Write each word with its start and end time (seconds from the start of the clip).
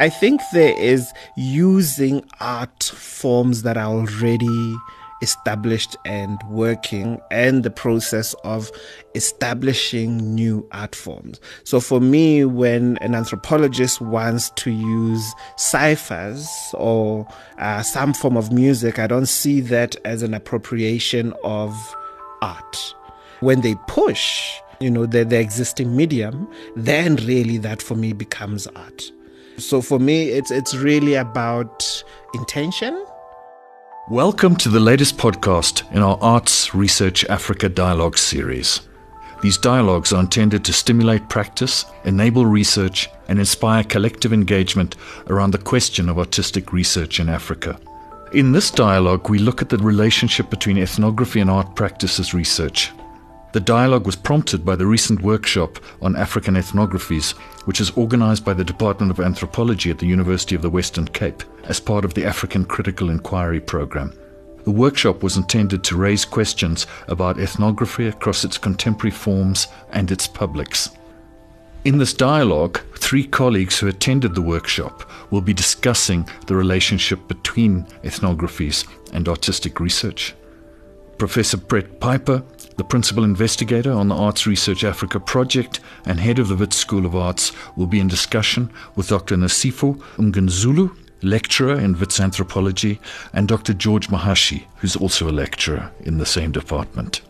I 0.00 0.08
think 0.08 0.40
there 0.54 0.74
is 0.78 1.12
using 1.36 2.24
art 2.40 2.84
forms 2.84 3.64
that 3.64 3.76
are 3.76 3.84
already 3.84 4.76
established 5.20 5.94
and 6.06 6.42
working 6.48 7.20
and 7.30 7.64
the 7.64 7.70
process 7.70 8.32
of 8.42 8.72
establishing 9.14 10.34
new 10.34 10.66
art 10.72 10.94
forms. 10.94 11.38
So 11.64 11.80
for 11.80 12.00
me, 12.00 12.46
when 12.46 12.96
an 13.02 13.14
anthropologist 13.14 14.00
wants 14.00 14.48
to 14.56 14.70
use 14.70 15.34
ciphers 15.58 16.48
or 16.72 17.28
uh, 17.58 17.82
some 17.82 18.14
form 18.14 18.38
of 18.38 18.50
music, 18.50 18.98
I 18.98 19.06
don't 19.06 19.26
see 19.26 19.60
that 19.60 19.96
as 20.06 20.22
an 20.22 20.32
appropriation 20.32 21.34
of 21.44 21.76
art. 22.40 22.94
When 23.40 23.60
they 23.60 23.74
push, 23.86 24.50
you 24.80 24.90
know, 24.90 25.04
the, 25.04 25.26
the 25.26 25.38
existing 25.38 25.94
medium, 25.94 26.50
then 26.74 27.16
really 27.16 27.58
that 27.58 27.82
for 27.82 27.96
me 27.96 28.14
becomes 28.14 28.66
art. 28.68 29.12
So 29.58 29.82
for 29.82 29.98
me, 29.98 30.30
it's 30.30 30.50
it's 30.50 30.74
really 30.74 31.14
about 31.14 32.04
intention 32.34 33.04
Welcome 34.10 34.56
to 34.56 34.68
the 34.68 34.80
latest 34.80 35.18
podcast 35.18 35.88
in 35.94 36.02
our 36.02 36.18
Arts 36.20 36.74
Research 36.74 37.24
Africa 37.26 37.68
Dialogue 37.68 38.18
series. 38.18 38.80
These 39.40 39.58
dialogues 39.58 40.12
are 40.12 40.18
intended 40.18 40.64
to 40.64 40.72
stimulate 40.72 41.28
practice, 41.28 41.84
enable 42.04 42.44
research, 42.44 43.08
and 43.28 43.38
inspire 43.38 43.84
collective 43.84 44.32
engagement 44.32 44.96
around 45.28 45.52
the 45.52 45.58
question 45.58 46.08
of 46.08 46.18
artistic 46.18 46.72
research 46.72 47.20
in 47.20 47.28
Africa. 47.28 47.78
In 48.32 48.50
this 48.50 48.72
dialogue, 48.72 49.30
we 49.30 49.38
look 49.38 49.62
at 49.62 49.68
the 49.68 49.78
relationship 49.78 50.50
between 50.50 50.78
ethnography 50.78 51.38
and 51.38 51.48
art 51.48 51.76
practices 51.76 52.34
research. 52.34 52.90
The 53.52 53.60
dialogue 53.60 54.06
was 54.06 54.14
prompted 54.14 54.64
by 54.64 54.76
the 54.76 54.86
recent 54.86 55.22
workshop 55.22 55.80
on 56.00 56.14
African 56.14 56.54
ethnographies, 56.54 57.32
which 57.66 57.80
is 57.80 57.90
organized 57.90 58.44
by 58.44 58.54
the 58.54 58.62
Department 58.62 59.10
of 59.10 59.18
Anthropology 59.18 59.90
at 59.90 59.98
the 59.98 60.06
University 60.06 60.54
of 60.54 60.62
the 60.62 60.70
Western 60.70 61.06
Cape 61.06 61.42
as 61.64 61.80
part 61.80 62.04
of 62.04 62.14
the 62.14 62.24
African 62.24 62.64
Critical 62.64 63.10
Inquiry 63.10 63.60
Program. 63.60 64.12
The 64.64 64.70
workshop 64.70 65.24
was 65.24 65.36
intended 65.36 65.82
to 65.84 65.96
raise 65.96 66.24
questions 66.24 66.86
about 67.08 67.40
ethnography 67.40 68.06
across 68.06 68.44
its 68.44 68.56
contemporary 68.56 69.10
forms 69.10 69.66
and 69.90 70.12
its 70.12 70.28
publics. 70.28 70.90
In 71.84 71.98
this 71.98 72.14
dialogue, 72.14 72.78
three 72.98 73.26
colleagues 73.26 73.78
who 73.78 73.88
attended 73.88 74.34
the 74.34 74.42
workshop 74.42 75.10
will 75.32 75.40
be 75.40 75.54
discussing 75.54 76.28
the 76.46 76.54
relationship 76.54 77.26
between 77.26 77.84
ethnographies 78.04 78.86
and 79.12 79.28
artistic 79.28 79.80
research. 79.80 80.34
Professor 81.18 81.56
Brett 81.56 82.00
Pyper 82.00 82.42
the 82.80 82.84
principal 82.84 83.24
investigator 83.24 83.92
on 83.92 84.08
the 84.08 84.14
Arts 84.14 84.46
Research 84.46 84.84
Africa 84.84 85.20
project 85.20 85.80
and 86.06 86.18
head 86.18 86.38
of 86.38 86.48
the 86.48 86.56
Wits 86.56 86.78
School 86.78 87.04
of 87.04 87.14
Arts, 87.14 87.52
will 87.76 87.86
be 87.86 88.00
in 88.00 88.08
discussion 88.08 88.72
with 88.96 89.08
Dr. 89.08 89.36
Nosipho 89.36 89.98
Mngenzulu, 90.16 90.96
lecturer 91.20 91.78
in 91.78 92.00
Wits 92.00 92.18
anthropology, 92.18 92.98
and 93.34 93.46
Dr. 93.46 93.74
George 93.74 94.08
Mahashe, 94.08 94.64
who's 94.76 94.96
also 94.96 95.28
a 95.28 95.30
lecturer 95.30 95.90
in 96.00 96.16
the 96.16 96.24
same 96.24 96.52
department. 96.52 97.20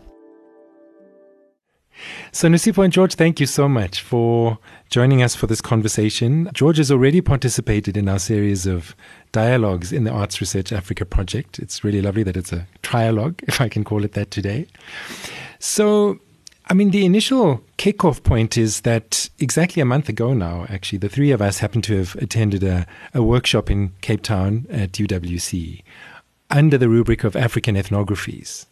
So, 2.33 2.49
Nosipho 2.49 2.85
and 2.85 2.93
George, 2.93 3.15
thank 3.15 3.41
you 3.41 3.47
so 3.47 3.69
much 3.69 4.01
for 4.01 4.59
joining 4.89 5.23
us 5.23 5.35
for 5.35 5.47
this 5.47 5.61
conversation. 5.61 6.51
George 6.53 6.79
has 6.79 6.91
already 6.91 7.21
participated 7.21 7.97
in 7.97 8.09
our 8.09 8.19
series 8.19 8.67
of 8.67 8.95
dialogues 9.33 9.93
in 9.93 10.05
the 10.05 10.11
Arts 10.11 10.41
Research 10.41 10.73
Africa 10.73 11.05
project. 11.05 11.59
It's 11.59 11.85
really 11.85 12.03
lovely 12.03 12.23
that 12.23 12.37
it's 12.37 12.53
a 12.53 12.67
trialogue, 12.83 13.43
if 13.49 13.61
I 13.61 13.69
can 13.69 13.85
call 13.85 14.05
it 14.05 14.13
that 14.13 14.31
today. 14.31 14.67
So, 15.59 16.19
I 16.69 16.75
mean, 16.75 16.91
the 16.91 17.05
initial 17.05 17.63
kickoff 17.79 18.23
point 18.23 18.57
is 18.57 18.83
that 18.83 19.29
exactly 19.39 19.83
a 19.83 19.85
month 19.85 20.09
ago 20.09 20.35
now, 20.35 20.67
actually, 20.69 20.99
the 20.99 21.09
three 21.09 21.33
of 21.33 21.43
us 21.43 21.59
happened 21.59 21.85
to 21.85 21.97
have 21.97 22.15
attended 22.17 22.63
a, 22.63 22.87
a 23.13 23.23
workshop 23.23 23.71
in 23.71 23.93
Cape 24.01 24.23
Town 24.23 24.67
at 24.71 24.93
UWC 24.93 25.83
under 26.51 26.77
the 26.77 26.89
rubric 26.89 27.25
of 27.25 27.37
African 27.37 27.77
ethnographies. 27.77 28.67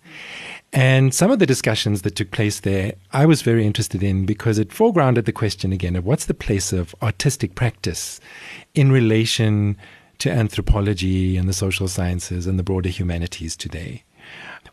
And 0.72 1.14
some 1.14 1.30
of 1.30 1.38
the 1.38 1.46
discussions 1.46 2.02
that 2.02 2.14
took 2.14 2.30
place 2.30 2.60
there, 2.60 2.94
I 3.12 3.24
was 3.24 3.42
very 3.42 3.66
interested 3.66 4.02
in 4.02 4.26
because 4.26 4.58
it 4.58 4.68
foregrounded 4.68 5.24
the 5.24 5.32
question 5.32 5.72
again 5.72 5.96
of 5.96 6.04
what's 6.04 6.26
the 6.26 6.34
place 6.34 6.72
of 6.72 6.94
artistic 7.02 7.54
practice 7.54 8.20
in 8.74 8.92
relation 8.92 9.76
to 10.18 10.30
anthropology 10.30 11.36
and 11.36 11.48
the 11.48 11.52
social 11.52 11.88
sciences 11.88 12.46
and 12.46 12.58
the 12.58 12.62
broader 12.62 12.90
humanities 12.90 13.56
today. 13.56 14.02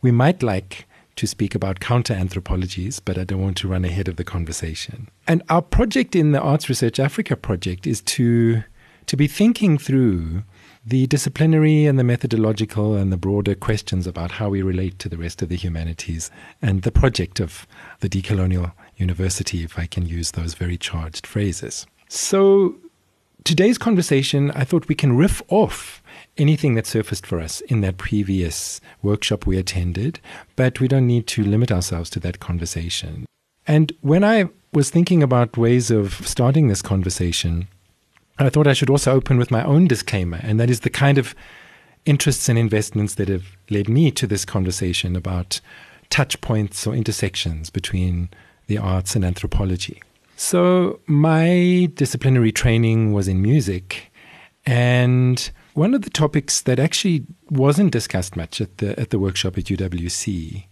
We 0.01 0.11
might 0.11 0.43
like 0.43 0.85
to 1.15 1.27
speak 1.27 1.55
about 1.55 1.79
counter 1.79 2.13
anthropologies, 2.13 2.99
but 2.99 3.17
I 3.17 3.23
don't 3.23 3.41
want 3.41 3.57
to 3.57 3.67
run 3.67 3.85
ahead 3.85 4.09
of 4.09 4.17
the 4.17 4.23
conversation. 4.23 5.07
And 5.27 5.43
our 5.49 5.61
project 5.61 6.15
in 6.15 6.33
the 6.33 6.41
Arts 6.41 6.67
Research 6.67 6.99
Africa 6.99 7.37
project 7.37 7.87
is 7.87 8.01
to, 8.01 8.63
to 9.05 9.15
be 9.15 9.27
thinking 9.27 9.77
through 9.77 10.43
the 10.85 11.07
disciplinary 11.07 11.85
and 11.85 11.97
the 11.97 12.03
methodological 12.03 12.95
and 12.95 13.11
the 13.11 13.17
broader 13.17 13.55
questions 13.55 14.05
about 14.05 14.33
how 14.33 14.49
we 14.49 14.61
relate 14.61 14.99
to 14.99 15.09
the 15.09 15.17
rest 15.17 15.41
of 15.41 15.49
the 15.49 15.55
humanities 15.55 16.29
and 16.61 16.83
the 16.83 16.91
project 16.91 17.39
of 17.39 17.65
the 18.01 18.09
decolonial 18.09 18.71
university, 18.95 19.63
if 19.63 19.79
I 19.79 19.87
can 19.87 20.05
use 20.05 20.31
those 20.31 20.53
very 20.53 20.77
charged 20.77 21.25
phrases. 21.25 21.87
So, 22.07 22.75
today's 23.43 23.79
conversation, 23.79 24.51
I 24.51 24.63
thought 24.63 24.87
we 24.87 24.95
can 24.95 25.17
riff 25.17 25.41
off 25.47 26.03
anything 26.37 26.75
that 26.75 26.85
surfaced 26.85 27.25
for 27.25 27.39
us 27.39 27.61
in 27.61 27.81
that 27.81 27.97
previous 27.97 28.79
workshop 29.01 29.47
we 29.47 29.57
attended, 29.57 30.19
but 30.55 30.79
we 30.79 30.87
don't 30.87 31.07
need 31.07 31.25
to 31.27 31.43
limit 31.43 31.71
ourselves 31.71 32.11
to 32.11 32.19
that 32.19 32.39
conversation. 32.39 33.25
And 33.67 33.91
when 34.01 34.23
I 34.23 34.49
was 34.71 34.91
thinking 34.91 35.23
about 35.23 35.57
ways 35.57 35.89
of 35.89 36.27
starting 36.27 36.67
this 36.67 36.83
conversation, 36.83 37.67
I 38.37 38.49
thought 38.49 38.67
I 38.67 38.73
should 38.73 38.89
also 38.89 39.13
open 39.13 39.37
with 39.37 39.49
my 39.49 39.63
own 39.63 39.87
disclaimer, 39.87 40.39
and 40.43 40.59
that 40.59 40.69
is 40.69 40.81
the 40.81 40.89
kind 40.89 41.17
of 41.17 41.33
interests 42.05 42.49
and 42.49 42.59
investments 42.59 43.15
that 43.15 43.29
have 43.29 43.45
led 43.69 43.87
me 43.87 44.11
to 44.11 44.27
this 44.27 44.45
conversation 44.45 45.15
about 45.15 45.61
touch 46.09 46.39
points 46.41 46.85
or 46.85 46.93
intersections 46.93 47.69
between 47.69 48.29
the 48.67 48.77
arts 48.77 49.15
and 49.15 49.23
anthropology. 49.23 50.01
So, 50.35 50.99
my 51.07 51.89
disciplinary 51.93 52.51
training 52.51 53.13
was 53.13 53.29
in 53.29 53.41
music, 53.41 54.11
and 54.65 55.49
one 55.73 55.93
of 55.93 56.01
the 56.01 56.09
topics 56.09 56.61
that 56.61 56.77
actually 56.77 57.25
wasn't 57.49 57.91
discussed 57.91 58.35
much 58.35 58.59
at 58.59 58.79
the 58.79 58.99
at 58.99 59.11
the 59.11 59.19
workshop 59.19 59.57
at 59.57 59.65
UWC 59.65 60.65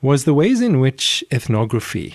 was 0.00 0.24
the 0.24 0.34
ways 0.34 0.62
in 0.62 0.80
which 0.80 1.22
ethnography 1.30 2.14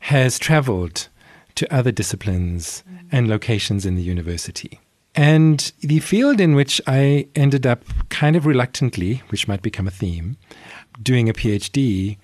has 0.00 0.38
traveled 0.38 1.08
to 1.54 1.74
other 1.74 1.90
disciplines 1.90 2.84
and 3.12 3.28
locations 3.28 3.86
in 3.86 3.94
the 3.94 4.02
university. 4.02 4.78
And 5.14 5.72
the 5.80 6.00
field 6.00 6.40
in 6.40 6.54
which 6.54 6.80
I 6.86 7.26
ended 7.34 7.66
up 7.66 7.84
kind 8.10 8.36
of 8.36 8.46
reluctantly, 8.46 9.22
which 9.28 9.48
might 9.48 9.62
become 9.62 9.88
a 9.88 9.90
theme, 9.90 10.36
doing 11.02 11.28
a 11.28 11.32
PhD 11.32 12.16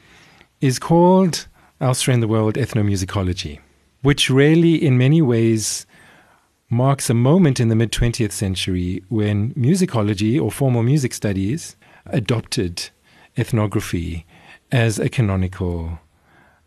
is 0.61 0.79
called 0.79 1.47
Elsewhere 1.81 2.15
in 2.15 2.21
the 2.21 2.29
World 2.29 2.55
Ethnomusicology, 2.55 3.59
which 4.03 4.31
really, 4.31 4.75
in 4.75 4.97
many 4.97 5.21
ways, 5.21 5.87
marks 6.71 7.11
a 7.11 7.15
moment 7.15 7.61
in 7.61 7.69
the 7.69 7.77
mid 7.77 7.93
20th 7.93 8.33
century 8.33 9.03
when 9.09 9.53
musicology 9.55 10.41
or 10.41 10.51
formal 10.51 10.83
music 10.83 11.13
studies 11.13 11.77
adopted 12.07 12.89
ethnography 13.37 14.25
as 14.73 14.99
a 14.99 15.09
canonical 15.09 15.99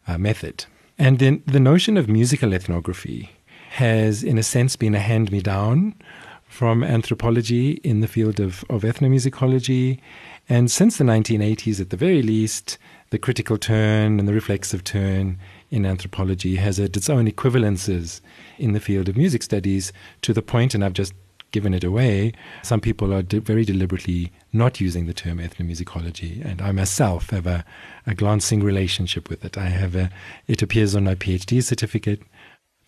uh, 0.08 0.18
method. 0.18 0.66
And 0.98 1.20
then 1.20 1.44
the 1.46 1.60
notion 1.60 1.98
of 1.98 2.10
musical 2.10 2.54
ethnography 2.54 3.30
has, 3.80 4.24
in 4.24 4.38
a 4.38 4.44
sense, 4.44 4.76
been 4.76 4.94
a 4.94 5.00
hand 5.00 5.32
me 5.32 5.42
down 5.42 5.96
from 6.44 6.84
anthropology 6.84 7.72
in 7.92 8.02
the 8.02 8.10
field 8.10 8.38
of, 8.38 8.66
of 8.70 8.82
ethnomusicology. 8.82 10.02
And 10.50 10.70
since 10.70 10.98
the 10.98 11.06
1980s, 11.06 11.80
at 11.80 11.90
the 11.90 11.96
very 11.96 12.22
least, 12.22 12.78
the 13.12 13.18
critical 13.18 13.58
turn 13.58 14.20
and 14.20 14.28
the 14.28 14.34
reflexive 14.34 14.84
turn 14.84 15.40
in 15.72 15.86
anthropology 15.86 16.58
has 16.58 16.78
its 16.78 17.10
own 17.10 17.26
equivalences 17.26 18.20
in 18.58 18.74
the 18.74 18.82
field 18.82 19.08
of 19.08 19.16
music 19.16 19.44
studies 19.44 19.94
to 20.24 20.34
the 20.34 20.42
point, 20.42 20.76
and 20.76 20.84
I've 20.84 20.92
just 20.92 21.14
given 21.52 21.74
it 21.74 21.86
away, 21.86 22.34
some 22.64 22.82
people 22.82 23.14
are 23.14 23.22
de- 23.22 23.40
very 23.40 23.64
deliberately 23.64 24.32
not 24.52 24.82
using 24.82 25.06
the 25.06 25.14
term 25.14 25.38
ethnomusicology, 25.38 26.44
and 26.44 26.62
I 26.62 26.74
myself 26.74 27.30
have 27.30 27.48
a, 27.48 27.64
a 28.06 28.14
glancing 28.14 28.62
relationship 28.62 29.30
with 29.30 29.46
it. 29.46 29.58
I 29.58 29.70
have 29.70 29.96
a, 29.96 30.10
it 30.48 30.62
appears 30.62 30.96
on 30.96 31.06
my 31.06 31.16
PhD 31.16 31.64
certificate, 31.64 32.22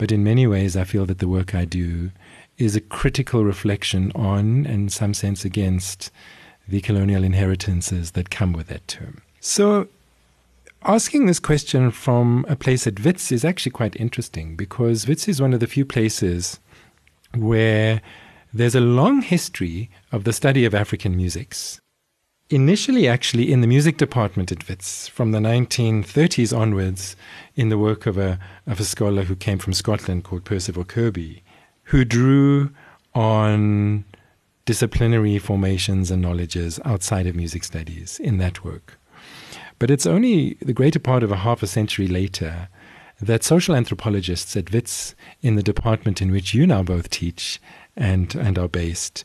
but 0.01 0.12
in 0.12 0.24
many 0.24 0.48
ways, 0.48 0.75
I 0.75 0.83
feel 0.83 1.06
that 1.06 1.19
the 1.19 1.27
work 1.27 1.53
I 1.53 1.63
do 1.63 2.09
is 2.57 2.75
a 2.75 2.81
critical 2.81 3.45
reflection 3.45 4.12
on, 4.15 4.65
and 4.65 4.65
in 4.65 4.89
some 4.89 5.13
sense 5.13 5.45
against, 5.45 6.09
the 6.68 6.81
colonial 6.81 7.24
inheritances 7.24 8.13
that 8.13 8.31
come 8.31 8.51
with 8.51 8.65
that 8.69 8.88
term. 8.88 9.21
So, 9.42 9.89
Asking 10.83 11.27
this 11.27 11.39
question 11.39 11.92
from 11.92 12.48
a 12.50 12.56
place 12.56 12.88
at 12.88 13.06
WITS 13.06 13.31
is 13.31 13.45
actually 13.45 13.74
quite 13.74 13.95
interesting 13.98 14.56
because 14.56 15.07
WITS 15.07 15.27
is 15.27 15.39
one 15.39 15.53
of 15.53 15.59
the 15.59 15.68
few 15.68 15.86
places 15.86 16.59
where 17.36 18.01
there's 18.51 18.74
a 18.74 18.81
long 18.81 19.21
history 19.21 19.92
of 20.12 20.24
the 20.24 20.33
study 20.33 20.65
of 20.65 20.74
African 20.74 21.15
musics. 21.15 21.80
Initially, 22.51 23.07
actually, 23.07 23.50
in 23.50 23.62
the 23.62 23.68
music 23.68 23.95
department 23.95 24.51
at 24.51 24.68
WITS, 24.68 25.07
from 25.07 25.31
the 25.31 25.39
1930s 25.39 26.56
onwards, 26.56 27.15
in 27.56 27.69
the 27.69 27.77
work 27.77 28.06
of 28.06 28.18
a, 28.18 28.39
of 28.68 28.77
a 28.77 28.83
scholar 28.83 29.24
who 29.24 29.38
came 29.38 29.57
from 29.57 29.71
Scotland 29.71 30.25
called 30.25 30.44
Percival 30.44 30.83
Kirby, 30.83 31.44
who 31.83 32.03
drew 32.03 32.71
on 33.15 34.03
disciplinary 34.65 35.39
formations 35.39 36.12
and 36.12 36.21
knowledges 36.21 36.77
outside 36.83 37.25
of 37.25 37.38
music 37.38 37.63
studies 37.63 38.19
in 38.19 38.38
that 38.39 38.65
work. 38.65 39.00
But 39.80 39.89
it's 39.89 40.06
only 40.06 40.57
the 40.62 40.74
greater 40.74 41.00
part 41.00 41.24
of 41.24 41.31
a 41.31 41.38
half 41.38 41.63
a 41.63 41.68
century 41.68 42.09
later 42.09 42.68
that 43.21 43.45
social 43.45 43.77
anthropologists 43.77 44.57
at 44.57 44.74
WITS, 44.74 45.15
in 45.42 45.56
the 45.56 45.63
department 45.63 46.21
in 46.21 46.31
which 46.31 46.54
you 46.54 46.68
now 46.68 46.83
both 46.83 47.09
teach 47.09 47.62
and, 47.95 48.36
and 48.36 48.59
are 48.59 48.68
based, 48.68 49.24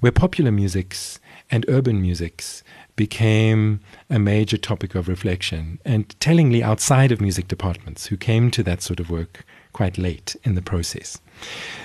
where 0.00 0.10
popular 0.10 0.50
musics 0.50 1.20
and 1.52 1.66
urban 1.68 2.00
musics 2.00 2.61
became 2.96 3.80
a 4.10 4.18
major 4.18 4.56
topic 4.56 4.94
of 4.94 5.08
reflection, 5.08 5.78
and 5.84 6.18
tellingly 6.20 6.62
outside 6.62 7.10
of 7.12 7.20
music 7.20 7.48
departments 7.48 8.06
who 8.06 8.16
came 8.16 8.50
to 8.50 8.62
that 8.62 8.82
sort 8.82 9.00
of 9.00 9.10
work 9.10 9.44
quite 9.72 9.98
late 9.98 10.36
in 10.44 10.54
the 10.54 10.62
process. 10.62 11.18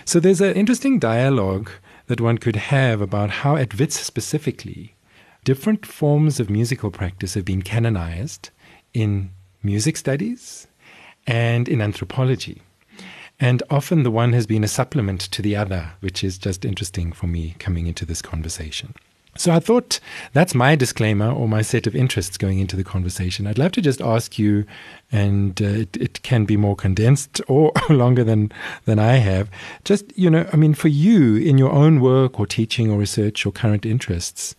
So 0.05 0.19
there's 0.19 0.41
an 0.41 0.55
interesting 0.55 0.99
dialogue 0.99 1.71
that 2.07 2.21
one 2.21 2.37
could 2.37 2.55
have 2.55 3.01
about 3.01 3.29
how, 3.29 3.55
at 3.55 3.77
WITS 3.77 3.99
specifically, 3.99 4.95
different 5.43 5.85
forms 5.85 6.39
of 6.39 6.49
musical 6.49 6.91
practice 6.91 7.33
have 7.35 7.45
been 7.45 7.61
canonized 7.61 8.49
in 8.93 9.31
music 9.63 9.97
studies 9.97 10.67
and 11.25 11.67
in 11.69 11.81
anthropology. 11.81 12.61
And 13.39 13.61
often 13.69 14.03
the 14.03 14.11
one 14.11 14.33
has 14.33 14.47
been 14.47 14.63
a 14.63 14.67
supplement 14.67 15.21
to 15.21 15.41
the 15.41 15.55
other, 15.55 15.91
which 15.99 16.23
is 16.23 16.37
just 16.37 16.65
interesting 16.65 17.11
for 17.11 17.27
me 17.27 17.55
coming 17.59 17.85
into 17.85 18.05
this 18.05 18.21
conversation. 18.21 18.95
So 19.37 19.53
I 19.53 19.59
thought 19.59 19.99
that's 20.33 20.55
my 20.55 20.75
disclaimer 20.75 21.31
or 21.31 21.47
my 21.47 21.61
set 21.61 21.87
of 21.87 21.95
interests 21.95 22.37
going 22.37 22.59
into 22.59 22.75
the 22.75 22.83
conversation. 22.83 23.45
I'd 23.47 23.57
love 23.57 23.71
to 23.73 23.81
just 23.81 24.01
ask 24.01 24.39
you, 24.39 24.65
and 25.11 25.61
uh, 25.61 25.65
it, 25.65 25.97
it, 25.97 26.21
can 26.23 26.45
be 26.45 26.57
more 26.57 26.75
condensed 26.75 27.39
or 27.47 27.71
longer 27.89 28.23
than 28.23 28.51
than 28.85 28.99
I 28.99 29.17
have. 29.17 29.49
Just 29.83 30.05
you 30.17 30.29
know, 30.29 30.49
I 30.51 30.55
mean, 30.57 30.73
for 30.73 30.87
you 30.87 31.35
in 31.35 31.57
your 31.57 31.71
own 31.71 32.01
work 32.01 32.39
or 32.39 32.47
teaching 32.47 32.91
or 32.91 32.97
research 32.97 33.45
or 33.45 33.51
current 33.51 33.85
interests, 33.85 34.55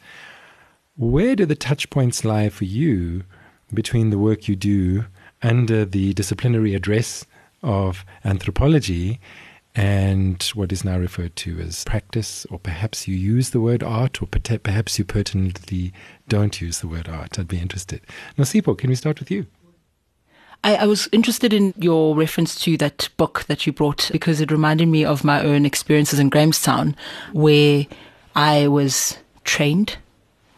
where 0.97 1.37
do 1.37 1.45
the 1.45 1.57
touch 1.57 1.91
points 1.91 2.25
lie 2.25 2.49
for 2.49 2.65
you 2.65 3.25
between 3.75 4.11
the 4.11 4.19
work 4.19 4.49
you 4.49 4.57
do 4.57 5.05
under 5.43 5.85
the 5.85 6.13
disciplinary 6.15 6.75
address 6.75 7.27
of 7.63 8.05
anthropology? 8.25 9.21
And 9.79 10.43
what 10.55 10.73
is 10.73 10.85
now 10.85 10.99
referred 10.99 11.37
to 11.37 11.61
as 11.61 11.85
practice, 11.85 12.45
or 12.47 12.59
perhaps 12.59 13.07
you 13.07 13.15
use 13.15 13.51
the 13.51 13.61
word 13.61 13.85
art, 13.85 14.21
or 14.21 14.27
perhaps 14.27 14.99
you 14.99 15.05
pertinently 15.05 15.93
don't 16.27 16.61
use 16.61 16.81
the 16.81 16.89
word 16.89 17.09
art. 17.09 17.39
I'd 17.39 17.47
be 17.47 17.61
interested. 17.61 18.01
Nosipho, 18.37 18.77
can 18.77 18.91
we 18.91 18.97
start 18.97 19.21
with 19.21 19.31
you? 19.31 19.47
I, 20.65 20.75
I, 20.75 20.87
was 20.87 21.09
interested 21.13 21.53
in 21.53 21.75
your 21.77 22.17
reference 22.17 22.59
to 22.63 22.77
that 22.79 23.09
book 23.17 23.45
that 23.45 23.69
you 23.69 23.73
brought 23.73 24.11
because 24.11 24.41
it 24.41 24.51
reminded 24.51 24.89
me 24.89 25.05
of 25.05 25.23
my 25.23 25.41
own 25.45 25.65
experiences 25.65 26.19
in 26.19 26.29
Grahamstown, 26.29 26.97
where 27.33 27.87
I 28.35 28.67
was 28.67 29.19
trained. 29.45 29.97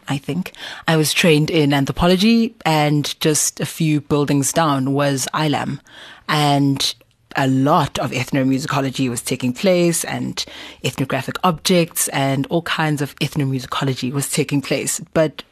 I 0.07 0.17
think 0.17 0.53
I 0.87 0.97
was 0.97 1.13
trained 1.13 1.51
in 1.51 1.73
anthropology, 1.73 2.55
and 2.65 3.19
just 3.19 3.59
a 3.59 3.67
few 3.67 4.01
buildings 4.01 4.51
down 4.51 4.93
was 4.93 5.27
ILAM, 5.31 5.79
and 6.27 6.95
a 7.35 7.47
lot 7.47 7.99
of 7.99 8.11
ethnomusicology 8.11 9.09
was 9.09 9.21
taking 9.21 9.53
place 9.53 10.03
and 10.05 10.43
ethnographic 10.83 11.37
objects 11.43 12.07
and 12.09 12.47
all 12.47 12.61
kinds 12.63 13.01
of 13.01 13.15
ethnomusicology 13.15 14.11
was 14.11 14.29
taking 14.29 14.61
place. 14.61 14.99
But 15.13 15.43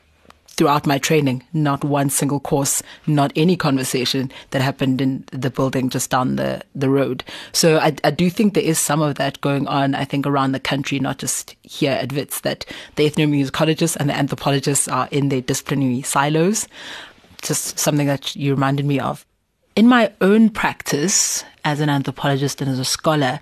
throughout 0.60 0.86
my 0.86 0.98
training, 0.98 1.42
not 1.54 1.86
one 1.86 2.10
single 2.10 2.42
course, 2.42 2.84
not 3.08 3.32
any 3.38 3.56
conversation 3.56 4.30
that 4.50 4.62
happened 4.62 5.00
in 5.00 5.24
the 5.32 5.50
building 5.50 5.90
just 5.90 6.10
down 6.10 6.36
the, 6.36 6.62
the 6.76 6.90
road. 6.90 7.24
So 7.54 7.78
I, 7.78 7.96
I 8.04 8.12
do 8.12 8.30
think 8.30 8.56
there 8.56 8.64
is 8.64 8.78
some 8.78 9.02
of 9.02 9.16
that 9.16 9.40
going 9.40 9.68
on, 9.68 9.96
I 9.96 10.04
think, 10.04 10.28
around 10.28 10.52
the 10.52 10.60
country, 10.60 11.00
not 11.00 11.18
just 11.18 11.56
here 11.62 11.94
at 11.94 12.12
WITS, 12.12 12.42
that 12.42 12.66
the 12.98 13.10
ethnomusicologists 13.10 13.96
and 13.96 14.10
the 14.10 14.18
anthropologists 14.18 14.90
are 14.90 15.08
in 15.12 15.30
their 15.30 15.40
disciplinary 15.40 16.02
silos. 16.02 16.68
Just 17.42 17.80
something 17.80 18.08
that 18.08 18.36
you 18.36 18.54
reminded 18.54 18.86
me 18.86 19.00
of. 19.00 19.26
In 19.76 19.88
my 19.88 20.12
own 20.20 20.50
practice 20.50 21.44
as 21.64 21.80
an 21.80 21.90
anthropologist 21.90 22.62
and 22.62 22.70
as 22.70 22.80
a 22.80 22.86
scholar, 22.86 23.40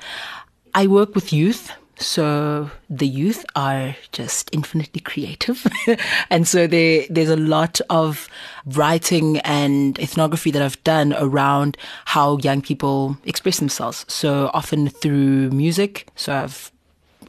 I 0.73 0.87
work 0.87 1.15
with 1.15 1.33
youth. 1.33 1.71
So 1.99 2.69
the 2.91 3.07
youth 3.07 3.43
are 3.55 3.95
just 4.11 4.49
infinitely 4.53 5.01
creative. 5.01 5.65
and 6.29 6.47
so 6.47 6.67
there, 6.67 7.05
there's 7.09 7.29
a 7.29 7.37
lot 7.37 7.81
of 7.89 8.29
writing 8.65 9.39
and 9.39 9.97
ethnography 9.97 10.51
that 10.51 10.61
I've 10.61 10.83
done 10.83 11.15
around 11.17 11.75
how 12.05 12.37
young 12.37 12.61
people 12.61 13.17
express 13.25 13.57
themselves. 13.57 14.05
So 14.07 14.51
often 14.53 14.89
through 14.89 15.49
music. 15.49 16.07
So 16.15 16.35
I've 16.35 16.71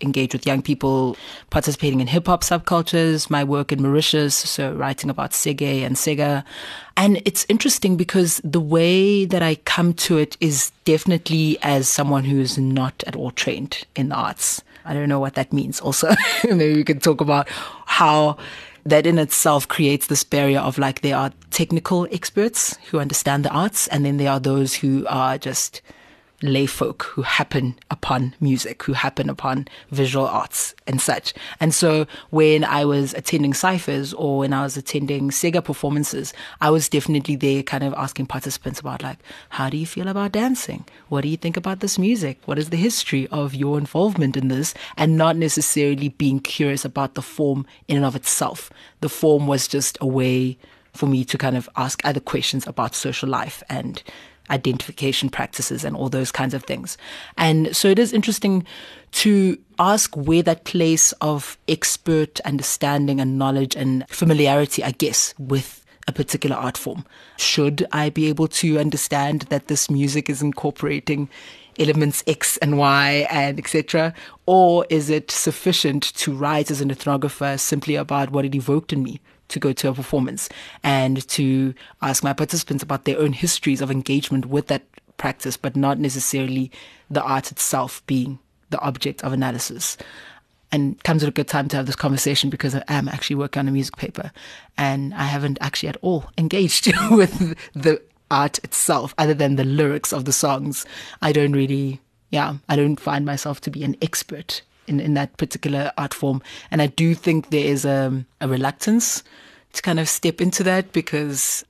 engage 0.02 0.32
with 0.32 0.46
young 0.46 0.62
people 0.62 1.16
participating 1.50 2.00
in 2.00 2.06
hip 2.06 2.26
hop 2.26 2.42
subcultures, 2.42 3.30
my 3.30 3.44
work 3.44 3.72
in 3.72 3.82
Mauritius, 3.82 4.34
so 4.34 4.72
writing 4.72 5.10
about 5.10 5.32
Seggae 5.32 5.82
and 5.84 5.96
Sega. 5.96 6.44
And 6.96 7.22
it's 7.24 7.46
interesting 7.48 7.96
because 7.96 8.40
the 8.44 8.60
way 8.60 9.24
that 9.24 9.42
I 9.42 9.56
come 9.56 9.94
to 9.94 10.18
it 10.18 10.36
is 10.40 10.72
definitely 10.84 11.58
as 11.62 11.88
someone 11.88 12.24
who's 12.24 12.58
not 12.58 13.04
at 13.06 13.16
all 13.16 13.30
trained 13.30 13.84
in 13.94 14.08
the 14.08 14.16
arts. 14.16 14.62
I 14.84 14.94
don't 14.94 15.08
know 15.08 15.20
what 15.20 15.34
that 15.34 15.52
means 15.52 15.80
also. 15.80 16.14
Maybe 16.44 16.74
we 16.74 16.84
can 16.84 16.98
talk 16.98 17.20
about 17.20 17.48
how 17.86 18.38
that 18.86 19.06
in 19.06 19.18
itself 19.18 19.68
creates 19.68 20.06
this 20.06 20.24
barrier 20.24 20.60
of 20.60 20.78
like 20.78 21.02
there 21.02 21.16
are 21.16 21.32
technical 21.50 22.08
experts 22.10 22.78
who 22.90 22.98
understand 22.98 23.44
the 23.44 23.50
arts 23.50 23.86
and 23.88 24.04
then 24.04 24.16
there 24.16 24.30
are 24.30 24.40
those 24.40 24.74
who 24.74 25.06
are 25.08 25.36
just 25.36 25.82
lay 26.42 26.66
folk 26.66 27.02
who 27.04 27.22
happen 27.22 27.76
upon 27.90 28.34
music, 28.40 28.82
who 28.84 28.92
happen 28.92 29.28
upon 29.28 29.66
visual 29.90 30.26
arts 30.26 30.74
and 30.86 31.00
such. 31.00 31.34
And 31.60 31.74
so 31.74 32.06
when 32.30 32.64
I 32.64 32.84
was 32.84 33.12
attending 33.14 33.54
ciphers 33.54 34.14
or 34.14 34.38
when 34.38 34.52
I 34.52 34.62
was 34.62 34.76
attending 34.76 35.30
Sega 35.30 35.64
performances, 35.64 36.32
I 36.60 36.70
was 36.70 36.88
definitely 36.88 37.36
there 37.36 37.62
kind 37.62 37.82
of 37.82 37.92
asking 37.94 38.26
participants 38.26 38.78
about 38.80 39.02
like, 39.02 39.18
how 39.50 39.68
do 39.68 39.76
you 39.76 39.86
feel 39.86 40.08
about 40.08 40.32
dancing? 40.32 40.84
What 41.08 41.22
do 41.22 41.28
you 41.28 41.36
think 41.36 41.56
about 41.56 41.80
this 41.80 41.98
music? 41.98 42.38
What 42.44 42.58
is 42.58 42.70
the 42.70 42.76
history 42.76 43.26
of 43.28 43.54
your 43.54 43.78
involvement 43.78 44.36
in 44.36 44.48
this? 44.48 44.74
And 44.96 45.16
not 45.16 45.36
necessarily 45.36 46.10
being 46.10 46.40
curious 46.40 46.84
about 46.84 47.14
the 47.14 47.22
form 47.22 47.66
in 47.88 47.96
and 47.96 48.06
of 48.06 48.14
itself. 48.14 48.70
The 49.00 49.08
form 49.08 49.46
was 49.46 49.66
just 49.66 49.98
a 50.00 50.06
way 50.06 50.56
for 50.92 51.06
me 51.06 51.24
to 51.24 51.38
kind 51.38 51.56
of 51.56 51.68
ask 51.76 52.00
other 52.04 52.20
questions 52.20 52.66
about 52.66 52.94
social 52.94 53.28
life 53.28 53.62
and 53.68 54.02
identification 54.50 55.28
practices 55.28 55.84
and 55.84 55.96
all 55.96 56.08
those 56.08 56.32
kinds 56.32 56.54
of 56.54 56.64
things. 56.64 56.96
And 57.36 57.74
so 57.76 57.88
it 57.88 57.98
is 57.98 58.12
interesting 58.12 58.66
to 59.12 59.58
ask 59.78 60.14
where 60.16 60.42
that 60.42 60.64
place 60.64 61.12
of 61.20 61.56
expert 61.68 62.40
understanding 62.40 63.20
and 63.20 63.38
knowledge 63.38 63.76
and 63.76 64.08
familiarity, 64.08 64.84
I 64.84 64.92
guess, 64.92 65.34
with 65.38 65.84
a 66.06 66.12
particular 66.12 66.56
art 66.56 66.76
form. 66.76 67.04
Should 67.36 67.86
I 67.92 68.10
be 68.10 68.28
able 68.28 68.48
to 68.48 68.78
understand 68.78 69.42
that 69.50 69.68
this 69.68 69.90
music 69.90 70.30
is 70.30 70.42
incorporating 70.42 71.28
elements 71.78 72.24
X 72.26 72.56
and 72.58 72.76
Y 72.78 73.26
and 73.30 73.58
etc. 73.58 74.12
Or 74.46 74.86
is 74.90 75.10
it 75.10 75.30
sufficient 75.30 76.02
to 76.14 76.34
write 76.34 76.70
as 76.70 76.80
an 76.80 76.90
ethnographer 76.90 77.58
simply 77.58 77.94
about 77.94 78.30
what 78.30 78.44
it 78.44 78.54
evoked 78.54 78.92
in 78.92 79.02
me? 79.02 79.20
To 79.48 79.58
go 79.58 79.72
to 79.72 79.88
a 79.88 79.94
performance 79.94 80.48
and 80.82 81.26
to 81.28 81.74
ask 82.02 82.22
my 82.22 82.32
participants 82.32 82.82
about 82.82 83.04
their 83.04 83.18
own 83.18 83.32
histories 83.32 83.80
of 83.80 83.90
engagement 83.90 84.46
with 84.46 84.66
that 84.68 84.82
practice, 85.16 85.56
but 85.56 85.76
not 85.76 85.98
necessarily 85.98 86.70
the 87.10 87.22
art 87.22 87.50
itself 87.50 88.02
being 88.06 88.38
the 88.70 88.80
object 88.80 89.22
of 89.22 89.32
analysis. 89.32 89.96
And 90.70 91.02
comes 91.02 91.22
at 91.22 91.30
a 91.30 91.32
good 91.32 91.48
time 91.48 91.68
to 91.68 91.76
have 91.76 91.86
this 91.86 91.96
conversation 91.96 92.50
because 92.50 92.74
I 92.74 92.82
am 92.88 93.08
actually 93.08 93.36
working 93.36 93.60
on 93.60 93.68
a 93.68 93.72
music 93.72 93.96
paper 93.96 94.30
and 94.76 95.14
I 95.14 95.24
haven't 95.24 95.56
actually 95.62 95.88
at 95.88 95.96
all 96.02 96.26
engaged 96.36 96.92
with 97.10 97.56
the 97.72 98.02
art 98.30 98.58
itself 98.58 99.14
other 99.16 99.32
than 99.32 99.56
the 99.56 99.64
lyrics 99.64 100.12
of 100.12 100.26
the 100.26 100.32
songs. 100.32 100.84
I 101.22 101.32
don't 101.32 101.52
really, 101.52 102.02
yeah, 102.30 102.56
I 102.68 102.76
don't 102.76 103.00
find 103.00 103.24
myself 103.24 103.62
to 103.62 103.70
be 103.70 103.82
an 103.82 103.96
expert 104.02 104.60
in, 104.88 105.00
in 105.00 105.14
that 105.14 105.36
particular 105.36 105.92
art 105.98 106.14
form. 106.14 106.42
And 106.70 106.82
I 106.82 106.86
do 106.86 107.14
think 107.14 107.50
there 107.50 107.64
is 107.64 107.84
a, 107.84 108.24
a 108.40 108.48
reluctance 108.48 109.22
to 109.74 109.82
kind 109.82 110.00
of 110.00 110.08
step 110.08 110.40
into 110.40 110.62
that 110.64 110.92
because 110.92 111.64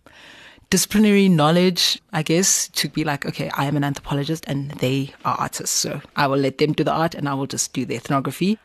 disciplinary 0.71 1.29
knowledge, 1.29 2.01
I 2.13 2.23
guess, 2.23 2.69
to 2.69 2.89
be 2.89 3.05
like, 3.05 3.27
okay, 3.27 3.51
I 3.55 3.65
am 3.65 3.77
an 3.77 3.85
anthropologist 3.85 4.45
and 4.47 4.71
they 4.73 5.13
are 5.25 5.37
artists. 5.39 5.77
So 5.77 6.01
I 6.17 6.27
will 6.27 6.39
let 6.39 6.59
them 6.59 6.73
do 6.73 6.85
the 6.85 6.93
art 6.93 7.15
and 7.15 7.29
I 7.29 7.35
will 7.35 7.47
just 7.47 7.73
do 7.73 7.85
the 7.85 7.97
ethnography. 7.97 8.59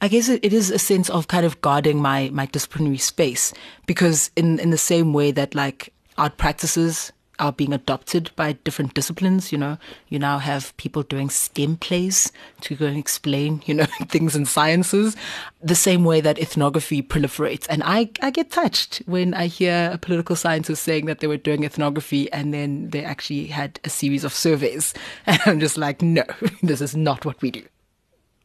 I 0.00 0.08
guess 0.08 0.28
it, 0.28 0.44
is 0.44 0.70
a 0.70 0.78
sense 0.78 1.10
of 1.10 1.26
kind 1.26 1.44
of 1.44 1.60
guarding 1.60 2.00
my, 2.00 2.30
my 2.32 2.46
disciplinary 2.46 2.98
space 2.98 3.52
because 3.86 4.30
in, 4.36 4.60
in 4.60 4.70
the 4.70 4.78
same 4.78 5.12
way 5.12 5.32
that 5.32 5.56
like 5.56 5.92
art 6.16 6.36
practices 6.36 7.12
are 7.38 7.52
being 7.52 7.72
adopted 7.72 8.30
by 8.36 8.52
different 8.52 8.94
disciplines. 8.94 9.52
You 9.52 9.58
know, 9.58 9.78
you 10.08 10.18
now 10.18 10.38
have 10.38 10.76
people 10.76 11.02
doing 11.02 11.30
STEM 11.30 11.76
plays 11.76 12.32
to 12.62 12.74
go 12.74 12.86
and 12.86 12.96
explain, 12.96 13.62
you 13.66 13.74
know, 13.74 13.86
things 14.08 14.36
in 14.36 14.46
sciences, 14.46 15.16
the 15.62 15.74
same 15.74 16.04
way 16.04 16.20
that 16.20 16.38
ethnography 16.38 17.02
proliferates. 17.02 17.66
And 17.68 17.82
I, 17.84 18.10
I 18.22 18.30
get 18.30 18.50
touched 18.50 19.02
when 19.06 19.34
I 19.34 19.46
hear 19.46 19.90
a 19.92 19.98
political 19.98 20.36
scientist 20.36 20.82
saying 20.82 21.06
that 21.06 21.20
they 21.20 21.26
were 21.26 21.36
doing 21.36 21.64
ethnography 21.64 22.30
and 22.32 22.52
then 22.52 22.90
they 22.90 23.04
actually 23.04 23.46
had 23.46 23.80
a 23.84 23.90
series 23.90 24.24
of 24.24 24.32
surveys. 24.32 24.94
And 25.26 25.40
I'm 25.44 25.60
just 25.60 25.76
like, 25.76 26.00
no, 26.02 26.24
this 26.62 26.80
is 26.80 26.96
not 26.96 27.24
what 27.24 27.40
we 27.42 27.50
do. 27.50 27.62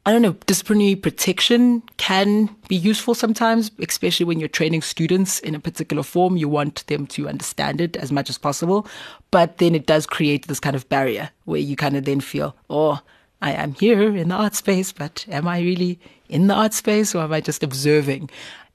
I 0.06 0.12
don't 0.12 0.22
know, 0.22 0.34
disciplinary 0.46 0.96
protection 0.96 1.82
can 1.96 2.54
be 2.68 2.76
useful 2.76 3.16
sometimes, 3.16 3.72
especially 3.80 4.26
when 4.26 4.38
you're 4.38 4.50
training 4.50 4.82
students 4.82 5.40
in 5.40 5.56
a 5.56 5.62
particular 5.62 6.04
form. 6.04 6.36
You 6.36 6.50
want 6.50 6.86
them 6.88 7.08
to 7.08 7.30
understand 7.30 7.80
it 7.80 7.96
as 7.96 8.12
much 8.12 8.30
as 8.30 8.38
possible. 8.38 8.86
But 9.32 9.60
then 9.60 9.74
it 9.74 9.86
does 9.86 10.06
create 10.06 10.48
this 10.48 10.60
kind 10.60 10.76
of 10.76 10.90
barrier 10.90 11.30
where 11.46 11.62
you 11.62 11.78
kind 11.78 11.96
of 11.96 12.04
then 12.04 12.20
feel, 12.20 12.54
oh, 12.70 13.00
I 13.42 13.54
am 13.54 13.76
here 13.76 14.16
in 14.16 14.28
the 14.28 14.36
art 14.36 14.56
space, 14.56 14.92
but 14.92 15.26
am 15.30 15.48
I 15.48 15.60
really 15.60 16.00
in 16.28 16.48
the 16.48 16.54
art 16.54 16.74
space 16.74 17.16
or 17.16 17.24
am 17.24 17.32
I 17.32 17.40
just 17.40 17.64
observing? 17.64 18.30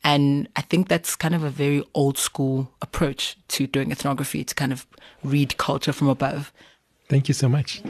And 0.04 0.48
I 0.56 0.62
think 0.62 0.88
that's 0.88 1.14
kind 1.14 1.34
of 1.34 1.44
a 1.44 1.50
very 1.50 1.84
old 1.92 2.16
school 2.16 2.70
approach 2.80 3.36
to 3.48 3.66
doing 3.66 3.92
ethnography 3.92 4.44
to 4.44 4.54
kind 4.54 4.72
of 4.72 4.86
read 5.22 5.58
culture 5.58 5.92
from 5.92 6.08
above. 6.08 6.52
Thank 7.08 7.28
you 7.28 7.34
so 7.34 7.48
much. 7.48 7.82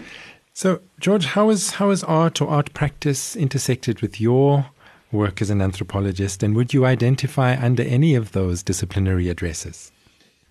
So, 0.58 0.80
George, 0.98 1.24
how 1.24 1.50
is 1.50 1.70
how 1.74 1.90
is 1.90 2.02
art 2.02 2.40
or 2.40 2.48
art 2.48 2.74
practice 2.74 3.36
intersected 3.36 4.00
with 4.00 4.20
your 4.20 4.66
work 5.12 5.40
as 5.40 5.50
an 5.50 5.62
anthropologist, 5.62 6.42
and 6.42 6.56
would 6.56 6.74
you 6.74 6.84
identify 6.84 7.56
under 7.56 7.84
any 7.84 8.16
of 8.16 8.32
those 8.32 8.64
disciplinary 8.64 9.28
addresses? 9.28 9.92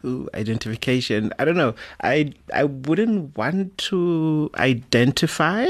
Ooh, 0.05 0.29
identification. 0.33 1.33
I 1.39 1.43
don't 1.43 1.57
know. 1.57 1.75
I 2.03 2.31
I 2.53 2.63
wouldn't 2.63 3.37
want 3.37 3.77
to 3.89 4.49
identify, 4.55 5.67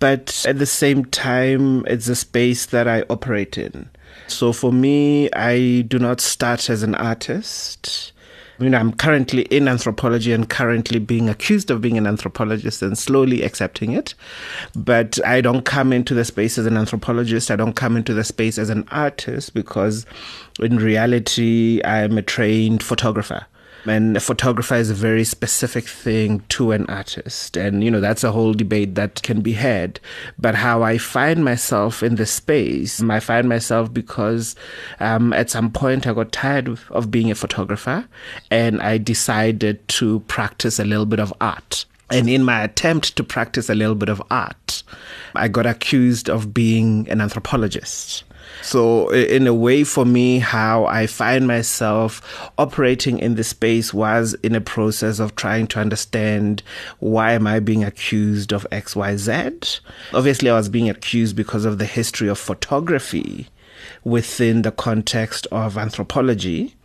but 0.00 0.44
at 0.44 0.58
the 0.58 0.66
same 0.66 1.04
time, 1.04 1.86
it's 1.86 2.08
a 2.08 2.16
space 2.16 2.66
that 2.66 2.88
I 2.88 3.04
operate 3.08 3.56
in. 3.56 3.88
So 4.26 4.52
for 4.52 4.72
me, 4.72 5.30
I 5.30 5.82
do 5.82 6.00
not 6.00 6.20
start 6.20 6.68
as 6.68 6.82
an 6.82 6.96
artist. 6.96 8.10
I'm 8.58 8.92
currently 8.92 9.42
in 9.42 9.68
anthropology 9.68 10.32
and 10.32 10.48
currently 10.48 10.98
being 10.98 11.28
accused 11.28 11.70
of 11.70 11.80
being 11.80 11.98
an 11.98 12.06
anthropologist 12.06 12.82
and 12.82 12.96
slowly 12.96 13.42
accepting 13.42 13.92
it. 13.92 14.14
But 14.74 15.24
I 15.26 15.40
don't 15.40 15.64
come 15.64 15.92
into 15.92 16.14
the 16.14 16.24
space 16.24 16.56
as 16.58 16.66
an 16.66 16.76
anthropologist. 16.76 17.50
I 17.50 17.56
don't 17.56 17.74
come 17.74 17.96
into 17.96 18.14
the 18.14 18.24
space 18.24 18.58
as 18.58 18.70
an 18.70 18.86
artist 18.90 19.54
because 19.54 20.06
in 20.60 20.76
reality, 20.76 21.80
I'm 21.84 22.16
a 22.16 22.22
trained 22.22 22.82
photographer. 22.82 23.46
And 23.86 24.16
a 24.16 24.20
photographer 24.20 24.74
is 24.74 24.90
a 24.90 24.94
very 24.94 25.24
specific 25.24 25.86
thing 25.86 26.40
to 26.50 26.72
an 26.72 26.86
artist. 26.86 27.56
And, 27.56 27.84
you 27.84 27.90
know, 27.90 28.00
that's 28.00 28.24
a 28.24 28.32
whole 28.32 28.52
debate 28.52 28.96
that 28.96 29.22
can 29.22 29.40
be 29.40 29.52
had. 29.52 30.00
But 30.38 30.56
how 30.56 30.82
I 30.82 30.98
find 30.98 31.44
myself 31.44 32.02
in 32.02 32.16
this 32.16 32.32
space, 32.32 33.00
I 33.00 33.20
find 33.20 33.48
myself 33.48 33.92
because 33.92 34.56
um, 34.98 35.32
at 35.32 35.50
some 35.50 35.70
point 35.70 36.06
I 36.06 36.14
got 36.14 36.32
tired 36.32 36.78
of 36.90 37.10
being 37.10 37.30
a 37.30 37.36
photographer 37.36 38.08
and 38.50 38.82
I 38.82 38.98
decided 38.98 39.86
to 39.88 40.20
practice 40.20 40.78
a 40.78 40.84
little 40.84 41.06
bit 41.06 41.20
of 41.20 41.32
art. 41.40 41.84
And 42.10 42.28
in 42.28 42.44
my 42.44 42.62
attempt 42.62 43.16
to 43.16 43.24
practice 43.24 43.68
a 43.68 43.74
little 43.74 43.96
bit 43.96 44.08
of 44.08 44.22
art, 44.30 44.84
I 45.34 45.48
got 45.48 45.66
accused 45.66 46.30
of 46.30 46.54
being 46.54 47.08
an 47.08 47.20
anthropologist. 47.20 48.22
So, 48.62 49.10
in 49.10 49.46
a 49.46 49.54
way, 49.54 49.84
for 49.84 50.04
me, 50.04 50.38
how 50.38 50.86
I 50.86 51.06
find 51.06 51.46
myself 51.46 52.50
operating 52.58 53.18
in 53.18 53.34
this 53.34 53.48
space 53.48 53.92
was 53.92 54.34
in 54.42 54.54
a 54.54 54.60
process 54.60 55.18
of 55.18 55.36
trying 55.36 55.66
to 55.68 55.80
understand 55.80 56.62
why 56.98 57.32
am 57.32 57.46
I 57.46 57.60
being 57.60 57.84
accused 57.84 58.52
of 58.52 58.66
X, 58.70 58.96
Y, 58.96 59.16
Z. 59.16 59.50
Obviously, 60.12 60.50
I 60.50 60.56
was 60.56 60.68
being 60.68 60.88
accused 60.88 61.36
because 61.36 61.64
of 61.64 61.78
the 61.78 61.84
history 61.84 62.28
of 62.28 62.38
photography 62.38 63.48
within 64.04 64.62
the 64.62 64.72
context 64.72 65.46
of 65.50 65.76
anthropology 65.76 66.75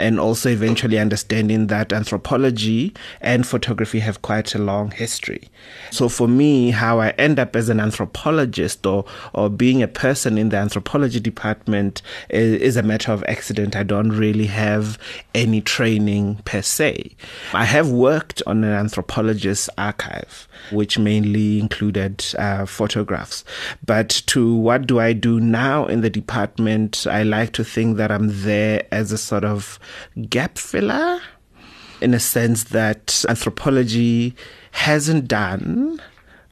and 0.00 0.18
also 0.18 0.48
eventually 0.48 0.98
understanding 0.98 1.68
that 1.68 1.92
anthropology 1.92 2.94
and 3.20 3.46
photography 3.46 4.00
have 4.00 4.22
quite 4.22 4.54
a 4.54 4.58
long 4.58 4.90
history. 4.90 5.48
So 5.90 6.08
for 6.08 6.26
me, 6.26 6.70
how 6.70 7.00
I 7.00 7.10
end 7.10 7.38
up 7.38 7.54
as 7.54 7.68
an 7.68 7.80
anthropologist 7.80 8.86
or, 8.86 9.04
or 9.34 9.48
being 9.48 9.82
a 9.82 9.88
person 9.88 10.38
in 10.38 10.48
the 10.48 10.56
anthropology 10.56 11.20
department 11.20 12.02
is, 12.28 12.60
is 12.60 12.76
a 12.76 12.82
matter 12.82 13.12
of 13.12 13.24
accident. 13.28 13.76
I 13.76 13.82
don't 13.82 14.10
really 14.10 14.46
have 14.46 14.98
any 15.34 15.60
training 15.60 16.40
per 16.44 16.62
se. 16.62 17.16
I 17.52 17.64
have 17.64 17.90
worked 17.90 18.42
on 18.46 18.64
an 18.64 18.86
anthropologist's 18.86 19.68
archive, 19.76 20.48
which 20.72 20.98
mainly 20.98 21.60
included 21.60 22.24
uh, 22.38 22.66
photographs. 22.66 23.44
But 23.84 24.08
to 24.26 24.54
what 24.54 24.86
do 24.86 24.98
I 24.98 25.12
do 25.12 25.40
now 25.40 25.86
in 25.86 26.00
the 26.00 26.10
department? 26.10 27.06
I 27.06 27.22
like 27.22 27.52
to 27.54 27.64
think 27.64 27.96
that 27.96 28.10
I'm 28.10 28.42
there 28.42 28.86
as 28.90 29.12
a 29.12 29.18
sort 29.18 29.44
of 29.44 29.78
gap 30.28 30.58
filler 30.58 31.20
in 32.00 32.14
a 32.14 32.20
sense 32.20 32.64
that 32.64 33.24
anthropology 33.28 34.34
hasn't 34.72 35.28
done 35.28 36.00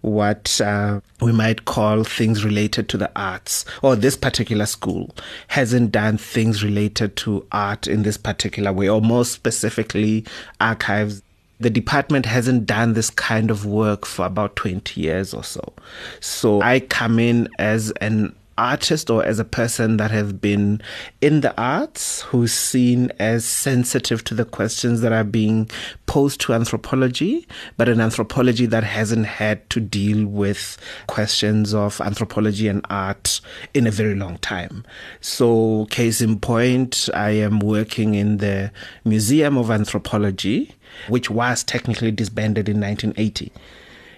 what 0.00 0.60
uh, 0.60 1.00
we 1.20 1.32
might 1.32 1.64
call 1.64 2.04
things 2.04 2.44
related 2.44 2.88
to 2.88 2.96
the 2.96 3.10
arts, 3.16 3.64
or 3.82 3.96
this 3.96 4.16
particular 4.16 4.66
school 4.66 5.10
hasn't 5.48 5.90
done 5.90 6.18
things 6.18 6.62
related 6.62 7.16
to 7.16 7.44
art 7.52 7.86
in 7.86 8.02
this 8.02 8.16
particular 8.16 8.72
way, 8.72 8.88
or 8.88 9.00
more 9.00 9.24
specifically, 9.24 10.24
archives. 10.60 11.22
The 11.60 11.70
department 11.70 12.24
hasn't 12.26 12.66
done 12.66 12.92
this 12.92 13.10
kind 13.10 13.50
of 13.50 13.66
work 13.66 14.06
for 14.06 14.24
about 14.24 14.54
20 14.54 15.00
years 15.00 15.34
or 15.34 15.42
so. 15.42 15.72
So 16.20 16.62
I 16.62 16.78
come 16.78 17.18
in 17.18 17.48
as 17.58 17.90
an 18.00 18.36
artist 18.58 19.08
or 19.08 19.24
as 19.24 19.38
a 19.38 19.44
person 19.44 19.96
that 19.96 20.10
has 20.10 20.32
been 20.32 20.82
in 21.20 21.40
the 21.40 21.58
arts 21.60 22.22
who's 22.22 22.52
seen 22.52 23.10
as 23.18 23.44
sensitive 23.44 24.24
to 24.24 24.34
the 24.34 24.44
questions 24.44 25.00
that 25.00 25.12
are 25.12 25.24
being 25.24 25.70
posed 26.06 26.40
to 26.42 26.52
anthropology, 26.52 27.46
but 27.76 27.88
an 27.88 28.00
anthropology 28.00 28.66
that 28.66 28.84
hasn't 28.84 29.26
had 29.26 29.68
to 29.70 29.80
deal 29.80 30.26
with 30.26 30.76
questions 31.06 31.72
of 31.72 32.00
anthropology 32.00 32.68
and 32.68 32.84
art 32.90 33.40
in 33.72 33.86
a 33.86 33.90
very 33.90 34.14
long 34.14 34.38
time. 34.38 34.84
So, 35.20 35.86
case 35.90 36.20
in 36.20 36.40
point, 36.40 37.08
I 37.14 37.30
am 37.30 37.60
working 37.60 38.14
in 38.14 38.38
the 38.38 38.72
Museum 39.04 39.56
of 39.56 39.70
Anthropology, 39.70 40.74
which 41.08 41.30
was 41.30 41.62
technically 41.62 42.10
disbanded 42.10 42.68
in 42.68 42.80
1980. 42.80 43.52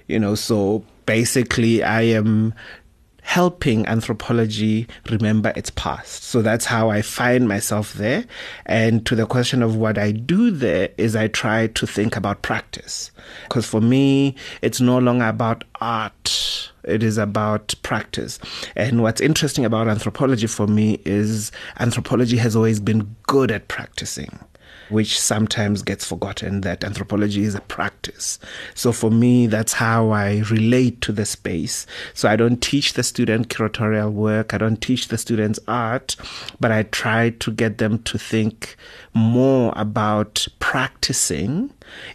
You 0.06 0.18
know, 0.18 0.34
so 0.34 0.84
basically 1.06 1.82
I 1.82 2.02
am 2.02 2.54
helping 3.30 3.86
anthropology 3.86 4.88
remember 5.08 5.52
its 5.54 5.70
past. 5.70 6.24
So 6.24 6.42
that's 6.42 6.64
how 6.64 6.90
I 6.90 7.00
find 7.00 7.46
myself 7.46 7.92
there. 7.92 8.24
And 8.66 9.06
to 9.06 9.14
the 9.14 9.24
question 9.24 9.62
of 9.62 9.76
what 9.76 9.98
I 9.98 10.10
do 10.10 10.50
there 10.50 10.88
is 10.98 11.14
I 11.14 11.28
try 11.28 11.68
to 11.68 11.86
think 11.86 12.16
about 12.16 12.42
practice. 12.42 13.12
Because 13.44 13.66
for 13.66 13.80
me, 13.80 14.34
it's 14.62 14.80
no 14.80 14.98
longer 14.98 15.28
about 15.28 15.62
art. 15.80 16.72
It 16.90 17.02
is 17.02 17.18
about 17.18 17.74
practice. 17.82 18.38
And 18.76 19.02
what's 19.02 19.20
interesting 19.20 19.64
about 19.64 19.88
anthropology 19.88 20.46
for 20.46 20.66
me 20.66 21.00
is 21.04 21.52
anthropology 21.78 22.36
has 22.38 22.56
always 22.56 22.80
been 22.80 23.14
good 23.26 23.50
at 23.50 23.68
practicing 23.68 24.38
which 24.90 25.18
sometimes 25.18 25.82
gets 25.82 26.04
forgotten 26.04 26.60
that 26.62 26.84
anthropology 26.84 27.42
is 27.42 27.54
a 27.54 27.60
practice. 27.62 28.38
So 28.74 28.92
for 28.92 29.10
me, 29.10 29.46
that's 29.46 29.72
how 29.72 30.10
I 30.10 30.42
relate 30.50 31.00
to 31.02 31.12
the 31.12 31.24
space. 31.24 31.86
So 32.12 32.28
I 32.28 32.36
don't 32.36 32.60
teach 32.60 32.94
the 32.94 33.02
student 33.02 33.48
curatorial 33.48 34.12
work, 34.12 34.52
I 34.52 34.58
don't 34.58 34.80
teach 34.80 35.08
the 35.08 35.18
students 35.18 35.58
art, 35.66 36.16
but 36.58 36.72
I 36.72 36.82
try 36.84 37.30
to 37.30 37.50
get 37.50 37.78
them 37.78 38.02
to 38.04 38.18
think 38.18 38.76
more 39.14 39.72
about 39.76 40.46
practicing 40.58 41.72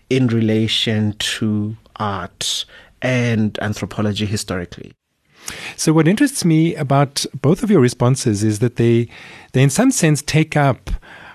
in 0.09 0.27
relation 0.27 1.13
to 1.17 1.75
art 1.97 2.65
and 3.01 3.57
anthropology 3.61 4.25
historically. 4.25 4.93
So 5.75 5.93
what 5.93 6.07
interests 6.07 6.43
me 6.43 6.75
about 6.75 7.25
both 7.41 7.61
of 7.61 7.69
your 7.69 7.81
responses 7.81 8.43
is 8.43 8.59
that 8.59 8.77
they 8.77 9.07
they 9.53 9.61
in 9.61 9.69
some 9.69 9.91
sense 9.91 10.21
take 10.21 10.57
up 10.57 10.89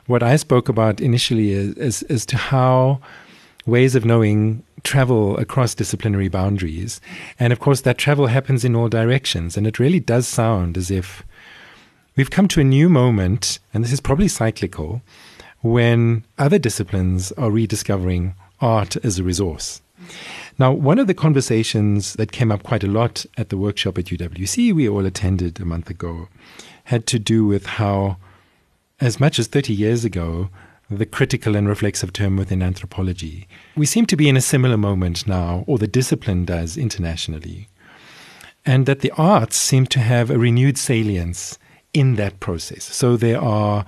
what 0.06 0.22
I 0.22 0.36
spoke 0.36 0.68
about 0.68 1.00
initially 1.00 1.52
is, 1.52 1.74
is, 1.74 2.02
as 2.04 2.26
to 2.26 2.36
how 2.36 3.00
ways 3.66 3.94
of 3.94 4.04
knowing 4.04 4.64
travel 4.82 5.36
across 5.38 5.74
disciplinary 5.74 6.28
boundaries. 6.28 7.00
And 7.38 7.52
of 7.52 7.60
course, 7.60 7.82
that 7.82 7.98
travel 7.98 8.26
happens 8.26 8.64
in 8.64 8.74
all 8.74 8.88
directions. 8.88 9.56
And 9.56 9.66
it 9.66 9.78
really 9.78 10.00
does 10.00 10.26
sound 10.26 10.76
as 10.76 10.90
if 10.90 11.22
we've 12.16 12.30
come 12.30 12.48
to 12.48 12.60
a 12.60 12.64
new 12.64 12.88
moment, 12.88 13.58
and 13.72 13.84
this 13.84 13.92
is 13.92 14.00
probably 14.00 14.28
cyclical, 14.28 15.02
when 15.60 16.24
other 16.38 16.58
disciplines 16.58 17.32
are 17.32 17.50
rediscovering 17.50 18.34
art 18.60 18.96
as 19.04 19.18
a 19.18 19.22
resource. 19.22 19.82
Now, 20.60 20.72
one 20.72 20.98
of 20.98 21.06
the 21.06 21.14
conversations 21.14 22.12
that 22.16 22.32
came 22.32 22.52
up 22.52 22.64
quite 22.64 22.84
a 22.84 22.86
lot 22.86 23.24
at 23.38 23.48
the 23.48 23.56
workshop 23.56 23.96
at 23.96 24.04
UWC 24.04 24.74
we 24.74 24.86
all 24.86 25.06
attended 25.06 25.58
a 25.58 25.64
month 25.64 25.88
ago 25.88 26.28
had 26.84 27.06
to 27.06 27.18
do 27.18 27.46
with 27.46 27.64
how 27.64 28.18
as 29.00 29.18
much 29.18 29.38
as 29.38 29.46
30 29.46 29.72
years 29.72 30.04
ago, 30.04 30.50
the 30.90 31.06
critical 31.06 31.56
and 31.56 31.66
reflexive 31.66 32.12
term 32.12 32.36
within 32.36 32.62
anthropology. 32.62 33.48
We 33.74 33.86
seem 33.86 34.04
to 34.04 34.16
be 34.16 34.28
in 34.28 34.36
a 34.36 34.42
similar 34.42 34.76
moment 34.76 35.26
now, 35.26 35.64
or 35.66 35.78
the 35.78 35.86
discipline 35.86 36.44
does 36.44 36.76
internationally, 36.76 37.68
and 38.66 38.84
that 38.84 39.00
the 39.00 39.12
arts 39.12 39.56
seem 39.56 39.86
to 39.86 40.00
have 40.00 40.28
a 40.28 40.38
renewed 40.38 40.76
salience 40.76 41.58
in 41.94 42.16
that 42.16 42.38
process. 42.38 42.84
So 42.84 43.16
there 43.16 43.40
are 43.40 43.86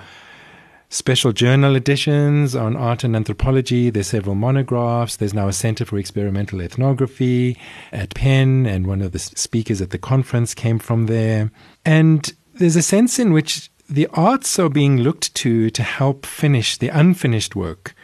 special 0.92 1.32
journal 1.32 1.74
editions 1.74 2.54
on 2.54 2.76
art 2.76 3.02
and 3.02 3.16
anthropology. 3.16 3.88
There's 3.88 4.08
several 4.08 4.34
monographs. 4.34 5.16
There's 5.16 5.32
now 5.32 5.48
a 5.48 5.52
Center 5.52 5.86
for 5.86 5.98
Experimental 5.98 6.60
Ethnography 6.60 7.58
at 7.92 8.14
Penn, 8.14 8.66
and 8.66 8.86
one 8.86 9.00
of 9.00 9.12
the 9.12 9.18
speakers 9.18 9.80
at 9.80 9.88
the 9.88 9.98
conference 9.98 10.52
came 10.52 10.78
from 10.78 11.06
there. 11.06 11.50
And 11.86 12.30
there's 12.54 12.76
a 12.76 12.82
sense 12.82 13.18
in 13.18 13.32
which 13.32 13.70
the 13.88 14.06
arts 14.12 14.58
are 14.58 14.68
being 14.68 14.98
looked 14.98 15.34
to 15.36 15.70
to 15.70 15.82
help 15.82 16.26
finish 16.26 16.76
the 16.76 16.88
unfinished 16.88 17.56
work 17.56 17.94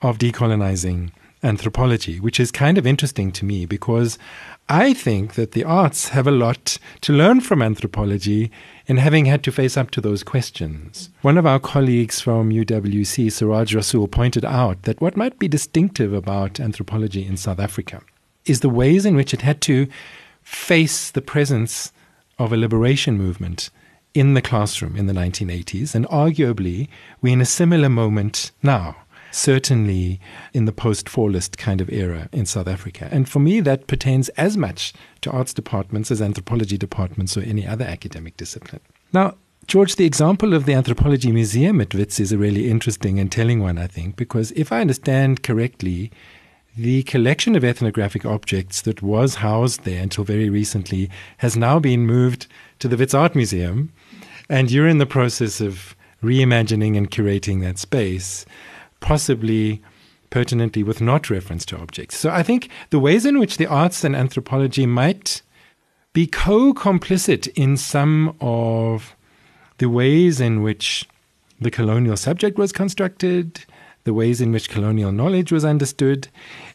of 0.00 0.16
decolonizing 0.16 1.10
anthropology, 1.42 2.20
which 2.20 2.38
is 2.38 2.50
kind 2.50 2.78
of 2.78 2.86
interesting 2.86 3.32
to 3.32 3.44
me 3.44 3.66
because 3.66 4.18
I 4.68 4.92
think 4.92 5.34
that 5.34 5.52
the 5.52 5.64
arts 5.64 6.10
have 6.10 6.26
a 6.26 6.32
lot 6.32 6.78
to 7.00 7.12
learn 7.12 7.40
from 7.40 7.62
anthropology 7.62 8.50
in 8.86 8.98
having 8.98 9.24
had 9.24 9.42
to 9.44 9.52
face 9.52 9.76
up 9.76 9.90
to 9.92 10.00
those 10.00 10.22
questions. 10.22 11.10
One 11.22 11.38
of 11.38 11.46
our 11.46 11.58
colleagues 11.58 12.20
from 12.20 12.50
UWC, 12.50 13.26
Ciraj 13.26 13.74
Rassool, 13.74 14.10
pointed 14.10 14.44
out 14.44 14.82
that 14.82 15.00
what 15.00 15.16
might 15.16 15.38
be 15.38 15.48
distinctive 15.48 16.12
about 16.12 16.60
anthropology 16.60 17.26
in 17.26 17.36
South 17.36 17.58
Africa 17.58 18.02
is 18.44 18.60
the 18.60 18.68
ways 18.68 19.04
in 19.04 19.16
which 19.16 19.34
it 19.34 19.42
had 19.42 19.60
to 19.62 19.88
face 20.42 21.10
the 21.10 21.22
presence 21.22 21.92
of 22.38 22.52
a 22.52 22.56
liberation 22.56 23.16
movement 23.18 23.70
in 24.14 24.34
the 24.34 24.42
classroom 24.42 24.96
in 24.96 25.06
the 25.06 25.12
1980s, 25.12 25.94
and 25.94 26.06
arguably 26.06 26.88
we're 27.20 27.32
in 27.32 27.40
a 27.40 27.46
similar 27.46 27.88
moment 27.88 28.50
now 28.62 28.96
certainly 29.30 30.20
in 30.52 30.64
the 30.64 30.72
post 30.72 31.06
Fallist 31.06 31.56
kind 31.56 31.80
of 31.80 31.90
era 31.90 32.28
in 32.32 32.46
South 32.46 32.68
Africa. 32.68 33.08
And 33.10 33.28
for 33.28 33.38
me, 33.38 33.60
that 33.60 33.86
pertains 33.86 34.28
as 34.30 34.56
much 34.56 34.92
to 35.22 35.30
arts 35.30 35.54
departments 35.54 36.10
as 36.10 36.20
anthropology 36.20 36.76
departments 36.76 37.36
or 37.36 37.42
any 37.42 37.66
other 37.66 37.84
academic 37.84 38.36
discipline. 38.36 38.80
Now, 39.12 39.34
George, 39.66 39.96
the 39.96 40.04
example 40.04 40.54
of 40.54 40.64
the 40.64 40.72
Anthropology 40.72 41.30
Museum 41.30 41.80
at 41.80 41.94
Wits 41.94 42.18
is 42.18 42.32
a 42.32 42.38
really 42.38 42.68
interesting 42.68 43.20
and 43.20 43.30
telling 43.30 43.60
one, 43.60 43.78
I 43.78 43.86
think, 43.86 44.16
because 44.16 44.50
if 44.52 44.72
I 44.72 44.80
understand 44.80 45.42
correctly, 45.44 46.10
the 46.76 47.02
collection 47.04 47.54
of 47.54 47.64
ethnographic 47.64 48.24
objects 48.24 48.82
that 48.82 49.02
was 49.02 49.36
housed 49.36 49.84
there 49.84 50.02
until 50.02 50.24
very 50.24 50.48
recently 50.48 51.10
has 51.38 51.56
now 51.56 51.78
been 51.78 52.06
moved 52.06 52.46
to 52.78 52.88
the 52.88 52.96
Wits 52.96 53.14
Art 53.14 53.36
Museum, 53.36 53.92
and 54.48 54.70
you're 54.70 54.88
in 54.88 54.98
the 54.98 55.06
process 55.06 55.60
of 55.60 55.94
reimagining 56.22 56.96
and 56.96 57.10
curating 57.10 57.60
that 57.60 57.78
space 57.78 58.44
possibly 59.00 59.82
pertinently 60.30 60.82
with 60.82 61.00
not 61.00 61.28
reference 61.28 61.66
to 61.66 61.76
objects. 61.76 62.16
So 62.16 62.30
I 62.30 62.42
think 62.42 62.68
the 62.90 63.00
ways 63.00 63.26
in 63.26 63.38
which 63.38 63.56
the 63.56 63.66
arts 63.66 64.04
and 64.04 64.14
anthropology 64.14 64.86
might 64.86 65.42
be 66.12 66.26
co 66.26 66.72
complicit 66.72 67.48
in 67.56 67.76
some 67.76 68.36
of 68.40 69.14
the 69.78 69.88
ways 69.88 70.40
in 70.40 70.62
which 70.62 71.08
the 71.60 71.70
colonial 71.70 72.16
subject 72.16 72.58
was 72.58 72.72
constructed, 72.72 73.64
the 74.04 74.14
ways 74.14 74.40
in 74.40 74.52
which 74.52 74.70
colonial 74.70 75.12
knowledge 75.12 75.52
was 75.52 75.64
understood. 75.64 76.28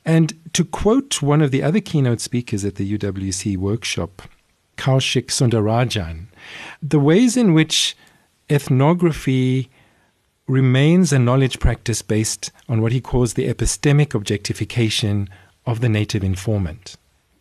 And 0.06 0.34
to 0.54 0.64
quote 0.64 1.22
one 1.22 1.42
of 1.42 1.52
the 1.52 1.64
other 1.64 1.82
keynote 1.82 2.22
speakers 2.22 2.64
at 2.64 2.76
the 2.76 2.98
UWC 2.98 3.58
workshop, 3.58 4.22
Kaushik 4.78 5.32
Sunder 5.32 5.62
Rajan, 5.62 6.28
the 6.82 7.00
ways 7.00 7.36
in 7.36 7.54
which 7.54 7.96
ethnography 8.50 9.70
remains 10.48 11.12
a 11.12 11.20
knowledge 11.20 11.60
practice 11.60 12.02
based 12.02 12.52
on 12.70 12.82
what 12.82 12.92
he 12.92 13.02
calls 13.02 13.34
the 13.34 13.48
epistemic 13.52 14.14
objectification 14.14 15.28
of 15.66 15.82
the 15.82 15.90
native 15.90 16.24
informant, 16.24 16.96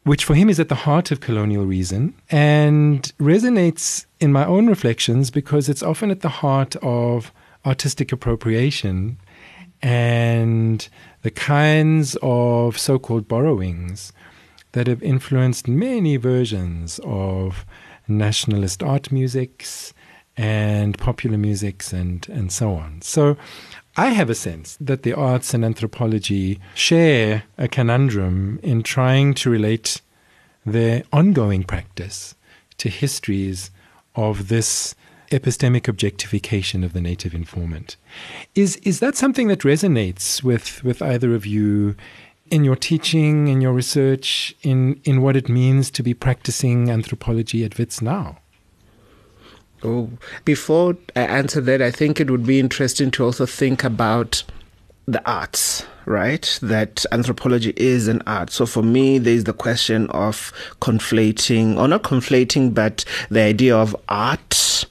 which 0.04 0.24
for 0.24 0.34
him 0.34 0.48
is 0.48 0.58
at 0.58 0.68
the 0.68 0.74
heart 0.74 1.10
of 1.10 1.20
colonial 1.20 1.66
reason 1.66 2.14
and 2.30 3.12
resonates 3.18 4.06
in 4.20 4.32
my 4.32 4.46
own 4.46 4.66
reflections 4.66 5.30
because 5.30 5.68
it's 5.68 5.82
often 5.82 6.10
at 6.10 6.20
the 6.20 6.28
heart 6.28 6.76
of 6.76 7.32
artistic 7.66 8.12
appropriation 8.12 9.18
and 9.82 10.88
the 11.22 11.30
kinds 11.30 12.16
of 12.22 12.78
so 12.78 12.98
called 12.98 13.28
borrowings 13.28 14.12
that 14.72 14.86
have 14.86 15.02
influenced 15.02 15.68
many 15.68 16.16
versions 16.16 16.98
of 17.04 17.66
nationalist 18.08 18.82
art 18.82 19.12
musics 19.12 19.92
and 20.36 20.98
popular 20.98 21.38
musics 21.38 21.92
and, 21.92 22.28
and 22.28 22.50
so 22.52 22.74
on. 22.74 23.00
So 23.02 23.36
I 23.96 24.08
have 24.08 24.28
a 24.28 24.34
sense 24.34 24.76
that 24.80 25.04
the 25.04 25.12
arts 25.12 25.54
and 25.54 25.64
anthropology 25.64 26.60
share 26.74 27.44
a 27.56 27.68
conundrum 27.68 28.58
in 28.62 28.82
trying 28.82 29.34
to 29.34 29.50
relate 29.50 30.00
their 30.66 31.04
ongoing 31.12 31.62
practice 31.62 32.34
to 32.78 32.88
histories 32.88 33.70
of 34.16 34.48
this 34.48 34.94
epistemic 35.30 35.88
objectification 35.88 36.84
of 36.84 36.92
the 36.92 37.00
native 37.00 37.34
informant. 37.34 37.96
Is 38.54 38.76
is 38.76 39.00
that 39.00 39.16
something 39.16 39.48
that 39.48 39.60
resonates 39.60 40.42
with, 40.42 40.82
with 40.84 41.00
either 41.00 41.34
of 41.34 41.46
you 41.46 41.96
in 42.50 42.64
your 42.64 42.76
teaching, 42.76 43.48
in 43.48 43.60
your 43.60 43.72
research, 43.72 44.54
in, 44.62 45.00
in 45.04 45.22
what 45.22 45.36
it 45.36 45.48
means 45.48 45.90
to 45.92 46.02
be 46.02 46.14
practicing 46.14 46.90
anthropology 46.90 47.64
at 47.64 47.78
WITS 47.78 48.02
now? 48.02 48.38
Oh, 49.84 50.08
before 50.46 50.96
I 51.14 51.20
answer 51.20 51.60
that, 51.60 51.82
I 51.82 51.90
think 51.90 52.18
it 52.18 52.30
would 52.30 52.46
be 52.46 52.58
interesting 52.58 53.10
to 53.12 53.24
also 53.24 53.44
think 53.44 53.84
about 53.84 54.42
the 55.06 55.22
arts, 55.30 55.84
right? 56.06 56.58
That 56.62 57.04
anthropology 57.12 57.74
is 57.76 58.08
an 58.08 58.22
art. 58.26 58.50
So 58.50 58.64
for 58.64 58.82
me, 58.82 59.18
there's 59.18 59.44
the 59.44 59.52
question 59.52 60.08
of 60.10 60.52
conflating, 60.80 61.76
or 61.76 61.86
not 61.86 62.02
conflating, 62.02 62.72
but 62.72 63.04
the 63.30 63.42
idea 63.42 63.76
of 63.76 63.94
art 64.08 64.86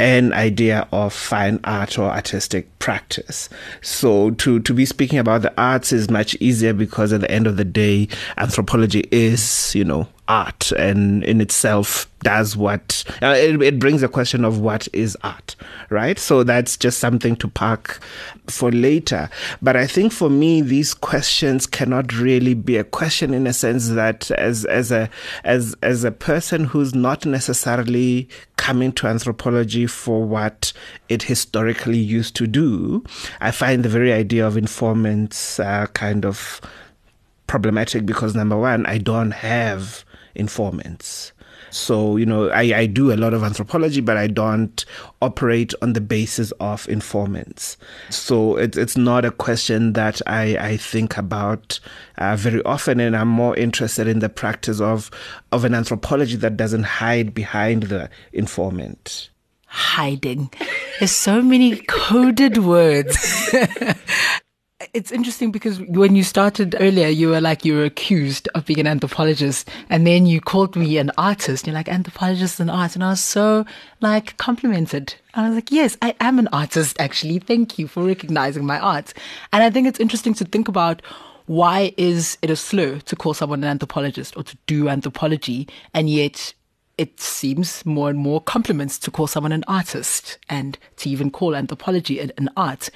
an 0.00 0.32
idea 0.32 0.86
of 0.92 1.12
fine 1.12 1.58
art 1.64 1.98
or 1.98 2.08
artistic 2.08 2.78
practice. 2.78 3.48
So 3.82 4.30
to, 4.30 4.60
to 4.60 4.72
be 4.72 4.86
speaking 4.86 5.18
about 5.18 5.42
the 5.42 5.52
arts 5.60 5.92
is 5.92 6.08
much 6.08 6.36
easier 6.36 6.72
because 6.72 7.12
at 7.12 7.20
the 7.20 7.30
end 7.30 7.48
of 7.48 7.56
the 7.56 7.64
day, 7.64 8.06
anthropology 8.36 9.08
is, 9.10 9.74
you 9.74 9.84
know, 9.84 10.06
art 10.28 10.72
and 10.72 11.24
in 11.24 11.40
itself 11.40 12.08
does 12.20 12.56
what 12.56 13.04
uh, 13.22 13.28
it, 13.28 13.60
it 13.62 13.78
brings 13.78 14.02
a 14.02 14.08
question 14.08 14.44
of 14.44 14.60
what 14.60 14.86
is 14.92 15.16
art 15.22 15.56
right? 15.90 16.18
So 16.18 16.44
that's 16.44 16.76
just 16.76 16.98
something 16.98 17.36
to 17.36 17.48
park 17.48 18.00
for 18.46 18.70
later. 18.70 19.30
But 19.62 19.76
i 19.76 19.86
think 19.86 20.12
for 20.12 20.28
me 20.28 20.60
these 20.60 20.92
questions 20.94 21.66
cannot 21.66 22.12
really 22.18 22.54
be 22.54 22.76
a 22.76 22.84
question 22.84 23.32
in 23.32 23.46
a 23.46 23.52
sense 23.52 23.90
that 23.90 24.30
as 24.32 24.64
as 24.66 24.90
a 24.92 25.08
as 25.44 25.74
as 25.82 26.04
a 26.04 26.10
person 26.10 26.64
who's 26.64 26.94
not 26.94 27.24
necessarily 27.24 28.28
coming 28.56 28.92
to 28.92 29.06
anthropology 29.06 29.86
for 29.86 30.24
what 30.24 30.72
it 31.08 31.22
historically 31.22 31.98
used 31.98 32.34
to 32.36 32.46
do 32.46 33.02
i 33.40 33.50
find 33.50 33.84
the 33.84 33.88
very 33.88 34.12
idea 34.12 34.46
of 34.46 34.56
informants 34.56 35.58
uh, 35.60 35.86
kind 35.94 36.24
of 36.24 36.60
problematic 37.46 38.04
because 38.04 38.34
number 38.34 38.56
one 38.56 38.84
i 38.86 38.98
don't 38.98 39.30
have 39.30 40.04
informants. 40.38 41.32
So, 41.70 42.16
you 42.16 42.26
know, 42.26 42.48
I, 42.48 42.62
I 42.74 42.86
do 42.86 43.12
a 43.12 43.16
lot 43.16 43.34
of 43.34 43.42
anthropology, 43.42 44.00
but 44.00 44.16
I 44.16 44.26
don't 44.26 44.84
operate 45.20 45.74
on 45.82 45.92
the 45.92 46.00
basis 46.00 46.50
of 46.60 46.88
informants. 46.88 47.76
So 48.10 48.56
it, 48.56 48.76
it's 48.76 48.96
not 48.96 49.24
a 49.24 49.30
question 49.30 49.92
that 49.92 50.22
I, 50.26 50.56
I 50.56 50.76
think 50.76 51.16
about 51.16 51.78
uh, 52.16 52.36
very 52.36 52.62
often. 52.62 53.00
And 53.00 53.16
I'm 53.16 53.28
more 53.28 53.56
interested 53.56 54.08
in 54.08 54.20
the 54.20 54.28
practice 54.28 54.80
of, 54.80 55.10
of 55.52 55.64
an 55.64 55.74
anthropology 55.74 56.36
that 56.36 56.56
doesn't 56.56 56.84
hide 56.84 57.34
behind 57.34 57.84
the 57.84 58.08
informant 58.32 59.30
hiding. 59.70 60.50
There's 60.98 61.12
so 61.12 61.42
many 61.42 61.76
coded 61.76 62.56
words. 62.56 63.52
it's 64.94 65.12
interesting 65.12 65.50
because 65.50 65.80
when 65.80 66.16
you 66.16 66.22
started 66.22 66.76
earlier, 66.80 67.08
you 67.08 67.28
were 67.28 67.40
like 67.40 67.64
you 67.64 67.74
were 67.74 67.84
accused 67.84 68.48
of 68.54 68.66
being 68.66 68.80
an 68.80 68.86
anthropologist, 68.86 69.68
and 69.90 70.06
then 70.06 70.26
you 70.26 70.40
called 70.40 70.76
me 70.76 70.98
an 70.98 71.10
artist. 71.18 71.66
You're 71.66 71.74
like 71.74 71.88
anthropologist 71.88 72.60
and 72.60 72.70
art, 72.70 72.94
and 72.94 73.04
I 73.04 73.10
was 73.10 73.20
so 73.22 73.64
like 74.00 74.36
complimented. 74.36 75.14
And 75.34 75.46
I 75.46 75.48
was 75.48 75.56
like, 75.56 75.70
yes, 75.70 75.96
I 76.02 76.14
am 76.20 76.38
an 76.38 76.48
artist. 76.48 77.00
Actually, 77.00 77.38
thank 77.38 77.78
you 77.78 77.88
for 77.88 78.02
recognizing 78.04 78.64
my 78.64 78.78
art. 78.78 79.14
And 79.52 79.62
I 79.62 79.70
think 79.70 79.86
it's 79.86 80.00
interesting 80.00 80.34
to 80.34 80.44
think 80.44 80.68
about 80.68 81.02
why 81.46 81.92
is 81.96 82.36
it 82.42 82.50
a 82.50 82.56
slur 82.56 82.98
to 83.00 83.16
call 83.16 83.34
someone 83.34 83.64
an 83.64 83.70
anthropologist 83.70 84.36
or 84.36 84.42
to 84.42 84.56
do 84.66 84.88
anthropology, 84.88 85.68
and 85.94 86.10
yet 86.10 86.54
it 86.98 87.20
seems 87.20 87.86
more 87.86 88.10
and 88.10 88.18
more 88.18 88.40
compliments 88.40 88.98
to 88.98 89.10
call 89.10 89.28
someone 89.28 89.52
an 89.52 89.64
artist 89.68 90.36
and 90.48 90.76
to 90.96 91.08
even 91.08 91.30
call 91.30 91.54
anthropology 91.54 92.18
an, 92.18 92.32
an 92.36 92.50
art. 92.56 92.90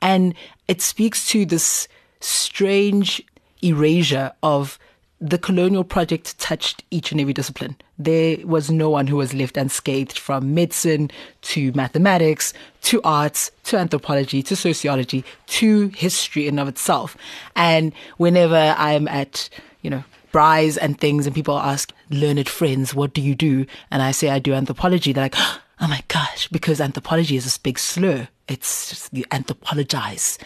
And 0.00 0.34
it 0.68 0.80
speaks 0.80 1.26
to 1.28 1.44
this 1.44 1.88
strange 2.20 3.22
erasure 3.62 4.32
of 4.42 4.78
the 5.20 5.38
colonial 5.38 5.82
project 5.82 6.38
touched 6.38 6.84
each 6.90 7.10
and 7.10 7.20
every 7.20 7.32
discipline. 7.32 7.76
There 7.98 8.36
was 8.46 8.70
no 8.70 8.88
one 8.88 9.08
who 9.08 9.16
was 9.16 9.34
left 9.34 9.56
unscathed 9.56 10.16
from 10.16 10.54
medicine 10.54 11.10
to 11.42 11.72
mathematics 11.72 12.54
to 12.82 13.00
arts 13.02 13.50
to 13.64 13.76
anthropology 13.76 14.42
to 14.44 14.54
sociology 14.54 15.24
to 15.48 15.88
history 15.88 16.46
in 16.46 16.58
of 16.60 16.68
itself. 16.68 17.16
And 17.56 17.92
whenever 18.18 18.74
I'm 18.78 19.08
at, 19.08 19.48
you 19.82 19.90
know, 19.90 20.04
braais 20.32 20.78
and 20.80 21.00
things 21.00 21.26
and 21.26 21.34
people 21.34 21.58
ask 21.58 21.92
learned 22.10 22.48
friends, 22.48 22.94
what 22.94 23.12
do 23.12 23.20
you 23.20 23.34
do? 23.34 23.66
And 23.90 24.02
I 24.02 24.12
say 24.12 24.30
I 24.30 24.38
do 24.38 24.54
anthropology. 24.54 25.12
They're 25.12 25.24
like, 25.24 25.36
oh 25.80 25.88
my 25.88 26.02
gosh, 26.08 26.48
because 26.48 26.80
anthropology 26.80 27.36
is 27.36 27.44
this 27.44 27.58
big 27.58 27.78
slur. 27.78 28.28
It's 28.48 28.90
just 28.90 29.14
you 29.14 29.24
anthropologize. 29.24 30.38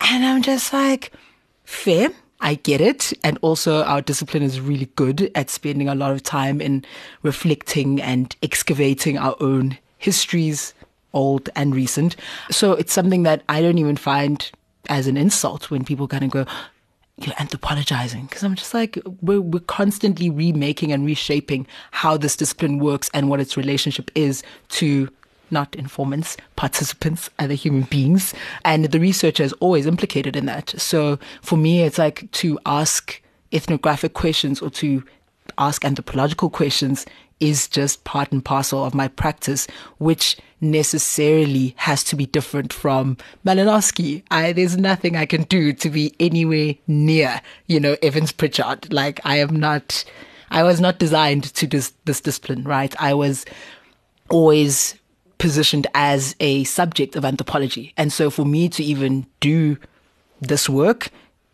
And 0.00 0.24
I'm 0.24 0.42
just 0.42 0.72
like, 0.72 1.12
fair. 1.64 2.10
I 2.40 2.54
get 2.54 2.80
it. 2.80 3.12
And 3.24 3.36
also 3.42 3.82
our 3.82 4.00
discipline 4.00 4.44
is 4.44 4.60
really 4.60 4.86
good 4.94 5.30
at 5.34 5.50
spending 5.50 5.88
a 5.88 5.94
lot 5.94 6.12
of 6.12 6.22
time 6.22 6.60
in 6.60 6.84
reflecting 7.22 8.00
and 8.00 8.34
excavating 8.42 9.18
our 9.18 9.34
own 9.40 9.76
histories, 9.98 10.72
old 11.12 11.50
and 11.56 11.74
recent. 11.74 12.14
So 12.50 12.72
it's 12.72 12.92
something 12.92 13.24
that 13.24 13.42
I 13.48 13.60
don't 13.60 13.78
even 13.78 13.96
find 13.96 14.48
as 14.88 15.08
an 15.08 15.16
insult 15.16 15.70
when 15.70 15.84
people 15.84 16.06
kind 16.06 16.24
of 16.24 16.30
go, 16.30 16.46
you're 17.20 17.34
anthropologizing 17.34 18.28
because 18.28 18.42
I'm 18.42 18.54
just 18.54 18.74
like 18.74 18.98
we're 19.22 19.40
we're 19.40 19.60
constantly 19.60 20.30
remaking 20.30 20.92
and 20.92 21.04
reshaping 21.04 21.66
how 21.90 22.16
this 22.16 22.36
discipline 22.36 22.78
works 22.78 23.10
and 23.12 23.28
what 23.28 23.40
its 23.40 23.56
relationship 23.56 24.10
is 24.14 24.42
to 24.70 25.08
not 25.50 25.74
informants, 25.76 26.36
participants, 26.56 27.30
other 27.38 27.54
human 27.54 27.82
beings, 27.82 28.34
and 28.64 28.84
the 28.84 29.00
researcher 29.00 29.42
is 29.42 29.52
always 29.54 29.86
implicated 29.86 30.36
in 30.36 30.46
that. 30.46 30.74
So 30.78 31.18
for 31.42 31.56
me, 31.56 31.82
it's 31.82 31.98
like 31.98 32.30
to 32.32 32.58
ask 32.66 33.20
ethnographic 33.52 34.12
questions 34.12 34.60
or 34.60 34.70
to 34.70 35.02
ask 35.56 35.84
anthropological 35.84 36.50
questions 36.50 37.06
is 37.40 37.68
just 37.68 38.04
part 38.04 38.32
and 38.32 38.44
parcel 38.44 38.84
of 38.84 38.94
my 38.94 39.08
practice, 39.08 39.66
which 39.98 40.36
necessarily 40.60 41.74
has 41.78 42.02
to 42.04 42.16
be 42.16 42.26
different 42.26 42.72
from 42.72 43.16
Malinowski. 43.46 44.22
I, 44.30 44.52
there's 44.52 44.76
nothing 44.76 45.16
I 45.16 45.26
can 45.26 45.44
do 45.44 45.72
to 45.72 45.90
be 45.90 46.14
anywhere 46.18 46.74
near, 46.86 47.40
you 47.66 47.78
know, 47.78 47.96
Evans 48.02 48.32
Pritchard. 48.32 48.92
Like 48.92 49.20
I 49.24 49.36
am 49.36 49.54
not, 49.56 50.04
I 50.50 50.62
was 50.62 50.80
not 50.80 50.98
designed 50.98 51.44
to 51.54 51.66
this, 51.66 51.92
this 52.04 52.20
discipline, 52.20 52.64
right? 52.64 52.94
I 53.00 53.14
was 53.14 53.44
always 54.28 54.96
positioned 55.38 55.86
as 55.94 56.34
a 56.40 56.64
subject 56.64 57.14
of 57.14 57.24
anthropology. 57.24 57.94
And 57.96 58.12
so 58.12 58.30
for 58.30 58.44
me 58.44 58.68
to 58.70 58.82
even 58.82 59.26
do 59.40 59.78
this 60.40 60.68
work 60.68 61.10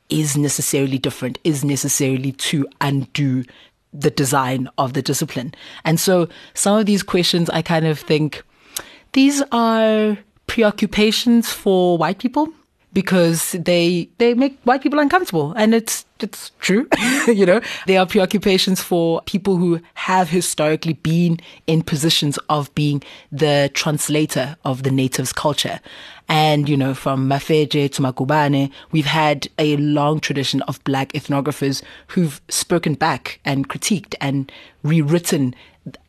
is 0.08 0.36
necessarily 0.36 0.98
different, 0.98 1.38
is 1.44 1.64
necessarily 1.64 2.32
to 2.32 2.66
undo 2.80 3.44
the 3.94 4.10
design 4.10 4.68
of 4.76 4.92
the 4.92 5.02
discipline. 5.02 5.54
And 5.84 6.00
so 6.00 6.28
some 6.52 6.78
of 6.78 6.86
these 6.86 7.02
questions 7.02 7.48
I 7.50 7.62
kind 7.62 7.86
of 7.86 7.98
think 7.98 8.42
these 9.12 9.42
are 9.52 10.18
preoccupations 10.46 11.50
for 11.50 11.96
white 11.96 12.18
people 12.18 12.48
because 12.94 13.52
they 13.52 14.08
they 14.18 14.32
make 14.34 14.58
white 14.62 14.82
people 14.82 14.98
uncomfortable. 14.98 15.52
And 15.56 15.74
it's 15.74 16.06
it's 16.20 16.52
true 16.60 16.88
you 17.26 17.44
know. 17.44 17.60
They 17.86 17.96
are 17.96 18.06
preoccupations 18.06 18.80
for 18.80 19.20
people 19.22 19.56
who 19.56 19.80
have 19.94 20.30
historically 20.30 20.94
been 20.94 21.40
in 21.66 21.82
positions 21.82 22.38
of 22.48 22.74
being 22.74 23.02
the 23.30 23.70
translator 23.74 24.56
of 24.64 24.84
the 24.84 24.90
natives 24.90 25.32
culture. 25.32 25.80
And 26.28 26.68
you 26.68 26.76
know 26.76 26.94
from 26.94 27.28
Mafeje 27.28 27.92
to 27.92 28.02
Magubane 28.02 28.70
we've 28.92 29.04
had 29.04 29.48
a 29.58 29.76
long 29.76 30.20
tradition 30.20 30.62
of 30.62 30.82
black 30.84 31.12
ethnographers 31.12 31.82
who've 32.08 32.40
spoken 32.48 32.94
back 32.94 33.40
and 33.44 33.68
critiqued 33.68 34.14
and 34.20 34.50
rewritten 34.82 35.54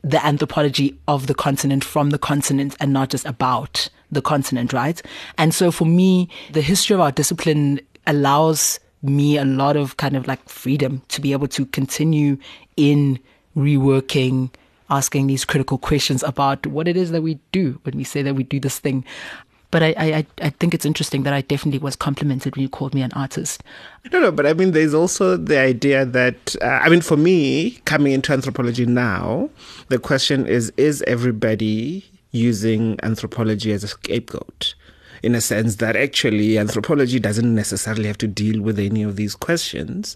the 0.04 0.26
anthropology 0.26 0.98
of 1.08 1.28
the 1.28 1.34
continent 1.34 1.84
from 1.84 2.12
the 2.12 2.18
continent 2.18 2.76
and 2.80 2.94
not 2.94 3.10
just 3.10 3.26
about 3.26 3.90
the 4.12 4.22
continent, 4.22 4.72
right? 4.72 5.02
And 5.38 5.54
so 5.54 5.72
for 5.72 5.86
me, 5.86 6.30
the 6.52 6.62
history 6.62 6.94
of 6.94 7.02
our 7.02 7.12
discipline 7.12 7.82
allows 8.08 8.80
me 9.02 9.38
a 9.38 9.46
lot 9.46 9.76
of 9.76 9.98
kind 9.98 10.16
of 10.16 10.28
like 10.28 10.48
freedom 10.48 11.02
to 11.10 11.22
be 11.22 11.32
able 11.32 11.48
to 11.48 11.66
continue 11.68 12.38
in 12.78 13.20
reworking, 13.56 14.50
asking 14.90 15.28
these 15.28 15.46
critical 15.46 15.78
questions 15.78 16.24
about 16.24 16.66
what 16.68 16.88
it 16.88 16.98
is 16.98 17.12
that 17.12 17.22
we 17.22 17.40
do 17.52 17.80
when 17.84 17.96
we 17.96 18.04
say 18.04 18.22
that 18.22 18.36
we 18.36 18.44
do 18.44 18.60
this 18.60 18.80
thing. 18.80 19.04
But 19.72 19.84
I, 19.84 19.96
I, 19.98 20.26
I 20.42 20.50
think 20.52 20.74
it's 20.74 20.86
interesting 20.86 21.24
that 21.24 21.34
I 21.34 21.42
definitely 21.42 21.80
was 21.80 21.96
complimented 21.96 22.56
when 22.56 22.64
you 22.64 22.70
called 22.70 22.94
me 22.94 23.02
an 23.02 23.12
artist. 23.14 23.64
I 24.06 24.10
don't 24.10 24.22
know, 24.22 24.32
but 24.32 24.46
I 24.46 24.54
mean, 24.54 24.72
there's 24.72 24.94
also 24.94 25.38
the 25.38 25.60
idea 25.60 26.06
that, 26.06 26.56
uh, 26.62 26.66
I 26.66 26.90
mean, 26.90 27.02
for 27.02 27.18
me, 27.18 27.82
coming 27.86 28.14
into 28.14 28.32
anthropology 28.32 28.86
now, 28.86 29.50
the 29.90 30.00
question 30.00 30.46
is 30.48 30.72
is 30.78 31.02
everybody 31.04 32.06
using 32.32 33.00
anthropology 33.04 33.72
as 33.72 33.84
a 33.84 33.88
scapegoat? 33.88 34.76
in 35.26 35.34
a 35.34 35.42
sense 35.42 35.78
that 35.78 35.96
actually 35.96 36.56
anthropology 36.60 37.20
doesn't 37.20 37.56
necessarily 37.56 38.06
have 38.06 38.18
to 38.18 38.28
deal 38.28 38.62
with 38.62 38.78
any 38.78 39.02
of 39.02 39.16
these 39.16 39.34
questions, 39.36 40.16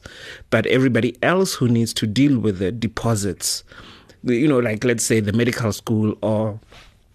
but 0.52 0.68
everybody 0.68 1.18
else 1.24 1.56
who 1.56 1.68
needs 1.68 1.96
to 1.96 2.06
deal 2.06 2.38
with 2.38 2.62
it 2.62 2.80
deposits, 2.80 3.64
you 4.22 4.48
know, 4.48 4.60
like 4.60 4.84
let's 4.84 5.04
say 5.04 5.20
the 5.20 5.34
medical 5.34 5.74
school 5.74 6.16
or 6.22 6.60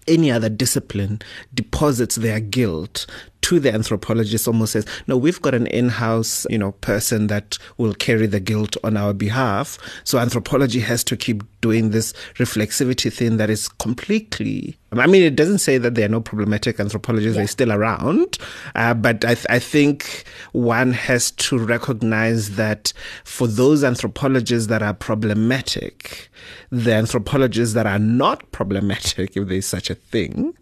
any 0.06 0.30
other 0.30 0.48
discipline 0.48 1.20
deposits 1.52 2.16
their 2.16 2.40
guilt 2.40 3.06
to 3.44 3.60
the 3.60 3.70
anthropologist 3.70 4.48
almost 4.48 4.72
says, 4.72 4.86
no, 5.06 5.18
we've 5.18 5.42
got 5.42 5.52
an 5.52 5.66
in-house, 5.66 6.46
you 6.48 6.56
know, 6.56 6.72
person 6.72 7.26
that 7.26 7.58
will 7.76 7.92
carry 7.92 8.26
the 8.26 8.40
guilt 8.40 8.74
on 8.82 8.96
our 8.96 9.12
behalf. 9.12 9.78
So 10.04 10.18
anthropology 10.18 10.80
has 10.80 11.04
to 11.04 11.14
keep 11.14 11.42
doing 11.60 11.90
this 11.90 12.14
reflexivity 12.36 13.12
thing 13.12 13.36
that 13.36 13.50
is 13.50 13.68
completely, 13.68 14.78
I 14.92 15.06
mean, 15.06 15.22
it 15.22 15.36
doesn't 15.36 15.58
say 15.58 15.76
that 15.76 15.94
there 15.94 16.06
are 16.06 16.08
no 16.10 16.22
problematic 16.22 16.80
anthropologists, 16.80 17.34
yeah. 17.34 17.40
they're 17.42 17.48
still 17.48 17.70
around. 17.70 18.38
Uh, 18.74 18.94
but 18.94 19.26
I, 19.26 19.34
th- 19.34 19.46
I 19.50 19.58
think 19.58 20.24
one 20.52 20.94
has 20.94 21.30
to 21.32 21.58
recognize 21.58 22.56
that 22.56 22.94
for 23.24 23.46
those 23.46 23.84
anthropologists 23.84 24.68
that 24.68 24.82
are 24.82 24.94
problematic, 24.94 26.30
the 26.70 26.94
anthropologists 26.94 27.74
that 27.74 27.86
are 27.86 27.98
not 27.98 28.50
problematic, 28.52 29.36
if 29.36 29.48
there's 29.48 29.66
such 29.66 29.90
a 29.90 29.94
thing, 29.96 30.56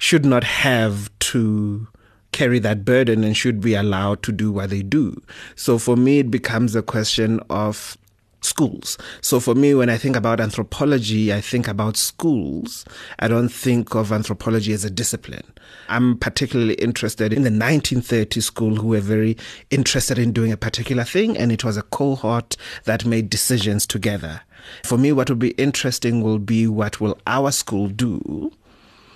should 0.00 0.24
not 0.24 0.42
have 0.42 1.16
to 1.20 1.86
carry 2.34 2.58
that 2.58 2.84
burden 2.84 3.22
and 3.22 3.36
should 3.36 3.60
be 3.60 3.74
allowed 3.74 4.24
to 4.24 4.32
do 4.32 4.50
what 4.50 4.70
they 4.70 4.82
do. 4.82 5.22
So 5.54 5.78
for 5.78 5.96
me, 5.96 6.18
it 6.18 6.32
becomes 6.32 6.74
a 6.74 6.82
question 6.82 7.38
of 7.48 7.96
schools. 8.40 8.98
So 9.20 9.38
for 9.38 9.54
me, 9.54 9.72
when 9.72 9.88
I 9.88 9.96
think 9.96 10.16
about 10.16 10.40
anthropology, 10.40 11.32
I 11.32 11.40
think 11.40 11.68
about 11.68 11.96
schools. 11.96 12.84
I 13.20 13.28
don't 13.28 13.48
think 13.48 13.94
of 13.94 14.10
anthropology 14.10 14.72
as 14.72 14.84
a 14.84 14.90
discipline. 14.90 15.44
I'm 15.88 16.18
particularly 16.18 16.74
interested 16.74 17.32
in 17.32 17.42
the 17.42 17.50
1930 17.50 18.40
school 18.40 18.74
who 18.74 18.88
were 18.88 19.00
very 19.00 19.36
interested 19.70 20.18
in 20.18 20.32
doing 20.32 20.50
a 20.50 20.56
particular 20.56 21.04
thing, 21.04 21.38
and 21.38 21.52
it 21.52 21.62
was 21.62 21.76
a 21.76 21.82
cohort 21.82 22.56
that 22.82 23.04
made 23.04 23.30
decisions 23.30 23.86
together. 23.86 24.42
For 24.82 24.98
me, 24.98 25.12
what 25.12 25.28
will 25.30 25.36
be 25.36 25.50
interesting 25.50 26.20
will 26.20 26.40
be 26.40 26.66
what 26.66 27.00
will 27.00 27.16
our 27.28 27.52
school 27.52 27.86
do 27.86 28.50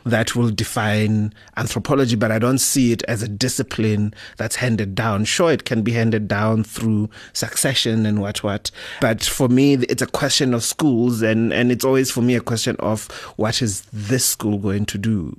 that 0.09 0.35
will 0.35 0.51
define 0.51 1.33
anthropology, 1.57 2.17
but 2.17 2.33
I 2.33 2.39
don't 2.39 2.59
see 2.59 2.93
it 2.93 3.03
as 3.05 3.23
a 3.23 3.29
discipline 3.29 4.15
that's 4.37 4.57
handed 4.57 4.95
down. 4.95 5.25
Sure, 5.25 5.53
it 5.53 5.65
can 5.65 5.83
be 5.83 5.93
handed 5.93 6.29
down 6.29 6.65
through 6.65 7.11
succession 7.33 8.07
and 8.07 8.21
what 8.21 8.43
what, 8.43 8.71
but 9.01 9.23
for 9.25 9.49
me, 9.49 9.75
it's 9.75 10.03
a 10.03 10.07
question 10.07 10.55
of 10.55 10.65
schools, 10.65 11.23
and 11.23 11.53
and 11.53 11.71
it's 11.71 11.85
always 11.85 12.11
for 12.11 12.23
me 12.23 12.35
a 12.35 12.41
question 12.41 12.77
of 12.79 13.07
what 13.37 13.63
is 13.63 13.83
this 13.93 14.25
school 14.25 14.59
going 14.59 14.87
to 14.87 14.99
do. 14.99 15.37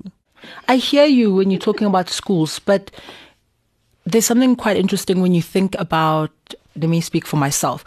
I 0.67 0.77
hear 0.77 1.05
you 1.05 1.33
when 1.33 1.51
you're 1.51 1.59
talking 1.59 1.87
about 1.87 2.09
schools, 2.09 2.59
but 2.59 2.91
there's 4.05 4.25
something 4.25 4.55
quite 4.55 4.77
interesting 4.77 5.21
when 5.21 5.33
you 5.33 5.41
think 5.41 5.75
about. 5.77 6.31
Let 6.75 6.89
me 6.89 7.01
speak 7.01 7.25
for 7.25 7.37
myself. 7.37 7.83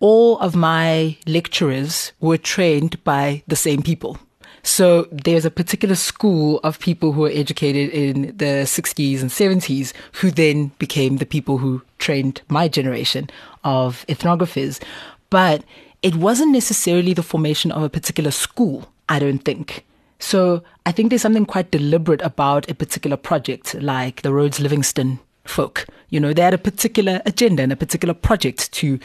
All 0.00 0.38
of 0.38 0.54
my 0.54 1.16
lecturers 1.26 2.12
were 2.20 2.38
trained 2.38 3.02
by 3.04 3.42
the 3.46 3.56
same 3.56 3.82
people. 3.82 4.18
So 4.66 5.06
there's 5.12 5.44
a 5.44 5.50
particular 5.50 5.94
school 5.94 6.58
of 6.64 6.80
people 6.80 7.12
who 7.12 7.20
were 7.20 7.30
educated 7.32 7.88
in 7.90 8.36
the 8.36 8.66
60s 8.66 9.20
and 9.20 9.30
70s 9.30 9.92
who 10.14 10.32
then 10.32 10.72
became 10.80 11.18
the 11.18 11.24
people 11.24 11.58
who 11.58 11.82
trained 11.98 12.42
my 12.48 12.66
generation 12.66 13.30
of 13.62 14.04
ethnographers. 14.08 14.82
But 15.30 15.62
it 16.02 16.16
wasn't 16.16 16.50
necessarily 16.50 17.14
the 17.14 17.22
formation 17.22 17.70
of 17.70 17.84
a 17.84 17.88
particular 17.88 18.32
school, 18.32 18.90
I 19.08 19.20
don't 19.20 19.38
think. 19.38 19.86
So 20.18 20.64
I 20.84 20.90
think 20.90 21.10
there's 21.10 21.22
something 21.22 21.46
quite 21.46 21.70
deliberate 21.70 22.22
about 22.22 22.68
a 22.68 22.74
particular 22.74 23.16
project, 23.16 23.74
like 23.74 24.22
the 24.22 24.32
Rhodes 24.32 24.58
Livingstone 24.58 25.20
folk. 25.44 25.86
You 26.10 26.18
know, 26.18 26.32
they 26.32 26.42
had 26.42 26.54
a 26.54 26.58
particular 26.58 27.22
agenda 27.24 27.62
and 27.62 27.70
a 27.70 27.76
particular 27.76 28.14
project 28.14 28.72
to 28.72 28.98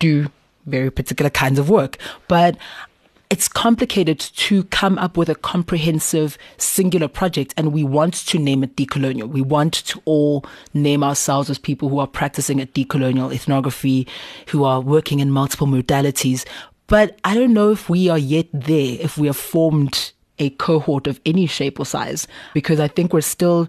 do 0.00 0.28
very 0.66 0.90
particular 0.90 1.30
kinds 1.30 1.60
of 1.60 1.70
work. 1.70 1.98
But 2.26 2.56
it's 3.30 3.48
complicated 3.48 4.18
to 4.18 4.64
come 4.64 4.98
up 4.98 5.16
with 5.16 5.28
a 5.28 5.34
comprehensive 5.34 6.38
singular 6.56 7.08
project 7.08 7.52
and 7.56 7.72
we 7.72 7.84
want 7.84 8.14
to 8.14 8.38
name 8.38 8.64
it 8.64 8.74
decolonial. 8.74 9.28
We 9.28 9.42
want 9.42 9.74
to 9.74 10.00
all 10.06 10.44
name 10.72 11.04
ourselves 11.04 11.50
as 11.50 11.58
people 11.58 11.88
who 11.88 11.98
are 11.98 12.06
practicing 12.06 12.60
a 12.60 12.66
decolonial 12.66 13.34
ethnography, 13.34 14.06
who 14.48 14.64
are 14.64 14.80
working 14.80 15.20
in 15.20 15.30
multiple 15.30 15.66
modalities. 15.66 16.46
But 16.86 17.18
I 17.22 17.34
don't 17.34 17.52
know 17.52 17.70
if 17.70 17.90
we 17.90 18.08
are 18.08 18.18
yet 18.18 18.46
there, 18.52 18.96
if 18.98 19.18
we 19.18 19.26
have 19.26 19.36
formed 19.36 20.12
a 20.38 20.50
cohort 20.50 21.06
of 21.06 21.20
any 21.26 21.46
shape 21.46 21.78
or 21.78 21.84
size, 21.84 22.26
because 22.54 22.80
I 22.80 22.88
think 22.88 23.12
we're 23.12 23.20
still 23.20 23.68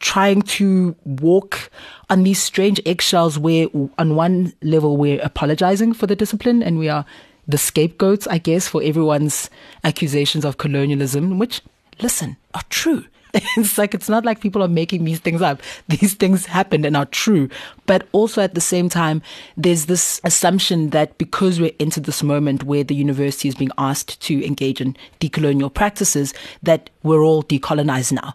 trying 0.00 0.42
to 0.42 0.94
walk 1.04 1.70
on 2.10 2.22
these 2.22 2.40
strange 2.40 2.80
eggshells 2.86 3.38
where 3.38 3.66
on 3.98 4.14
one 4.14 4.52
level 4.62 4.96
we're 4.96 5.20
apologizing 5.22 5.92
for 5.92 6.06
the 6.06 6.14
discipline 6.14 6.62
and 6.62 6.78
we 6.78 6.88
are 6.88 7.04
the 7.48 7.58
scapegoats, 7.58 8.26
I 8.28 8.38
guess, 8.38 8.68
for 8.68 8.82
everyone's 8.82 9.50
accusations 9.82 10.44
of 10.44 10.58
colonialism, 10.58 11.38
which, 11.38 11.62
listen, 12.00 12.36
are 12.54 12.62
true. 12.68 13.04
It's 13.56 13.76
like 13.76 13.94
it's 13.94 14.08
not 14.08 14.24
like 14.24 14.40
people 14.40 14.62
are 14.62 14.68
making 14.68 15.04
these 15.04 15.20
things 15.20 15.42
up. 15.42 15.60
These 15.88 16.14
things 16.14 16.46
happened 16.46 16.86
and 16.86 16.96
are 16.96 17.06
true. 17.06 17.48
But 17.86 18.08
also 18.12 18.42
at 18.42 18.54
the 18.54 18.60
same 18.60 18.88
time, 18.88 19.22
there's 19.56 19.86
this 19.86 20.20
assumption 20.24 20.90
that 20.90 21.18
because 21.18 21.60
we're 21.60 21.72
into 21.78 22.00
this 22.00 22.22
moment 22.22 22.64
where 22.64 22.84
the 22.84 22.94
university 22.94 23.48
is 23.48 23.54
being 23.54 23.70
asked 23.76 24.20
to 24.22 24.44
engage 24.46 24.80
in 24.80 24.96
decolonial 25.20 25.72
practices, 25.72 26.32
that 26.62 26.90
we're 27.02 27.22
all 27.22 27.42
decolonized 27.42 28.12
now. 28.12 28.34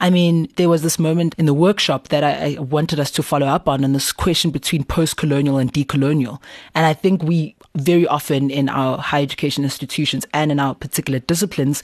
I 0.00 0.10
mean, 0.10 0.48
there 0.56 0.68
was 0.68 0.82
this 0.82 0.98
moment 0.98 1.34
in 1.38 1.46
the 1.46 1.54
workshop 1.54 2.08
that 2.08 2.24
I, 2.24 2.56
I 2.56 2.60
wanted 2.60 3.00
us 3.00 3.10
to 3.12 3.22
follow 3.22 3.46
up 3.46 3.68
on, 3.68 3.84
and 3.84 3.94
this 3.94 4.12
question 4.12 4.50
between 4.50 4.84
post 4.84 5.16
colonial 5.16 5.56
and 5.56 5.72
decolonial. 5.72 6.42
And 6.74 6.84
I 6.84 6.92
think 6.92 7.22
we 7.22 7.56
very 7.76 8.06
often 8.06 8.50
in 8.50 8.68
our 8.68 8.98
higher 8.98 9.22
education 9.22 9.64
institutions 9.64 10.24
and 10.32 10.52
in 10.52 10.60
our 10.60 10.74
particular 10.74 11.18
disciplines 11.18 11.82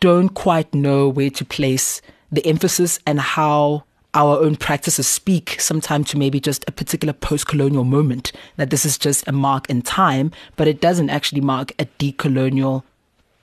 don't 0.00 0.30
quite 0.30 0.72
know 0.74 1.08
where 1.08 1.30
to 1.30 1.44
place 1.44 2.00
the 2.30 2.44
emphasis 2.46 2.98
and 3.06 3.20
how 3.20 3.84
our 4.14 4.38
own 4.38 4.56
practices 4.56 5.06
speak 5.06 5.60
sometimes 5.60 6.10
to 6.10 6.18
maybe 6.18 6.40
just 6.40 6.64
a 6.66 6.72
particular 6.72 7.12
post 7.12 7.46
colonial 7.46 7.84
moment, 7.84 8.32
that 8.56 8.70
this 8.70 8.84
is 8.84 8.96
just 8.96 9.26
a 9.28 9.32
mark 9.32 9.68
in 9.68 9.82
time, 9.82 10.32
but 10.56 10.66
it 10.66 10.80
doesn't 10.80 11.10
actually 11.10 11.40
mark 11.40 11.72
a 11.78 11.84
decolonial 11.98 12.82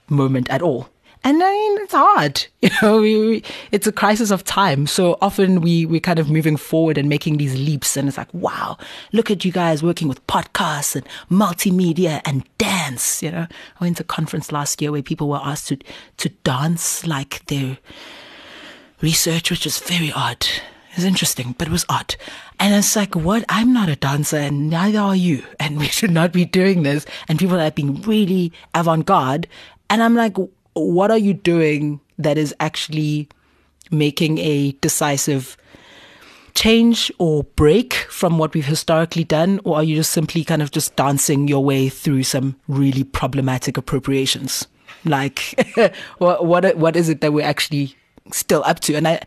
moment 0.09 0.49
at 0.49 0.61
all. 0.61 0.89
And 1.25 1.41
I 1.43 1.51
mean, 1.51 1.77
it's 1.81 1.93
hard. 1.93 2.45
You 2.65 2.71
know, 2.81 2.99
we, 2.99 3.19
we, 3.19 3.43
it's 3.71 3.85
a 3.85 3.91
crisis 3.91 4.31
of 4.31 4.43
time. 4.43 4.87
So 4.87 5.19
often 5.21 5.61
we, 5.61 5.85
we're 5.85 5.99
kind 5.99 6.17
of 6.17 6.31
moving 6.31 6.57
forward 6.57 6.97
and 6.97 7.07
making 7.07 7.37
these 7.37 7.55
leaps. 7.55 7.95
And 7.95 8.07
it's 8.07 8.17
like, 8.17 8.33
wow, 8.33 8.77
look 9.13 9.29
at 9.29 9.45
you 9.45 9.51
guys 9.51 9.83
working 9.83 10.07
with 10.07 10.25
podcasts 10.25 10.95
and 10.95 11.05
multimedia 11.29 12.21
and 12.25 12.43
dance. 12.57 13.21
You 13.21 13.29
know, 13.29 13.47
I 13.79 13.83
went 13.83 13.97
to 13.97 14.03
a 14.03 14.05
conference 14.07 14.51
last 14.51 14.81
year 14.81 14.91
where 14.91 15.03
people 15.03 15.29
were 15.29 15.41
asked 15.43 15.67
to, 15.67 15.77
to 16.17 16.29
dance 16.43 17.05
like 17.05 17.45
their 17.45 17.77
research, 19.01 19.51
which 19.51 19.65
was 19.65 19.77
very 19.77 20.11
odd. 20.11 20.41
It 20.41 20.95
was 20.95 21.05
interesting, 21.05 21.53
but 21.55 21.67
it 21.67 21.71
was 21.71 21.85
odd. 21.87 22.15
And 22.59 22.73
it's 22.73 22.95
like, 22.95 23.15
what? 23.15 23.45
I'm 23.47 23.73
not 23.73 23.89
a 23.89 23.95
dancer 23.95 24.37
and 24.37 24.71
neither 24.71 24.99
are 24.99 25.15
you. 25.15 25.43
And 25.59 25.77
we 25.83 25.87
should 25.87 26.11
not 26.11 26.31
be 26.31 26.45
doing 26.45 26.81
this. 26.81 27.05
And 27.27 27.37
people 27.37 27.59
are 27.59 27.69
being 27.69 28.01
really 28.01 28.53
avant 28.73 29.05
garde. 29.05 29.47
And 29.87 30.01
I'm 30.01 30.15
like, 30.15 30.35
what 30.75 31.09
are 31.09 31.17
you 31.17 31.33
doing 31.33 31.99
that 32.17 32.37
is 32.37 32.53
actually 32.59 33.29
making 33.91 34.37
a 34.39 34.71
decisive 34.73 35.57
change 36.53 37.11
or 37.17 37.43
break 37.43 37.93
from 37.93 38.37
what 38.37 38.53
we've 38.53 38.65
historically 38.65 39.23
done, 39.23 39.59
or 39.63 39.77
are 39.77 39.83
you 39.83 39.95
just 39.95 40.11
simply 40.11 40.43
kind 40.43 40.61
of 40.61 40.71
just 40.71 40.95
dancing 40.95 41.47
your 41.47 41.63
way 41.63 41.89
through 41.89 42.23
some 42.23 42.55
really 42.67 43.03
problematic 43.03 43.77
appropriations? 43.77 44.67
Like, 45.03 45.59
what 46.17 46.45
what 46.45 46.77
what 46.77 46.95
is 46.95 47.09
it 47.09 47.21
that 47.21 47.33
we're 47.33 47.45
actually 47.45 47.95
still 48.31 48.63
up 48.65 48.79
to? 48.81 48.95
And 48.95 49.07
I 49.07 49.21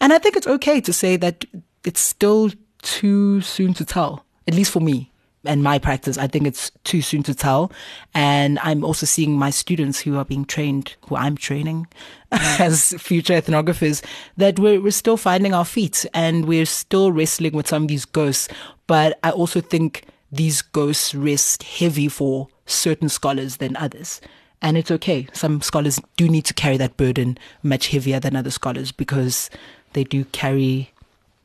and 0.00 0.12
I 0.12 0.18
think 0.18 0.36
it's 0.36 0.46
okay 0.46 0.80
to 0.80 0.92
say 0.92 1.16
that 1.16 1.44
it's 1.84 2.00
still 2.00 2.50
too 2.82 3.40
soon 3.40 3.74
to 3.74 3.84
tell, 3.84 4.24
at 4.46 4.54
least 4.54 4.72
for 4.72 4.80
me 4.80 5.09
and 5.44 5.62
my 5.62 5.78
practice, 5.78 6.18
I 6.18 6.26
think 6.26 6.46
it's 6.46 6.70
too 6.84 7.00
soon 7.00 7.22
to 7.24 7.34
tell. 7.34 7.72
And 8.14 8.58
I'm 8.60 8.84
also 8.84 9.06
seeing 9.06 9.38
my 9.38 9.50
students 9.50 10.00
who 10.00 10.18
are 10.18 10.24
being 10.24 10.44
trained, 10.44 10.96
who 11.08 11.16
I'm 11.16 11.36
training 11.36 11.86
as 12.30 12.92
future 12.98 13.34
ethnographers, 13.34 14.04
that 14.36 14.58
we're, 14.58 14.80
we're 14.80 14.90
still 14.90 15.16
finding 15.16 15.54
our 15.54 15.64
feet 15.64 16.04
and 16.12 16.46
we're 16.46 16.66
still 16.66 17.10
wrestling 17.12 17.52
with 17.52 17.68
some 17.68 17.84
of 17.84 17.88
these 17.88 18.04
ghosts. 18.04 18.48
But 18.86 19.18
I 19.22 19.30
also 19.30 19.60
think 19.60 20.04
these 20.30 20.62
ghosts 20.62 21.14
rest 21.14 21.62
heavy 21.62 22.08
for 22.08 22.48
certain 22.66 23.08
scholars 23.08 23.56
than 23.56 23.76
others. 23.76 24.20
And 24.62 24.76
it's 24.76 24.90
okay. 24.90 25.26
Some 25.32 25.62
scholars 25.62 25.98
do 26.16 26.28
need 26.28 26.44
to 26.44 26.54
carry 26.54 26.76
that 26.76 26.98
burden 26.98 27.38
much 27.62 27.88
heavier 27.88 28.20
than 28.20 28.36
other 28.36 28.50
scholars 28.50 28.92
because 28.92 29.48
they 29.94 30.04
do 30.04 30.24
carry 30.26 30.92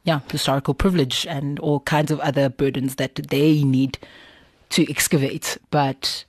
yeah, 0.06 0.22
historical 0.32 0.74
privilege 0.74 1.26
and 1.28 1.60
all 1.60 1.82
kinds 1.82 2.12
of 2.12 2.20
other 2.22 2.48
burdens 2.48 2.96
that 2.96 3.16
they 3.16 3.64
need 3.64 3.98
to 4.70 4.90
excavate, 4.90 5.58
but 5.72 6.24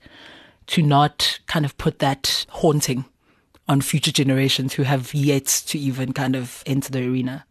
to 0.67 0.81
not 0.81 1.39
kind 1.47 1.63
of 1.63 1.77
put 1.77 1.99
that 1.99 2.45
haunting 2.49 3.05
on 3.69 3.81
future 3.81 4.11
generations 4.11 4.73
who 4.73 4.83
have 4.83 5.13
yet 5.13 5.45
to 5.45 5.77
even 5.77 6.11
kind 6.11 6.35
of 6.35 6.63
enter 6.65 6.91
the 6.91 7.07
arena. 7.07 7.45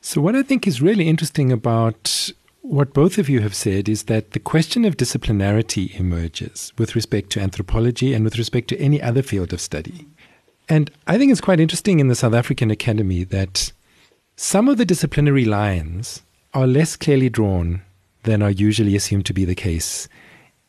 So, 0.00 0.20
what 0.20 0.34
I 0.34 0.42
think 0.42 0.66
is 0.66 0.82
really 0.82 1.08
interesting 1.08 1.52
about 1.52 2.32
what 2.62 2.92
both 2.92 3.16
of 3.16 3.28
you 3.28 3.40
have 3.40 3.54
said 3.54 3.88
is 3.88 4.04
that 4.04 4.32
the 4.32 4.40
question 4.40 4.84
of 4.84 4.96
disciplinarity 4.96 5.98
emerges 5.98 6.72
with 6.76 6.94
respect 6.94 7.30
to 7.30 7.40
anthropology 7.40 8.14
and 8.14 8.24
with 8.24 8.36
respect 8.36 8.68
to 8.68 8.78
any 8.78 9.00
other 9.00 9.22
field 9.22 9.52
of 9.52 9.60
study. 9.60 10.06
And 10.68 10.90
I 11.06 11.16
think 11.16 11.32
it's 11.32 11.40
quite 11.40 11.60
interesting 11.60 11.98
in 11.98 12.08
the 12.08 12.14
South 12.14 12.34
African 12.34 12.70
Academy 12.70 13.24
that 13.24 13.72
some 14.40 14.68
of 14.68 14.76
the 14.76 14.84
disciplinary 14.84 15.44
lines 15.44 16.22
are 16.54 16.68
less 16.68 16.94
clearly 16.94 17.28
drawn 17.28 17.82
than 18.22 18.40
are 18.40 18.52
usually 18.52 18.94
assumed 18.94 19.26
to 19.26 19.34
be 19.34 19.44
the 19.44 19.54
case 19.56 20.08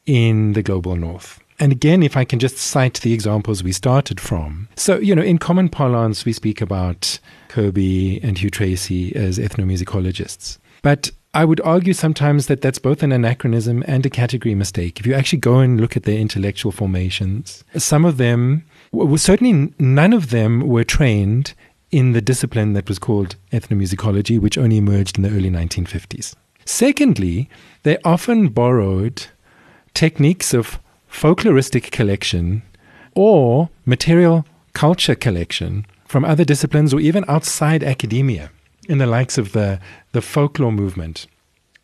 in 0.08 0.54
the 0.54 0.64
global 0.64 0.96
north. 0.96 1.40
And 1.60 1.72
again, 1.72 2.02
if 2.02 2.18
I 2.18 2.26
can 2.26 2.40
just 2.40 2.58
cite 2.58 2.96
the 3.02 3.14
examples 3.14 3.64
we 3.64 3.72
started 3.72 4.20
from. 4.20 4.70
So, 4.76 4.98
you 4.98 5.14
know, 5.14 5.22
in 5.22 5.38
common 5.38 5.70
parlance, 5.70 6.26
we 6.26 6.34
speak 6.34 6.62
about 6.62 7.20
Kirby 7.50 8.20
and 8.24 8.40
Hugh 8.40 8.50
Tracey 8.50 9.16
as 9.16 9.38
ethnomusicologists. 9.38 10.58
But 10.82 11.12
I 11.36 11.46
would 11.46 11.62
argue 11.62 11.94
sometimes 11.94 12.48
that 12.48 12.62
that's 12.62 12.80
both 12.80 13.04
an 13.04 13.12
anachronism 13.12 13.84
and 13.88 14.04
a 14.04 14.10
category 14.10 14.56
mistake. 14.56 15.00
If 15.00 15.06
you 15.06 15.14
actually 15.14 15.40
go 15.40 15.60
and 15.60 15.80
look 15.80 15.96
at 15.96 16.04
their 16.04 16.18
intellectual 16.18 16.72
formations, 16.72 17.64
some 17.78 18.04
of 18.04 18.18
them, 18.18 18.66
well, 18.92 19.16
certainly 19.18 19.72
none 19.78 20.14
of 20.14 20.32
them 20.32 20.68
were 20.68 20.84
trained 20.84 21.54
in 21.92 22.12
the 22.12 22.22
discipline 22.22 22.74
that 22.74 22.88
was 22.88 23.00
called 23.00 23.36
ethnomusicology, 23.52 24.40
which 24.40 24.58
only 24.58 24.78
emerged 24.78 25.18
in 25.18 25.24
the 25.24 25.30
early 25.30 25.50
1950s. 25.50 26.36
Secondly, 26.66 27.50
they 27.84 27.98
often 28.04 28.50
borrowed 28.50 29.28
techniques 29.94 30.54
of 30.54 30.80
folkloristic 31.12 31.92
collection 31.92 32.62
or 33.16 33.70
material 33.86 34.46
culture 34.74 35.16
collection 35.16 35.86
from 36.06 36.24
other 36.24 36.46
disciplines 36.46 36.94
or 36.94 37.00
even 37.00 37.26
outside 37.28 37.84
academia 37.84 38.52
in 38.88 38.98
the 38.98 39.08
likes 39.08 39.38
of 39.38 39.52
the, 39.54 39.80
the 40.12 40.22
folklore 40.22 40.72
movement 40.72 41.28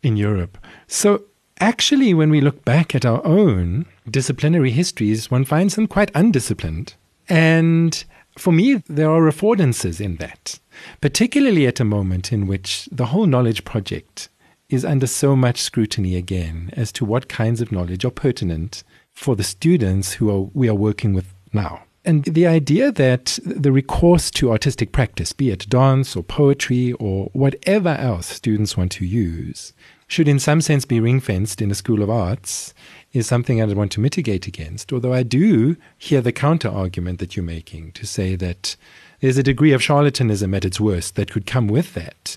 in 0.02 0.16
Europe. 0.16 0.58
So, 0.86 1.22
actually, 1.60 2.14
when 2.14 2.30
we 2.30 2.40
look 2.40 2.64
back 2.64 2.94
at 2.94 3.04
our 3.04 3.24
own 3.24 3.86
disciplinary 4.08 4.70
histories, 4.70 5.30
one 5.30 5.44
finds 5.44 5.74
them 5.74 5.86
quite 5.86 6.10
undisciplined. 6.14 6.94
And 7.28 8.04
for 8.38 8.52
me, 8.52 8.82
there 8.88 9.10
are 9.10 9.22
affordances 9.22 10.00
in 10.00 10.16
that, 10.16 10.58
particularly 11.00 11.66
at 11.66 11.80
a 11.80 11.84
moment 11.84 12.32
in 12.32 12.46
which 12.46 12.88
the 12.92 13.06
whole 13.06 13.26
knowledge 13.26 13.64
project 13.64 14.28
is 14.68 14.84
under 14.84 15.06
so 15.06 15.36
much 15.36 15.60
scrutiny 15.60 16.16
again 16.16 16.70
as 16.74 16.92
to 16.92 17.04
what 17.04 17.28
kinds 17.28 17.60
of 17.60 17.72
knowledge 17.72 18.04
are 18.04 18.10
pertinent 18.10 18.82
for 19.12 19.36
the 19.36 19.44
students 19.44 20.14
who 20.14 20.30
are, 20.30 20.50
we 20.52 20.68
are 20.68 20.74
working 20.74 21.14
with 21.14 21.32
now. 21.52 21.85
And 22.06 22.22
the 22.22 22.46
idea 22.46 22.92
that 22.92 23.36
the 23.44 23.72
recourse 23.72 24.30
to 24.32 24.52
artistic 24.52 24.92
practice, 24.92 25.32
be 25.32 25.50
it 25.50 25.68
dance 25.68 26.14
or 26.14 26.22
poetry 26.22 26.92
or 26.92 27.30
whatever 27.32 27.88
else 27.88 28.28
students 28.28 28.76
want 28.76 28.92
to 28.92 29.04
use, 29.04 29.72
should 30.06 30.28
in 30.28 30.38
some 30.38 30.60
sense 30.60 30.84
be 30.84 31.00
ring 31.00 31.18
fenced 31.18 31.60
in 31.60 31.72
a 31.72 31.74
school 31.74 32.04
of 32.04 32.08
arts 32.08 32.72
is 33.12 33.26
something 33.26 33.60
I'd 33.60 33.76
want 33.76 33.90
to 33.92 34.00
mitigate 34.00 34.46
against. 34.46 34.92
Although 34.92 35.12
I 35.12 35.24
do 35.24 35.76
hear 35.98 36.20
the 36.20 36.30
counter 36.30 36.68
argument 36.68 37.18
that 37.18 37.34
you're 37.34 37.44
making 37.44 37.90
to 37.92 38.06
say 38.06 38.36
that 38.36 38.76
there's 39.18 39.38
a 39.38 39.42
degree 39.42 39.72
of 39.72 39.80
charlatanism 39.80 40.54
at 40.54 40.64
its 40.64 40.78
worst 40.78 41.16
that 41.16 41.32
could 41.32 41.44
come 41.44 41.66
with 41.66 41.94
that. 41.94 42.36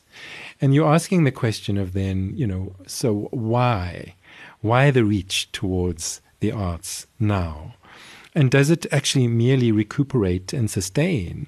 And 0.59 0.73
you're 0.73 0.91
asking 0.91 1.25
the 1.25 1.31
question 1.31 1.77
of 1.77 1.93
then, 1.93 2.33
you 2.35 2.47
know, 2.47 2.75
so 2.87 3.27
why? 3.29 4.15
Why 4.61 4.89
the 4.89 5.05
reach 5.05 5.51
towards 5.51 6.21
the 6.39 6.51
arts 6.51 7.05
now? 7.19 7.75
And 8.39 8.49
does 8.49 8.69
it 8.69 8.85
actually 8.89 9.27
merely 9.27 9.69
recuperate 9.69 10.53
and 10.53 10.71
sustain 10.71 11.47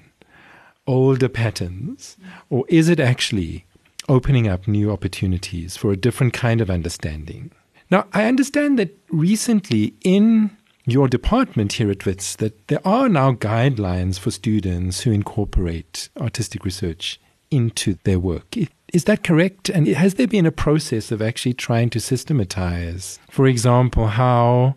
older 0.86 1.30
patterns? 1.30 2.18
Or 2.50 2.66
is 2.68 2.90
it 2.90 3.00
actually 3.00 3.64
opening 4.10 4.46
up 4.46 4.68
new 4.68 4.92
opportunities 4.92 5.74
for 5.74 5.90
a 5.90 5.96
different 5.96 6.34
kind 6.34 6.60
of 6.60 6.68
understanding? 6.68 7.50
Now, 7.90 8.08
I 8.12 8.26
understand 8.26 8.78
that 8.78 8.94
recently 9.08 9.94
in 10.02 10.54
your 10.84 11.08
department 11.08 11.72
here 11.72 11.90
at 11.90 12.04
WITS 12.04 12.36
that 12.36 12.68
there 12.68 12.86
are 12.86 13.08
now 13.08 13.32
guidelines 13.32 14.18
for 14.18 14.30
students 14.30 15.00
who 15.00 15.12
incorporate 15.12 16.10
artistic 16.20 16.62
research 16.62 17.18
into 17.50 17.96
their 18.04 18.18
work. 18.18 18.54
Is 18.92 19.04
that 19.04 19.24
correct? 19.24 19.70
And 19.70 19.86
has 19.86 20.16
there 20.16 20.26
been 20.26 20.44
a 20.44 20.52
process 20.52 21.10
of 21.10 21.22
actually 21.22 21.54
trying 21.54 21.88
to 21.88 22.00
systematize, 22.00 23.18
for 23.30 23.46
example, 23.46 24.08
how 24.08 24.74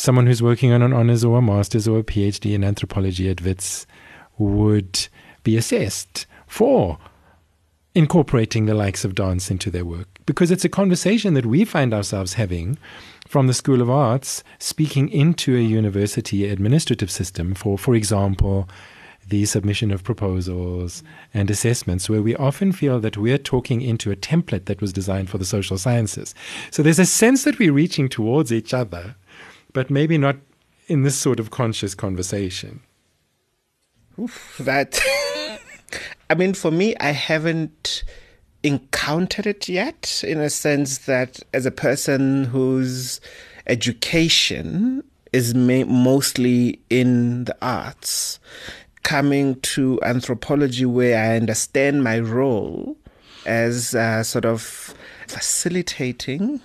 someone 0.00 0.26
who's 0.26 0.42
working 0.42 0.72
on 0.72 0.82
an 0.82 0.92
honors 0.92 1.24
or 1.24 1.38
a 1.38 1.42
master's 1.42 1.86
or 1.86 1.98
a 1.98 2.04
PhD 2.04 2.54
in 2.54 2.64
anthropology 2.64 3.28
at 3.28 3.42
WITS 3.42 3.86
would 4.38 5.08
be 5.44 5.56
assessed 5.56 6.26
for 6.46 6.98
incorporating 7.94 8.66
the 8.66 8.74
likes 8.74 9.04
of 9.04 9.14
dance 9.14 9.50
into 9.50 9.70
their 9.70 9.84
work? 9.84 10.20
because 10.30 10.52
it's 10.52 10.64
a 10.64 10.68
conversation 10.68 11.34
that 11.34 11.44
we 11.44 11.64
find 11.64 11.92
ourselves 11.92 12.34
having 12.34 12.78
from 13.26 13.48
the 13.48 13.52
School 13.52 13.82
of 13.82 13.90
Arts 13.90 14.44
speaking 14.60 15.08
into 15.08 15.56
a 15.56 15.60
university 15.60 16.48
administrative 16.48 17.10
system 17.10 17.52
for, 17.52 17.76
for 17.76 17.96
example, 17.96 18.68
the 19.26 19.44
submission 19.44 19.90
of 19.90 20.04
proposals 20.04 21.02
and 21.34 21.50
assessments, 21.50 22.08
where 22.08 22.22
we 22.22 22.36
often 22.36 22.70
feel 22.70 23.00
that 23.00 23.16
we're 23.16 23.38
talking 23.38 23.80
into 23.80 24.12
a 24.12 24.16
template 24.16 24.66
that 24.66 24.80
was 24.80 24.92
designed 24.92 25.28
for 25.28 25.38
the 25.38 25.44
social 25.44 25.76
sciences. 25.76 26.32
So 26.70 26.80
there's 26.82 27.00
a 27.00 27.06
sense 27.06 27.42
that 27.42 27.58
we're 27.58 27.72
reaching 27.72 28.08
towards 28.08 28.52
each 28.52 28.72
other, 28.72 29.16
but 29.72 29.90
maybe 29.90 30.18
not 30.18 30.36
in 30.86 31.02
this 31.02 31.16
sort 31.16 31.40
of 31.40 31.50
conscious 31.50 31.94
conversation. 31.94 32.80
Oof, 34.18 34.56
that, 34.60 35.00
I 36.30 36.34
mean, 36.34 36.54
for 36.54 36.70
me, 36.70 36.94
I 37.00 37.10
haven't 37.12 38.04
encountered 38.62 39.46
it 39.46 39.68
yet 39.68 40.22
in 40.26 40.38
a 40.38 40.50
sense 40.50 40.98
that 40.98 41.40
as 41.54 41.64
a 41.64 41.70
person 41.70 42.44
whose 42.44 43.20
education 43.66 45.02
is 45.32 45.54
ma- 45.54 45.84
mostly 45.84 46.80
in 46.90 47.44
the 47.44 47.56
arts, 47.62 48.38
coming 49.02 49.58
to 49.60 49.98
anthropology 50.02 50.84
where 50.84 51.18
I 51.18 51.36
understand 51.36 52.04
my 52.04 52.18
role 52.18 52.96
as 53.46 53.94
uh, 53.94 54.22
sort 54.22 54.44
of 54.44 54.94
facilitating 55.26 56.60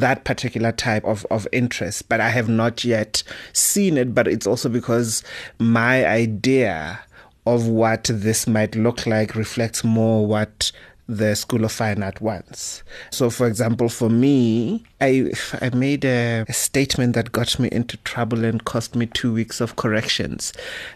that 0.00 0.24
particular 0.24 0.72
type 0.72 1.04
of, 1.04 1.26
of 1.30 1.46
interest, 1.52 2.08
but 2.08 2.20
I 2.20 2.30
have 2.30 2.48
not 2.48 2.84
yet 2.84 3.22
seen 3.52 3.96
it. 3.96 4.14
But 4.14 4.28
it's 4.28 4.46
also 4.46 4.68
because 4.68 5.22
my 5.58 6.06
idea 6.06 7.00
of 7.46 7.66
what 7.66 8.10
this 8.12 8.46
might 8.46 8.76
look 8.76 9.06
like 9.06 9.34
reflects 9.34 9.82
more 9.82 10.26
what 10.26 10.70
the 11.08 11.34
School 11.34 11.64
of 11.64 11.72
Fine 11.72 12.02
Art 12.02 12.20
wants. 12.20 12.82
So, 13.10 13.30
for 13.30 13.46
example, 13.46 13.88
for 13.88 14.10
me, 14.10 14.84
I 15.00 15.32
I 15.60 15.70
made 15.70 16.04
a, 16.04 16.44
a, 16.46 16.52
statement 16.52 17.14
that 17.14 17.32
got 17.32 17.58
me 17.58 17.70
into 17.72 17.96
trouble 17.98 18.44
and 18.44 18.64
cost 18.64 18.94
me 18.94 19.06
two 19.06 19.32
weeks 19.32 19.62
of 19.62 19.76
corrections, 19.76 20.52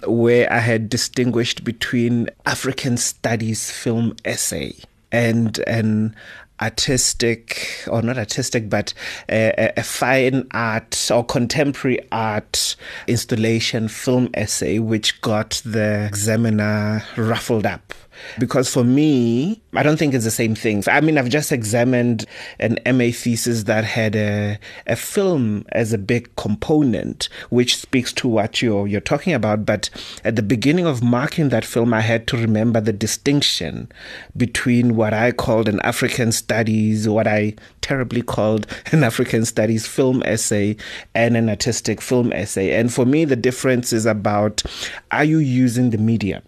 where 0.07 0.53
I 0.53 0.59
had 0.59 0.91
distinguished 0.91 1.65
between 1.65 2.29
African 2.45 2.99
Studies 2.99 3.71
film 3.71 4.15
essay 4.25 4.75
and 5.11 5.59
an 5.67 6.15
artistic 6.62 7.85
or 7.88 8.01
not 8.03 8.16
artistic 8.16 8.70
but 8.70 8.94
a, 9.29 9.72
a, 9.77 9.83
fine 9.83 10.46
art 10.53 11.11
or 11.12 11.25
contemporary 11.25 11.98
art 12.12 12.77
installation 13.09 13.88
film 13.88 14.29
essay 14.35 14.79
which 14.79 15.20
got 15.20 15.61
the 15.64 16.07
examiner 16.07 17.03
ruffled 17.16 17.66
up 17.66 17.92
because 18.38 18.72
for 18.72 18.85
me, 18.85 19.61
I 19.75 19.83
don't 19.83 19.96
think 19.96 20.14
it's 20.14 20.25
the 20.25 20.31
same 20.31 20.55
thing. 20.55 20.83
I 20.87 21.01
mean, 21.01 21.18
I've 21.18 21.29
just 21.29 21.53
examined 21.53 22.27
an 22.59 22.79
MA 22.87 23.11
thesis 23.12 23.64
that 23.64 23.85
had 23.85 24.16
a, 24.16 24.59
a 24.87 24.96
film 24.96 25.64
as 25.72 25.92
a 25.92 25.98
big 25.98 26.35
component, 26.37 27.29
which 27.51 27.77
speaks 27.77 28.12
to 28.14 28.29
what 28.29 28.62
you're, 28.62 28.87
you're 28.87 29.01
talking 29.01 29.33
about. 29.33 29.64
But 29.64 29.90
at 30.25 30.37
the 30.37 30.42
beginning 30.42 30.87
of 30.87 31.03
marking 31.03 31.48
that 31.51 31.64
film, 31.64 31.94
I 31.94 32.01
had 32.01 32.27
to 32.29 32.37
remember 32.37 32.81
the 32.81 32.92
distinction 32.92 33.90
between 34.37 34.96
what 34.96 35.14
I 35.14 35.33
called 35.33 35.68
an 35.68 35.81
African 35.81 36.33
studies, 36.33 37.09
what 37.09 37.27
I 37.27 37.55
terribly 37.81 38.22
called 38.22 38.66
an 38.92 39.05
African 39.05 39.44
studies 39.44 39.87
film 39.87 40.22
essay, 40.25 40.77
and 41.14 41.37
an 41.37 41.48
artistic 41.48 42.01
film 42.01 42.33
essay. 42.33 42.79
And 42.79 42.92
for 42.92 43.05
me, 43.05 43.25
the 43.25 43.37
difference 43.37 43.92
is 43.92 44.07
about 44.07 44.62
are 45.11 45.25
you 45.25 45.38
using 45.38 45.90
the 45.90 45.98
medium? 45.98 46.42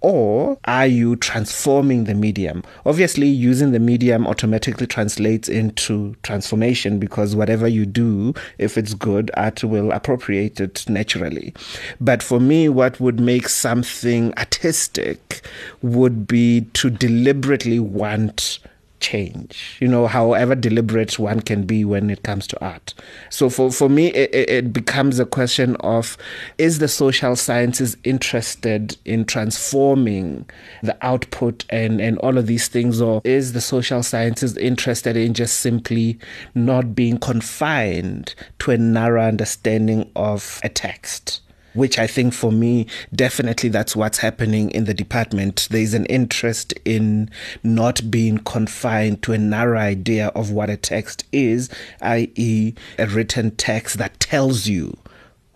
Or 0.00 0.58
are 0.64 0.86
you 0.86 1.16
transforming 1.16 2.04
the 2.04 2.14
medium? 2.14 2.62
Obviously, 2.86 3.26
using 3.26 3.72
the 3.72 3.78
medium 3.78 4.26
automatically 4.26 4.86
translates 4.86 5.48
into 5.48 6.16
transformation 6.22 6.98
because 6.98 7.36
whatever 7.36 7.68
you 7.68 7.84
do, 7.84 8.34
if 8.58 8.78
it's 8.78 8.94
good, 8.94 9.30
art 9.34 9.62
will 9.62 9.92
appropriate 9.92 10.60
it 10.60 10.88
naturally. 10.88 11.52
But 12.00 12.22
for 12.22 12.40
me, 12.40 12.68
what 12.68 12.98
would 13.00 13.20
make 13.20 13.48
something 13.48 14.32
artistic 14.38 15.42
would 15.82 16.26
be 16.26 16.62
to 16.74 16.90
deliberately 16.90 17.78
want 17.78 18.58
change, 19.00 19.76
you 19.80 19.88
know, 19.88 20.06
however 20.06 20.54
deliberate 20.54 21.18
one 21.18 21.40
can 21.40 21.64
be 21.64 21.84
when 21.84 22.10
it 22.10 22.22
comes 22.22 22.46
to 22.48 22.64
art. 22.64 22.94
So 23.30 23.50
for, 23.50 23.72
for 23.72 23.88
me, 23.88 24.08
it, 24.08 24.48
it 24.48 24.72
becomes 24.72 25.18
a 25.18 25.26
question 25.26 25.76
of 25.76 26.16
is 26.58 26.78
the 26.78 26.88
social 26.88 27.36
sciences 27.36 27.96
interested 28.04 28.96
in 29.04 29.24
transforming 29.24 30.48
the 30.82 30.96
output 31.04 31.64
and, 31.70 32.00
and 32.00 32.18
all 32.18 32.38
of 32.38 32.46
these 32.46 32.68
things, 32.68 33.00
or 33.00 33.20
is 33.24 33.52
the 33.52 33.60
social 33.60 34.02
sciences 34.02 34.56
interested 34.56 35.16
in 35.16 35.34
just 35.34 35.60
simply 35.60 36.18
not 36.54 36.94
being 36.94 37.18
confined 37.18 38.34
to 38.60 38.70
a 38.70 38.78
narrow 38.78 39.22
understanding 39.22 40.10
of 40.14 40.60
a 40.62 40.68
text? 40.68 41.40
Which 41.74 41.98
I 41.98 42.06
think 42.06 42.34
for 42.34 42.52
me, 42.52 42.86
definitely 43.14 43.68
that's 43.68 43.96
what's 43.96 44.18
happening 44.18 44.70
in 44.70 44.84
the 44.84 44.94
department. 44.94 45.68
There's 45.70 45.94
an 45.94 46.06
interest 46.06 46.74
in 46.84 47.30
not 47.62 48.10
being 48.10 48.38
confined 48.38 49.22
to 49.22 49.32
a 49.32 49.38
narrow 49.38 49.78
idea 49.78 50.28
of 50.28 50.50
what 50.50 50.70
a 50.70 50.76
text 50.76 51.24
is, 51.32 51.68
i.e., 52.00 52.74
a 52.98 53.06
written 53.06 53.50
text 53.52 53.98
that 53.98 54.18
tells 54.20 54.66
you 54.66 54.96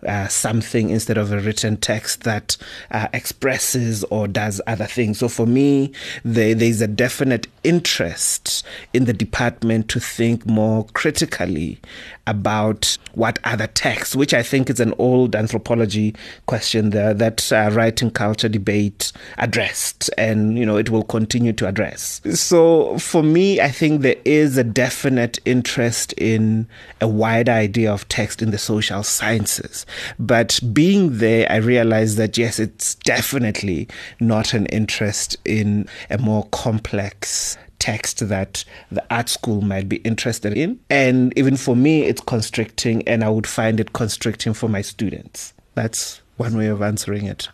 uh, 0.05 0.27
something 0.27 0.89
instead 0.89 1.17
of 1.17 1.31
a 1.31 1.39
written 1.39 1.77
text 1.77 2.23
that 2.23 2.57
uh, 2.91 3.07
expresses 3.13 4.03
or 4.05 4.27
does 4.27 4.61
other 4.67 4.85
things. 4.85 5.19
So 5.19 5.27
for 5.27 5.45
me, 5.45 5.91
there, 6.23 6.53
there's 6.53 6.81
a 6.81 6.87
definite 6.87 7.47
interest 7.63 8.63
in 8.93 9.05
the 9.05 9.13
department 9.13 9.89
to 9.89 9.99
think 9.99 10.45
more 10.45 10.85
critically 10.93 11.79
about 12.27 12.97
what 13.13 13.39
are 13.43 13.57
the 13.57 13.67
texts, 13.67 14.15
which 14.15 14.33
I 14.33 14.43
think 14.43 14.69
is 14.69 14.79
an 14.79 14.93
old 14.97 15.35
anthropology 15.35 16.15
question 16.47 16.89
there 16.89 17.13
that 17.13 17.51
uh, 17.51 17.69
writing 17.71 18.11
culture 18.11 18.49
debate 18.49 19.11
addressed, 19.37 20.09
and 20.17 20.57
you 20.57 20.65
know 20.65 20.77
it 20.77 20.89
will 20.89 21.03
continue 21.03 21.53
to 21.53 21.67
address. 21.67 22.21
So 22.33 22.97
for 22.99 23.23
me, 23.23 23.61
I 23.61 23.69
think 23.69 24.01
there 24.01 24.15
is 24.25 24.57
a 24.57 24.63
definite 24.63 25.39
interest 25.45 26.13
in 26.13 26.67
a 27.01 27.07
wider 27.07 27.51
idea 27.51 27.93
of 27.93 28.07
text 28.09 28.41
in 28.41 28.51
the 28.51 28.57
social 28.57 29.03
sciences. 29.03 29.85
But 30.19 30.59
being 30.73 31.17
there, 31.17 31.51
I 31.51 31.57
realized 31.57 32.17
that 32.17 32.37
yes, 32.37 32.59
it's 32.59 32.95
definitely 32.95 33.87
not 34.19 34.53
an 34.53 34.65
interest 34.67 35.37
in 35.45 35.87
a 36.09 36.17
more 36.17 36.47
complex 36.51 37.57
text 37.85 38.27
that 38.27 38.65
the 38.91 39.03
art 39.11 39.29
school 39.29 39.61
might 39.61 39.87
be 39.87 39.97
interested 39.97 40.57
in. 40.57 40.79
And 40.89 41.37
even 41.37 41.55
for 41.55 41.75
me, 41.75 42.01
it's 42.01 42.21
constricting, 42.21 43.07
and 43.07 43.23
I 43.23 43.29
would 43.29 43.45
find 43.45 43.79
it 43.79 43.93
constricting 43.93 44.55
for 44.55 44.67
my 44.67 44.81
students. 44.81 45.53
That's 45.75 46.21
one 46.37 46.57
way 46.57 46.65
of 46.65 46.81
answering 46.81 47.27
it. 47.27 47.49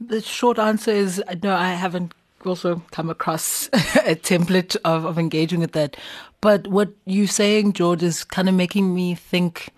The 0.00 0.20
short 0.20 0.60
answer 0.60 0.92
is 0.92 1.20
no, 1.42 1.56
I 1.56 1.70
haven't 1.70 2.12
also 2.46 2.82
come 2.92 3.10
across 3.10 3.66
a 4.06 4.14
template 4.14 4.76
of, 4.84 5.04
of 5.04 5.18
engaging 5.18 5.58
with 5.58 5.72
that. 5.72 5.96
But 6.40 6.68
what 6.68 6.90
you're 7.04 7.26
saying, 7.26 7.72
George, 7.72 8.04
is 8.04 8.22
kind 8.22 8.48
of 8.48 8.54
making 8.54 8.94
me 8.94 9.16
think 9.16 9.70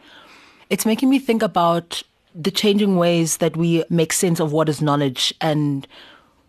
it's 0.68 0.84
making 0.84 1.08
me 1.08 1.18
think 1.18 1.42
about 1.42 2.02
the 2.34 2.50
changing 2.50 2.96
ways 2.96 3.38
that 3.38 3.56
we 3.56 3.82
make 3.88 4.12
sense 4.12 4.40
of 4.40 4.52
what 4.52 4.68
is 4.68 4.82
knowledge 4.82 5.32
and 5.40 5.88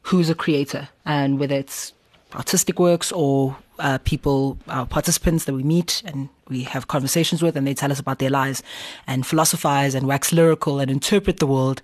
who's 0.04 0.30
a 0.30 0.36
creator 0.36 0.90
and 1.06 1.40
whether 1.40 1.56
it's 1.56 1.94
artistic 2.36 2.80
works 2.80 3.12
or 3.12 3.58
uh, 3.80 3.98
people, 4.04 4.58
our 4.68 4.86
participants 4.86 5.46
that 5.46 5.54
we 5.54 5.64
meet 5.64 6.02
and 6.06 6.30
we 6.48 6.64
have 6.64 6.88
conversations 6.88 7.42
with 7.42 7.56
and 7.56 7.66
they 7.66 7.74
tell 7.74 7.92
us 7.92 8.00
about 8.00 8.20
their 8.20 8.30
lives 8.30 8.62
and 9.08 9.26
philosophize 9.26 9.96
and 9.96 10.08
wax 10.08 10.32
lyrical 10.32 10.80
and 10.80 10.92
interpret 10.92 11.38
the 11.38 11.48
world. 11.48 11.82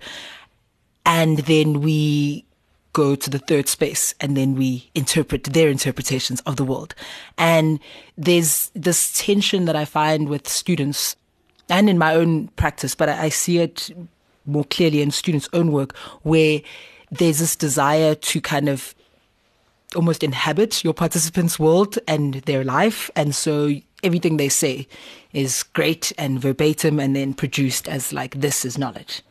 And 1.04 1.38
then 1.38 1.80
we 1.80 2.44
go 2.92 3.14
to 3.14 3.30
the 3.30 3.38
third 3.38 3.68
space 3.68 4.14
and 4.20 4.36
then 4.36 4.54
we 4.54 4.90
interpret 4.94 5.44
their 5.44 5.68
interpretations 5.68 6.40
of 6.42 6.56
the 6.56 6.64
world. 6.64 6.94
And 7.36 7.80
there's 8.16 8.70
this 8.74 9.16
tension 9.18 9.66
that 9.66 9.76
I 9.76 9.84
find 9.84 10.28
with 10.28 10.48
students 10.48 11.16
and 11.68 11.90
in 11.90 11.98
my 11.98 12.14
own 12.14 12.48
practice, 12.48 12.94
but 12.94 13.08
I, 13.08 13.24
I 13.24 13.28
see 13.28 13.58
it 13.58 13.90
more 14.46 14.64
clearly 14.64 15.02
in 15.02 15.10
students' 15.10 15.48
own 15.52 15.70
work 15.72 15.96
where 16.22 16.60
there's 17.10 17.38
this 17.38 17.56
desire 17.56 18.14
to 18.14 18.40
kind 18.40 18.68
of 18.68 18.94
almost 19.94 20.22
inhabit 20.22 20.84
your 20.84 20.94
participants' 20.94 21.58
world 21.58 21.98
and 22.06 22.34
their 22.34 22.64
life. 22.64 23.10
And 23.16 23.34
so 23.34 23.74
everything 24.02 24.36
they 24.36 24.48
say 24.48 24.86
is 25.32 25.62
great 25.62 26.12
and 26.18 26.40
verbatim 26.40 27.00
and 27.00 27.16
then 27.16 27.34
produced 27.34 27.88
as 27.88 28.12
like, 28.12 28.40
this 28.40 28.64
is 28.64 28.78
knowledge. 28.78 29.22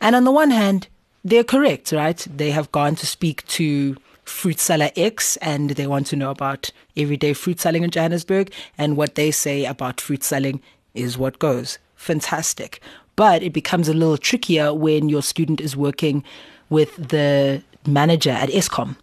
And 0.00 0.14
on 0.16 0.24
the 0.24 0.30
one 0.32 0.50
hand, 0.50 0.88
they're 1.24 1.44
correct, 1.44 1.92
right? 1.92 2.26
They 2.30 2.50
have 2.50 2.70
gone 2.72 2.94
to 2.96 3.06
speak 3.06 3.46
to 3.48 3.96
fruit 4.24 4.58
seller 4.58 4.90
X 4.96 5.36
and 5.38 5.70
they 5.70 5.86
want 5.86 6.08
to 6.08 6.16
know 6.16 6.30
about 6.30 6.70
everyday 6.96 7.32
fruit 7.32 7.60
selling 7.60 7.84
in 7.84 7.90
Johannesburg. 7.90 8.52
And 8.76 8.96
what 8.96 9.14
they 9.14 9.30
say 9.30 9.64
about 9.64 10.00
fruit 10.00 10.24
selling 10.24 10.60
is 10.94 11.16
what 11.16 11.38
goes. 11.38 11.78
Fantastic. 11.94 12.80
But 13.14 13.42
it 13.42 13.52
becomes 13.52 13.88
a 13.88 13.94
little 13.94 14.18
trickier 14.18 14.74
when 14.74 15.08
your 15.08 15.22
student 15.22 15.60
is 15.60 15.76
working 15.76 16.22
with 16.68 16.94
the 16.96 17.62
manager 17.86 18.30
at 18.30 18.50
Eskom 18.50 18.96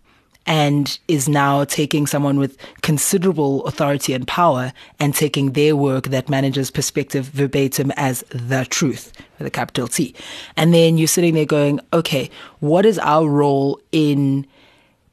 and 0.45 0.99
is 1.07 1.29
now 1.29 1.63
taking 1.63 2.05
someone 2.05 2.37
with 2.37 2.57
considerable 2.81 3.65
authority 3.65 4.13
and 4.13 4.27
power 4.27 4.73
and 4.99 5.15
taking 5.15 5.51
their 5.51 5.75
work 5.75 6.07
that 6.07 6.29
manages 6.29 6.69
perspective 6.69 7.25
verbatim 7.25 7.91
as 7.91 8.23
the 8.29 8.65
truth 8.69 9.13
with 9.37 9.47
a 9.47 9.51
capital 9.51 9.87
T. 9.87 10.13
And 10.57 10.73
then 10.73 10.97
you're 10.97 11.07
sitting 11.07 11.33
there 11.33 11.45
going, 11.45 11.79
okay, 11.93 12.29
what 12.59 12.85
is 12.85 12.99
our 12.99 13.27
role 13.27 13.79
in 13.91 14.45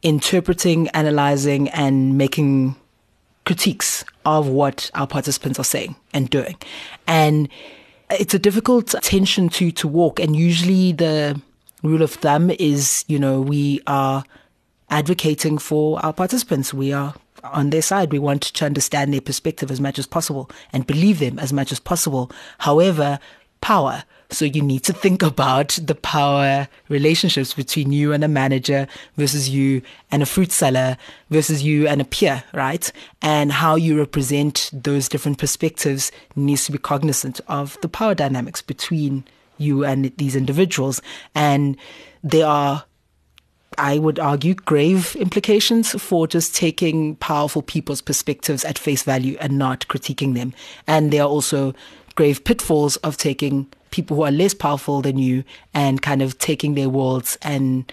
interpreting, 0.02 0.88
analyzing, 0.88 1.68
and 1.70 2.18
making 2.18 2.74
critiques 3.44 4.04
of 4.24 4.48
what 4.48 4.90
our 4.94 5.06
participants 5.06 5.58
are 5.58 5.64
saying 5.64 5.94
and 6.12 6.28
doing? 6.28 6.56
And 7.06 7.48
it's 8.10 8.34
a 8.34 8.38
difficult 8.38 8.94
tension 9.02 9.48
to 9.48 9.70
to 9.70 9.86
walk 9.86 10.18
and 10.18 10.34
usually 10.34 10.90
the 10.92 11.40
rule 11.82 12.02
of 12.02 12.12
thumb 12.12 12.50
is 12.50 13.04
you 13.06 13.18
know 13.18 13.40
we 13.40 13.80
are 13.86 14.24
advocating 14.90 15.58
for 15.58 16.04
our 16.04 16.12
participants 16.12 16.74
we 16.74 16.92
are 16.92 17.14
on 17.44 17.70
their 17.70 17.82
side 17.82 18.12
we 18.12 18.18
want 18.18 18.42
to 18.42 18.66
understand 18.66 19.12
their 19.14 19.20
perspective 19.20 19.70
as 19.70 19.80
much 19.80 19.98
as 19.98 20.06
possible 20.06 20.50
and 20.72 20.86
believe 20.86 21.18
them 21.18 21.38
as 21.38 21.52
much 21.52 21.72
as 21.72 21.80
possible 21.80 22.30
however 22.58 23.18
power 23.60 24.04
so 24.32 24.44
you 24.44 24.62
need 24.62 24.84
to 24.84 24.92
think 24.92 25.22
about 25.30 25.78
the 25.82 25.94
power 25.94 26.68
relationships 26.88 27.54
between 27.54 27.92
you 27.92 28.12
and 28.12 28.24
a 28.24 28.28
manager 28.28 28.86
versus 29.16 29.48
you 29.48 29.82
and 30.10 30.22
a 30.22 30.26
fruit 30.26 30.52
seller 30.52 30.96
versus 31.30 31.62
you 31.62 31.86
and 31.86 32.00
a 32.00 32.04
peer, 32.04 32.44
right? 32.54 32.90
And 33.22 33.52
how 33.52 33.74
you 33.74 33.98
represent 33.98 34.70
those 34.72 35.08
different 35.08 35.38
perspectives 35.38 36.12
needs 36.36 36.64
to 36.66 36.72
be 36.72 36.78
cognizant 36.78 37.40
of 37.48 37.78
the 37.82 37.88
power 37.88 38.14
dynamics 38.14 38.62
between 38.62 39.24
you 39.58 39.84
and 39.84 40.16
these 40.16 40.36
individuals. 40.36 41.02
And 41.34 41.76
there 42.22 42.46
are 42.46 42.84
I 43.80 43.98
would 43.98 44.18
argue, 44.18 44.54
grave 44.54 45.16
implications 45.16 45.90
for 46.00 46.26
just 46.26 46.54
taking 46.54 47.16
powerful 47.16 47.62
people's 47.62 48.02
perspectives 48.02 48.64
at 48.64 48.78
face 48.78 49.02
value 49.02 49.38
and 49.40 49.58
not 49.58 49.88
critiquing 49.88 50.34
them. 50.34 50.52
And 50.86 51.10
there 51.10 51.22
are 51.22 51.28
also 51.28 51.74
grave 52.14 52.44
pitfalls 52.44 52.96
of 52.98 53.16
taking 53.16 53.66
people 53.90 54.16
who 54.16 54.22
are 54.22 54.30
less 54.30 54.52
powerful 54.52 55.00
than 55.00 55.16
you 55.16 55.44
and 55.72 56.02
kind 56.02 56.20
of 56.20 56.38
taking 56.38 56.74
their 56.74 56.90
worlds 56.90 57.38
and 57.40 57.90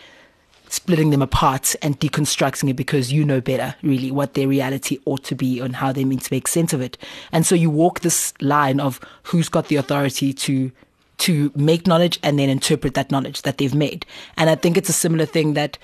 splitting 0.69 1.11
them 1.11 1.21
apart 1.21 1.75
and 1.81 1.97
deconstructing 2.01 2.69
it 2.69 2.75
because 2.75 3.11
you 3.11 3.23
know 3.23 3.39
better 3.39 3.73
really 3.81 4.11
what 4.11 4.33
their 4.33 4.47
reality 4.47 4.99
ought 5.05 5.23
to 5.23 5.35
be 5.35 5.59
and 5.61 5.77
how 5.77 5.93
they 5.93 6.03
mean 6.03 6.19
to 6.19 6.33
make 6.33 6.47
sense 6.47 6.73
of 6.73 6.81
it. 6.81 6.97
And 7.31 7.45
so 7.45 7.55
you 7.55 7.69
walk 7.69 8.01
this 8.01 8.33
line 8.41 8.81
of 8.81 8.99
who's 9.23 9.47
got 9.47 9.69
the 9.69 9.77
authority 9.77 10.33
to 10.33 10.71
to 11.20 11.51
make 11.55 11.88
knowledge 11.88 12.20
and 12.24 12.38
then 12.38 12.49
interpret 12.49 12.93
that 12.93 13.11
knowledge 13.11 13.41
that 13.43 13.57
they've 13.57 13.74
made. 13.74 14.05
And 14.36 14.49
I 14.49 14.55
think 14.55 14.78
it's 14.78 14.89
a 14.89 14.93
similar 14.93 15.26
thing 15.26 15.53
that 15.53 15.78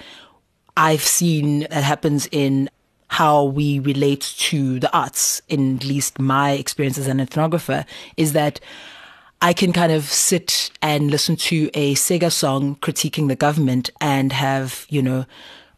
I've 0.77 1.03
seen 1.03 1.61
that 1.61 1.83
happens 1.83 2.27
in 2.31 2.69
how 3.07 3.43
we 3.43 3.79
relate 3.79 4.33
to 4.37 4.79
the 4.79 4.91
arts, 4.95 5.41
in 5.47 5.77
at 5.77 5.85
least 5.85 6.17
my 6.19 6.51
experience 6.51 6.97
as 6.97 7.07
an 7.07 7.19
ethnographer, 7.19 7.85
is 8.17 8.33
that 8.33 8.59
I 9.41 9.53
can 9.53 9.73
kind 9.73 9.91
of 9.91 10.05
sit 10.05 10.71
and 10.81 11.11
listen 11.11 11.35
to 11.35 11.69
a 11.73 11.95
Seggae 11.95 12.31
song 12.31 12.77
critiquing 12.77 13.27
the 13.27 13.35
government 13.35 13.89
and 14.01 14.31
have, 14.31 14.87
you 14.89 15.01
know, 15.01 15.25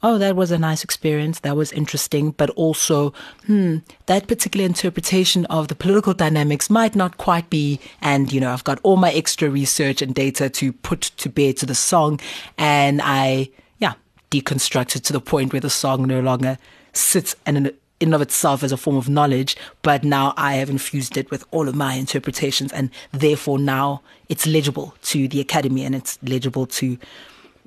oh, 0.04 0.18
that 0.18 0.36
was 0.36 0.52
a 0.52 0.58
nice 0.58 0.84
experience. 0.84 1.40
That 1.40 1.56
was 1.56 1.72
interesting. 1.72 2.32
But 2.32 2.50
also, 2.52 3.14
hmm, 3.46 3.78
that 4.06 4.28
particular 4.28 4.66
interpretation 4.66 5.46
of 5.46 5.68
the 5.68 5.76
political 5.76 6.14
dynamics 6.14 6.70
might 6.70 6.96
not 6.96 7.18
quite 7.18 7.50
be. 7.50 7.80
And, 8.02 8.32
you 8.32 8.40
know, 8.40 8.52
I've 8.52 8.64
got 8.64 8.80
all 8.84 8.98
my 8.98 9.12
extra 9.12 9.50
research 9.50 10.02
and 10.02 10.14
data 10.14 10.50
to 10.50 10.74
put 10.74 11.02
to 11.18 11.30
bear 11.30 11.54
to 11.54 11.66
the 11.66 11.76
song. 11.76 12.20
And 12.58 13.02
I, 13.04 13.50
yeah, 13.80 13.94
deconstruct 14.32 14.96
it 14.96 15.04
to 15.06 15.14
the 15.14 15.22
point 15.22 15.54
where 15.54 15.62
the 15.62 15.70
song 15.70 16.06
no 16.06 16.20
longer 16.20 16.58
sits 16.94 17.36
and 17.46 17.72
in 18.00 18.14
of 18.14 18.22
itself 18.22 18.64
as 18.64 18.72
a 18.72 18.78
form 18.78 18.98
of 18.98 19.08
knowledge, 19.08 19.56
but 19.82 20.04
now 20.04 20.34
I 20.36 20.56
have 20.56 20.70
infused 20.70 21.18
it 21.18 21.32
with 21.32 21.46
all 21.52 21.68
of 21.68 21.76
my 21.76 21.96
interpretations, 21.96 22.74
and 22.74 22.90
therefore 23.12 23.58
now 23.58 24.02
it's 24.28 24.46
legible 24.46 24.94
to 25.04 25.28
the 25.28 25.40
academy 25.40 25.86
and 25.86 25.96
it's 25.96 26.20
legible 26.22 26.66
to, 26.68 26.98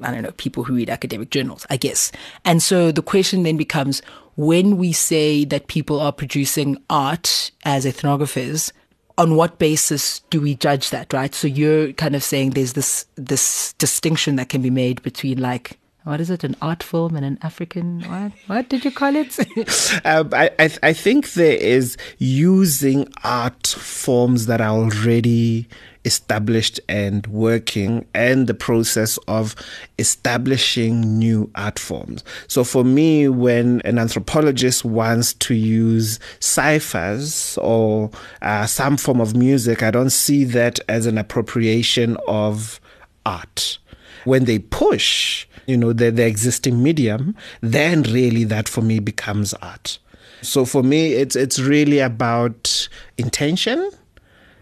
I 0.02 0.12
don't 0.12 0.22
know, 0.22 0.32
people 0.32 0.64
who 0.64 0.74
read 0.74 0.90
academic 0.90 1.30
journals, 1.30 1.66
I 1.70 1.76
guess. 1.76 2.12
And 2.44 2.62
so 2.62 2.92
the 2.92 3.02
question 3.02 3.42
then 3.42 3.56
becomes 3.56 4.02
when 4.36 4.76
we 4.76 4.92
say 4.92 5.44
that 5.46 5.66
people 5.66 6.00
are 6.00 6.12
producing 6.12 6.78
art 6.88 7.50
as 7.64 7.84
ethnographers, 7.84 8.72
on 9.18 9.34
what 9.34 9.58
basis 9.58 10.20
do 10.30 10.40
we 10.40 10.54
judge 10.54 10.90
that, 10.90 11.12
right? 11.12 11.34
So 11.34 11.48
you're 11.48 11.92
kind 11.94 12.14
of 12.14 12.22
saying 12.22 12.50
there's 12.50 12.74
this 12.74 13.04
this 13.16 13.72
distinction 13.74 14.36
that 14.36 14.48
can 14.48 14.62
be 14.62 14.70
made 14.70 15.02
between 15.02 15.38
like 15.40 15.76
what 16.04 16.22
is 16.22 16.30
it? 16.30 16.42
An 16.42 16.56
art 16.62 16.82
film 16.82 17.16
and 17.16 17.24
an 17.24 17.38
African 17.42 18.00
what? 18.02 18.32
What 18.46 18.68
did 18.70 18.84
you 18.84 18.90
call 18.90 19.14
it? 19.14 19.36
um, 20.06 20.30
I, 20.32 20.50
I 20.58 20.70
I 20.82 20.92
think 20.92 21.32
there 21.32 21.56
is 21.56 21.96
using 22.18 23.12
art 23.24 23.66
forms 23.66 24.46
that 24.46 24.60
are 24.60 24.70
already 24.70 25.68
established 26.04 26.80
and 26.88 27.26
working 27.26 28.06
and 28.14 28.46
the 28.46 28.54
process 28.54 29.18
of 29.28 29.54
establishing 29.98 31.18
new 31.18 31.50
art 31.54 31.78
forms. 31.78 32.24
So 32.46 32.64
for 32.64 32.84
me, 32.84 33.28
when 33.28 33.80
an 33.84 33.98
anthropologist 33.98 34.84
wants 34.84 35.34
to 35.34 35.54
use 35.54 36.18
ciphers 36.40 37.58
or 37.58 38.10
uh, 38.42 38.66
some 38.66 38.96
form 38.96 39.20
of 39.20 39.36
music, 39.36 39.82
I 39.82 39.90
don't 39.90 40.10
see 40.10 40.44
that 40.44 40.80
as 40.88 41.06
an 41.06 41.18
appropriation 41.18 42.16
of 42.26 42.80
art. 43.26 43.78
When 44.24 44.44
they 44.44 44.58
push 44.58 45.46
you 45.68 45.76
know, 45.76 45.92
the, 45.92 46.10
the 46.10 46.26
existing 46.26 46.82
medium, 46.82 47.36
then 47.60 48.02
really 48.02 48.42
that 48.44 48.68
for 48.68 48.80
me 48.80 48.98
becomes 48.98 49.52
art. 49.54 49.98
So 50.40 50.64
for 50.64 50.82
me, 50.82 51.12
it's 51.12 51.36
it's 51.36 51.58
really 51.58 51.98
about 51.98 52.88
intention 53.18 53.90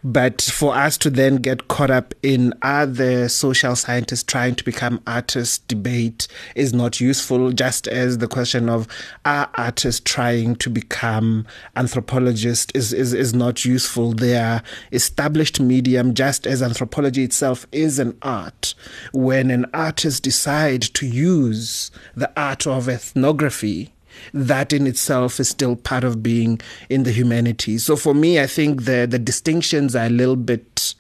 but 0.07 0.41
for 0.41 0.73
us 0.73 0.97
to 0.97 1.11
then 1.11 1.35
get 1.35 1.67
caught 1.67 1.91
up 1.91 2.15
in 2.23 2.55
other 2.63 3.29
social 3.29 3.75
scientists 3.75 4.23
trying 4.23 4.55
to 4.55 4.63
become 4.63 5.03
artists 5.05 5.59
debate 5.59 6.29
is 6.55 6.73
not 6.73 7.01
useful, 7.01 7.51
just 7.51 7.89
as 7.89 8.19
the 8.19 8.29
question 8.29 8.69
of 8.69 8.87
are 9.25 9.51
artists 9.57 10.01
trying 10.05 10.55
to 10.55 10.71
become 10.71 11.45
anthropologists 11.75 12.71
is, 12.73 12.93
is, 12.93 13.13
is 13.13 13.35
not 13.35 13.65
useful. 13.65 14.13
They 14.13 14.37
are 14.37 14.63
established 14.93 15.59
medium, 15.59 16.15
just 16.15 16.47
as 16.47 16.63
anthropology 16.63 17.25
itself 17.25 17.67
is 17.73 17.99
an 17.99 18.17
art. 18.23 18.77
When 19.13 19.51
an 19.51 19.67
artist 19.75 20.23
decide 20.23 20.83
to 20.83 21.05
use 21.05 21.91
the 22.15 22.31
art 22.41 22.65
of 22.65 22.89
ethnography 22.89 23.93
that 24.33 24.73
in 24.73 24.87
itself 24.87 25.41
is 25.41 25.49
still 25.49 25.77
part 25.77 26.05
of 26.05 26.23
being 26.23 26.61
in 26.89 27.03
the 27.03 27.13
humanities. 27.13 27.85
So 27.85 27.97
for 27.97 28.15
me, 28.15 28.41
I 28.41 28.47
think 28.47 28.85
the 28.85 29.07
the 29.09 29.19
distinctions 29.19 29.95
are 29.97 30.07
a 30.07 30.11
little 30.11 30.37
bit 30.37 30.95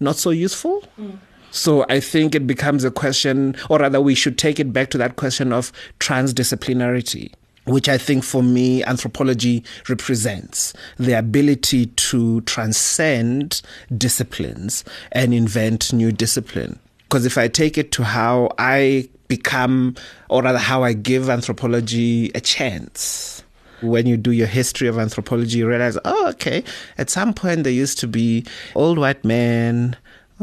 not 0.00 0.16
so 0.16 0.30
useful. 0.30 0.84
Mm. 0.98 1.18
So 1.50 1.84
I 1.90 2.00
think 2.00 2.34
it 2.34 2.46
becomes 2.46 2.82
a 2.82 2.90
question, 2.90 3.54
or 3.68 3.78
rather, 3.78 4.00
we 4.00 4.14
should 4.14 4.38
take 4.38 4.58
it 4.58 4.72
back 4.72 4.88
to 4.90 4.98
that 4.98 5.16
question 5.16 5.52
of 5.52 5.70
transdisciplinarity 6.00 7.32
which 7.64 7.88
I 7.88 7.98
think 7.98 8.24
for 8.24 8.42
me 8.42 8.82
anthropology 8.84 9.62
represents 9.88 10.72
the 10.96 11.12
ability 11.12 11.86
to 11.86 12.40
transcend 12.42 13.62
disciplines 13.96 14.84
and 15.12 15.32
invent 15.32 15.92
new 15.92 16.10
discipline. 16.10 16.78
Because 17.04 17.24
if 17.24 17.38
I 17.38 17.48
take 17.48 17.78
it 17.78 17.92
to 17.92 18.04
how 18.04 18.50
I 18.58 19.08
become, 19.36 19.94
or 20.28 20.42
rather, 20.42 20.58
how 20.58 20.82
I 20.82 20.92
give 20.92 21.30
anthropology 21.30 22.30
a 22.34 22.40
chance. 22.40 23.42
When 23.80 24.06
you 24.06 24.18
do 24.18 24.30
your 24.30 24.46
history 24.46 24.88
of 24.88 24.98
anthropology, 24.98 25.58
you 25.58 25.66
realize, 25.66 25.96
oh, 26.04 26.28
okay, 26.34 26.62
at 26.98 27.08
some 27.08 27.32
point 27.32 27.64
there 27.64 27.72
used 27.72 27.98
to 28.00 28.06
be 28.06 28.44
old 28.74 28.98
white 28.98 29.24
men 29.24 29.96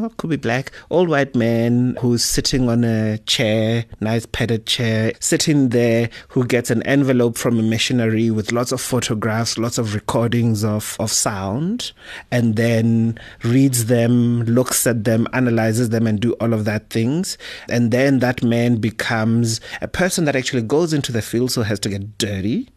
oh, 0.03 0.09
could 0.17 0.29
be 0.29 0.37
black, 0.37 0.71
old 0.89 1.09
white 1.09 1.35
man 1.35 1.95
who's 1.99 2.23
sitting 2.23 2.69
on 2.69 2.83
a 2.83 3.17
chair, 3.19 3.85
nice 3.99 4.25
padded 4.25 4.65
chair, 4.65 5.13
sitting 5.19 5.69
there, 5.69 6.09
who 6.29 6.45
gets 6.45 6.69
an 6.69 6.83
envelope 6.83 7.37
from 7.37 7.59
a 7.59 7.63
missionary 7.63 8.31
with 8.31 8.51
lots 8.51 8.71
of 8.71 8.81
photographs, 8.81 9.57
lots 9.57 9.77
of 9.77 9.93
recordings 9.93 10.63
of, 10.63 10.95
of 10.99 11.11
sound, 11.11 11.91
and 12.31 12.55
then 12.55 13.19
reads 13.43 13.85
them, 13.85 14.43
looks 14.43 14.85
at 14.87 15.03
them, 15.03 15.27
analyzes 15.33 15.89
them, 15.89 16.07
and 16.07 16.19
do 16.19 16.33
all 16.33 16.53
of 16.53 16.65
that 16.65 16.89
things. 16.89 17.37
And 17.69 17.91
then 17.91 18.19
that 18.19 18.43
man 18.43 18.77
becomes 18.77 19.61
a 19.81 19.87
person 19.87 20.25
that 20.25 20.35
actually 20.35 20.63
goes 20.63 20.93
into 20.93 21.11
the 21.11 21.21
field, 21.21 21.51
so 21.51 21.63
has 21.63 21.79
to 21.81 21.89
get 21.89 22.17
dirty 22.17 22.69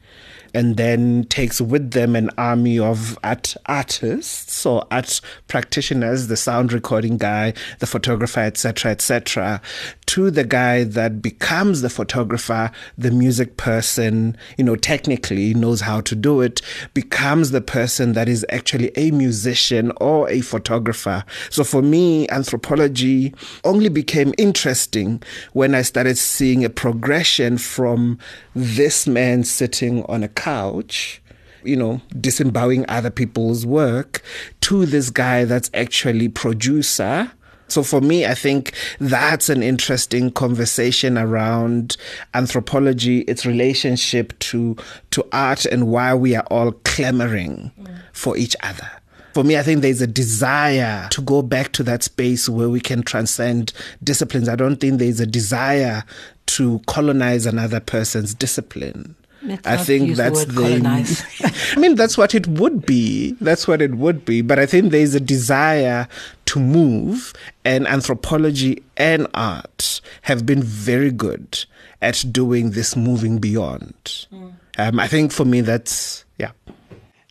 and 0.55 0.77
then 0.77 1.25
takes 1.25 1.61
with 1.61 1.93
them 1.93 2.17
an 2.17 2.31
army 2.39 2.79
of 2.79 3.19
art 3.25 3.57
artists 3.67 4.65
or 4.67 4.87
art 4.91 5.21
practitioners, 5.49 6.29
the 6.29 6.37
sound 6.37 6.73
recording 6.73 7.17
guy, 7.17 7.55
the 7.79 7.87
photographer, 7.87 8.41
etc., 8.41 8.91
etc., 8.91 9.61
to 10.07 10.31
the 10.31 10.45
guy 10.45 10.85
that 10.85 11.23
becomes 11.23 11.81
the 11.81 11.89
photographer, 11.89 12.71
the 12.99 13.11
music 13.11 13.57
person, 13.57 14.37
you 14.59 14.65
know, 14.65 14.77
technically 14.77 15.55
knows 15.55 15.81
how 15.81 16.03
to 16.03 16.15
do 16.15 16.43
it, 16.43 16.61
becomes 16.93 17.51
the 17.51 17.63
person 17.63 18.13
that 18.13 18.29
is 18.29 18.45
actually 18.51 18.91
a 18.97 19.11
musician 19.11 19.91
or 20.01 20.29
a 20.29 20.43
photographer. 20.43 21.25
So 21.49 21.65
for 21.65 21.81
me, 21.81 22.29
anthropology 22.29 23.35
only 23.65 23.89
became 23.89 24.35
interesting 24.37 25.23
when 25.55 25.75
I 25.75 25.81
started 25.83 26.19
seeing 26.19 26.65
a 26.65 26.71
progression 26.71 27.57
from 27.57 28.19
this 28.55 29.07
man 29.07 29.45
sitting 29.45 30.05
on 30.05 30.23
a 30.23 30.29
couch 30.43 31.23
you 31.65 31.77
know, 31.77 32.01
disemboweling 32.21 32.85
other 32.89 33.11
people's 33.11 33.65
work 33.65 34.23
to 34.63 34.87
this 34.87 35.11
guy 35.11 35.45
that's 35.45 35.71
actually 35.75 36.29
producer. 36.29 37.31
So 37.69 37.83
for 37.83 38.01
me, 38.01 38.27
I 38.27 38.35
think 38.35 38.73
that's 38.99 39.49
an 39.49 39.63
interesting 39.63 40.31
conversation 40.31 41.17
around 41.17 41.97
anthropology, 42.35 43.21
its 43.21 43.47
relationship 43.47 44.39
to 44.41 44.77
to 45.13 45.25
art 45.33 45.65
and 45.65 45.89
why 45.89 46.15
we 46.15 46.37
are 46.37 46.47
all 46.51 46.73
clamoring 46.85 47.73
mm. 47.81 48.03
for 48.13 48.37
each 48.37 48.55
other. 48.63 48.91
For 49.33 49.43
me, 49.43 49.57
I 49.57 49.63
think 49.63 49.81
there's 49.81 50.03
a 50.03 50.07
desire 50.07 51.09
to 51.09 51.23
go 51.23 51.41
back 51.41 51.73
to 51.73 51.83
that 51.85 52.03
space 52.03 52.51
where 52.51 52.69
we 52.69 52.81
can 52.81 53.03
transcend 53.03 53.73
disciplines. 54.05 54.47
I 54.47 54.57
don't 54.57 54.77
think 54.77 54.99
there's 54.99 55.21
a 55.21 55.27
desire 55.27 56.05
to 56.49 56.81
colonize 56.87 57.47
another 57.47 57.81
person's 57.81 58.35
discipline. 58.35 59.17
Let's 59.45 59.67
I 59.67 59.77
think 59.77 60.17
that's 60.17 60.45
the, 60.45 60.53
the 60.53 61.73
I 61.77 61.81
mean 61.81 61.97
that's 61.97 62.17
what 62.17 62.35
it 62.35 62.47
would 62.47 62.87
be. 62.87 63.33
That's 63.41 63.67
what 63.67 63.83
it 63.83 63.95
would 63.97 64.25
be. 64.25 64.41
But 64.41 64.59
I 64.59 64.67
think 64.67 64.93
there's 64.93 65.15
a 65.15 65.21
desire 65.21 66.07
to 66.47 66.61
move 66.61 67.33
and 67.65 67.87
anthropology 67.87 68.83
and 68.97 69.27
art 69.35 70.01
have 70.23 70.47
been 70.47 70.63
very 70.63 71.11
good 71.11 71.65
at 72.01 72.25
doing 72.31 72.71
this 72.71 72.97
moving 72.97 73.39
beyond. 73.39 73.95
Mm. 74.33 74.53
Um, 74.79 75.01
I 75.01 75.09
think 75.09 75.33
for 75.33 75.45
me 75.45 75.61
that's 75.61 76.25
yeah. 76.39 76.53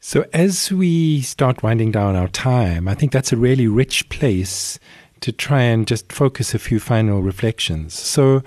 So 0.01 0.25
as 0.33 0.71
we 0.71 1.21
start 1.21 1.61
winding 1.63 1.91
down 1.91 2.15
our 2.15 2.27
time, 2.27 2.87
I 2.87 2.95
think 2.95 3.11
that's 3.11 3.31
a 3.31 3.37
really 3.37 3.67
rich 3.67 4.09
place 4.09 4.79
to 5.21 5.31
try 5.31 5.61
and 5.61 5.87
just 5.87 6.11
focus 6.11 6.53
a 6.53 6.59
few 6.59 6.79
final 6.79 7.21
reflections. 7.21 7.93
So 7.93 8.41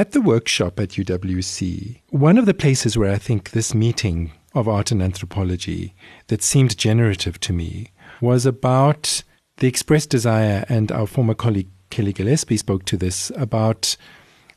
at 0.00 0.12
the 0.12 0.20
workshop 0.22 0.80
at 0.80 0.96
UWC, 0.96 2.00
one 2.08 2.38
of 2.38 2.46
the 2.46 2.54
places 2.54 2.96
where 2.96 3.12
I 3.12 3.18
think 3.18 3.50
this 3.50 3.74
meeting 3.74 4.32
of 4.54 4.66
art 4.66 4.90
and 4.90 5.02
anthropology 5.02 5.94
that 6.28 6.42
seemed 6.42 6.78
generative 6.78 7.38
to 7.40 7.52
me 7.52 7.88
was 8.18 8.46
about 8.46 9.22
the 9.58 9.66
expressed 9.66 10.08
desire, 10.08 10.64
and 10.70 10.90
our 10.90 11.06
former 11.06 11.34
colleague 11.34 11.68
Kelly 11.90 12.14
Gillespie 12.14 12.56
spoke 12.56 12.86
to 12.86 12.96
this 12.96 13.30
about 13.36 13.94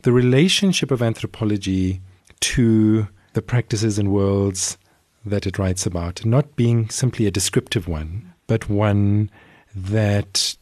the 0.04 0.14
relationship 0.14 0.92
of 0.92 1.02
anthropology 1.02 2.00
to 2.40 3.10
the 3.34 3.42
practices 3.42 4.00
and 4.00 4.14
worlds 4.14 4.78
that 5.26 5.46
it 5.46 5.60
writes 5.60 5.86
about, 5.86 6.24
not 6.24 6.56
being 6.56 6.88
simply 6.88 7.26
a 7.26 7.32
descriptive 7.32 7.86
one, 7.86 8.34
but 8.48 8.70
one 8.70 9.30
that 9.76 10.56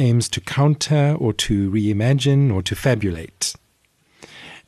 aims 0.00 0.28
to 0.30 0.40
counter 0.40 1.14
or 1.16 1.32
to 1.32 1.70
reimagine 1.70 2.52
or 2.52 2.60
to 2.62 2.74
fabulate. 2.74 3.54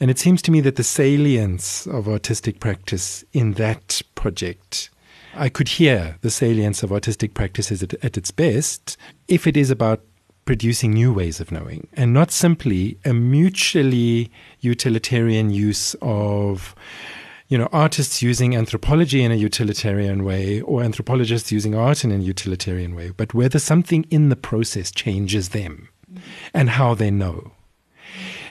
And 0.00 0.10
it 0.10 0.18
seems 0.18 0.42
to 0.42 0.50
me 0.50 0.60
that 0.60 0.76
the 0.76 0.84
salience 0.84 1.86
of 1.86 2.08
artistic 2.08 2.60
practice 2.60 3.24
in 3.32 3.54
that 3.54 4.00
project, 4.14 4.90
I 5.34 5.48
could 5.48 5.68
hear 5.68 6.16
the 6.20 6.30
salience 6.30 6.82
of 6.82 6.92
artistic 6.92 7.34
practice 7.34 7.70
at, 7.70 7.94
at 8.04 8.16
its 8.16 8.30
best 8.30 8.96
if 9.26 9.46
it 9.46 9.56
is 9.56 9.70
about 9.70 10.02
producing 10.44 10.92
new 10.92 11.12
ways 11.12 11.40
of 11.40 11.52
knowing 11.52 11.86
and 11.92 12.14
not 12.14 12.30
simply 12.30 12.96
a 13.04 13.12
mutually 13.12 14.30
utilitarian 14.60 15.50
use 15.50 15.94
of 16.00 16.74
you 17.48 17.58
know 17.58 17.68
artists 17.70 18.22
using 18.22 18.56
anthropology 18.56 19.22
in 19.22 19.30
a 19.30 19.34
utilitarian 19.34 20.24
way 20.24 20.62
or 20.62 20.82
anthropologists 20.82 21.52
using 21.52 21.74
art 21.74 22.02
in 22.02 22.10
a 22.10 22.16
utilitarian 22.16 22.94
way 22.94 23.10
but 23.14 23.34
whether 23.34 23.58
something 23.58 24.06
in 24.08 24.30
the 24.30 24.36
process 24.36 24.90
changes 24.90 25.50
them 25.50 25.90
and 26.54 26.70
how 26.70 26.94
they 26.94 27.10
know 27.10 27.52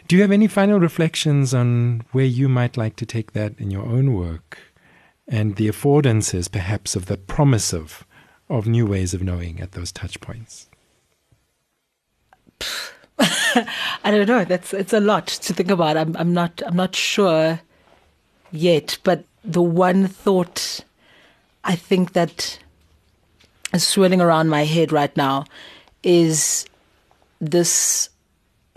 do 0.07 0.15
you 0.15 0.21
have 0.21 0.31
any 0.31 0.47
final 0.47 0.79
reflections 0.79 1.53
on 1.53 2.03
where 2.11 2.25
you 2.25 2.47
might 2.47 2.77
like 2.77 2.95
to 2.95 3.05
take 3.05 3.33
that 3.33 3.53
in 3.59 3.71
your 3.71 3.85
own 3.85 4.13
work 4.13 4.57
and 5.27 5.57
the 5.57 5.67
affordances, 5.67 6.49
perhaps, 6.49 6.95
of 6.95 7.07
the 7.07 7.17
promise 7.17 7.73
of, 7.73 8.05
of 8.49 8.67
new 8.67 8.85
ways 8.85 9.13
of 9.13 9.21
knowing 9.21 9.59
at 9.59 9.73
those 9.73 9.91
touch 9.91 10.21
points? 10.21 10.69
I 13.19 13.65
don't 14.05 14.27
know. 14.27 14.45
That's 14.45 14.73
it's 14.73 14.93
a 14.93 14.99
lot 14.99 15.27
to 15.27 15.53
think 15.53 15.71
about. 15.71 15.97
I'm 15.97 16.15
I'm 16.17 16.33
not 16.33 16.61
I'm 16.65 16.75
not 16.75 16.95
sure 16.95 17.59
yet, 18.51 18.97
but 19.03 19.25
the 19.43 19.61
one 19.61 20.07
thought 20.07 20.85
I 21.63 21.75
think 21.75 22.13
that 22.13 22.59
is 23.73 23.85
swirling 23.85 24.21
around 24.21 24.49
my 24.49 24.63
head 24.63 24.91
right 24.91 25.15
now 25.17 25.45
is 26.03 26.65
this 27.41 28.09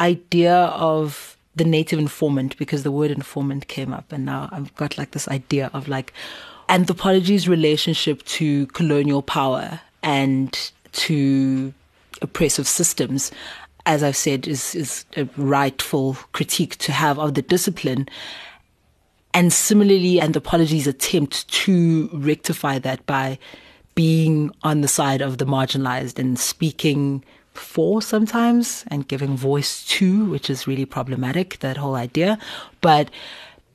idea 0.00 0.54
of 0.54 1.36
the 1.56 1.64
native 1.64 1.98
informant 1.98 2.56
because 2.56 2.82
the 2.82 2.92
word 2.92 3.10
informant 3.10 3.68
came 3.68 3.92
up 3.92 4.12
and 4.12 4.24
now 4.24 4.48
I've 4.52 4.74
got 4.76 4.96
like 4.96 5.10
this 5.10 5.28
idea 5.28 5.70
of 5.74 5.88
like 5.88 6.12
anthropology's 6.68 7.48
relationship 7.48 8.22
to 8.24 8.66
colonial 8.68 9.20
power 9.20 9.80
and 10.02 10.72
to 10.92 11.74
oppressive 12.22 12.66
systems 12.66 13.30
as 13.86 14.02
I've 14.02 14.16
said 14.16 14.46
is 14.46 14.74
is 14.74 15.04
a 15.16 15.24
rightful 15.36 16.14
critique 16.32 16.76
to 16.78 16.92
have 16.92 17.18
of 17.18 17.34
the 17.34 17.42
discipline. 17.42 18.08
And 19.32 19.52
similarly 19.52 20.20
anthropology's 20.20 20.86
attempt 20.86 21.48
to 21.48 22.10
rectify 22.12 22.78
that 22.80 23.04
by 23.06 23.38
being 23.94 24.50
on 24.62 24.80
the 24.80 24.88
side 24.88 25.22
of 25.22 25.38
the 25.38 25.44
marginalized 25.44 26.18
and 26.18 26.38
speaking 26.38 27.24
for 27.60 28.02
sometimes 28.02 28.84
and 28.88 29.06
giving 29.06 29.36
voice 29.36 29.84
to, 29.86 30.24
which 30.26 30.50
is 30.50 30.66
really 30.66 30.84
problematic, 30.84 31.58
that 31.60 31.76
whole 31.76 31.94
idea. 31.94 32.38
But 32.80 33.10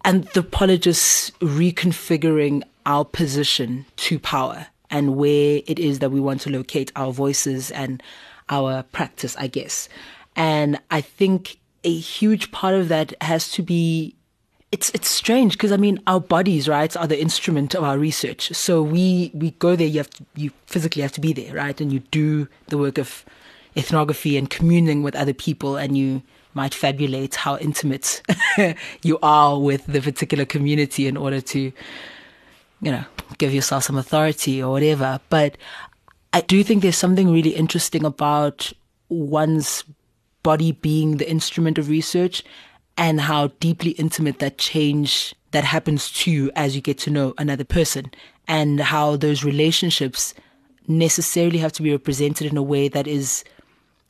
anthropologists 0.04 1.32
reconfiguring 1.40 2.64
our 2.86 3.06
position 3.06 3.86
to 3.98 4.20
power 4.20 4.68
and 4.90 5.16
where 5.16 5.62
it 5.66 5.80
is 5.80 6.00
that 6.00 6.12
we 6.12 6.20
want 6.20 6.42
to 6.42 6.50
locate 6.50 6.92
our 6.96 7.12
voices 7.12 7.72
and 7.72 8.02
our 8.50 8.84
practice, 8.84 9.36
I 9.38 9.48
guess. 9.48 9.90
And 10.36 10.80
I 10.92 11.02
think 11.02 11.58
a 11.84 11.96
huge 11.96 12.52
part 12.52 12.76
of 12.76 12.88
that 12.90 13.14
has 13.22 13.50
to 13.52 13.64
be 13.64 14.16
it's 14.72 14.90
it's 14.90 15.08
strange 15.08 15.54
because 15.54 15.72
I 15.72 15.78
mean 15.78 16.02
our 16.06 16.20
bodies 16.20 16.68
right 16.68 16.96
are 16.98 17.08
the 17.08 17.20
instrument 17.20 17.76
of 17.76 17.84
our 17.84 17.98
research. 17.98 18.54
So 18.54 18.84
we 18.84 19.32
we 19.34 19.52
go 19.52 19.76
there. 19.76 19.88
You 19.88 20.00
have 20.00 20.10
to, 20.10 20.26
you 20.36 20.52
physically 20.66 21.02
have 21.02 21.14
to 21.14 21.22
be 21.22 21.32
there, 21.32 21.54
right? 21.54 21.80
And 21.80 21.94
you 21.94 22.00
do 22.12 22.48
the 22.68 22.78
work 22.78 22.98
of 22.98 23.24
ethnography 23.76 24.38
and 24.38 24.50
communing 24.50 25.04
with 25.04 25.16
other 25.16 25.34
people 25.34 25.78
and 25.78 25.98
you 25.98 26.22
might 26.54 26.74
fabulate 26.74 27.36
how 27.36 27.58
intimate 27.58 28.22
you 29.04 29.20
are 29.22 29.60
with 29.60 29.86
the 29.88 30.02
particular 30.02 30.46
community 30.46 31.08
in 31.08 31.18
order 31.18 31.42
to 31.42 31.72
you 32.82 32.92
know 32.92 33.04
give 33.38 33.54
yourself 33.54 33.84
some 33.84 33.98
authority 33.98 34.62
or 34.62 34.72
whatever. 34.72 35.20
But 35.30 35.58
i 36.34 36.42
do 36.42 36.64
think 36.64 36.82
there's 36.82 36.98
something 36.98 37.32
really 37.32 37.56
interesting 37.56 38.04
about 38.06 38.72
one's 39.10 39.84
body 40.44 40.74
being 40.74 41.18
the 41.18 41.30
instrument 41.30 41.78
of 41.78 41.90
research 41.90 42.44
and 42.98 43.22
how 43.22 43.48
deeply 43.60 43.92
intimate 43.92 44.40
that 44.40 44.58
change 44.58 45.34
that 45.52 45.64
happens 45.64 46.12
to 46.12 46.30
you 46.30 46.52
as 46.56 46.76
you 46.76 46.82
get 46.82 46.98
to 46.98 47.10
know 47.10 47.34
another 47.38 47.64
person 47.64 48.12
and 48.48 48.80
how 48.80 49.16
those 49.16 49.44
relationships 49.44 50.34
necessarily 50.88 51.58
have 51.58 51.74
to 51.74 51.82
be 51.82 51.92
represented 51.92 52.52
in 52.52 52.58
a 52.58 52.62
way 52.62 52.88
that 52.88 53.08
is 53.08 53.44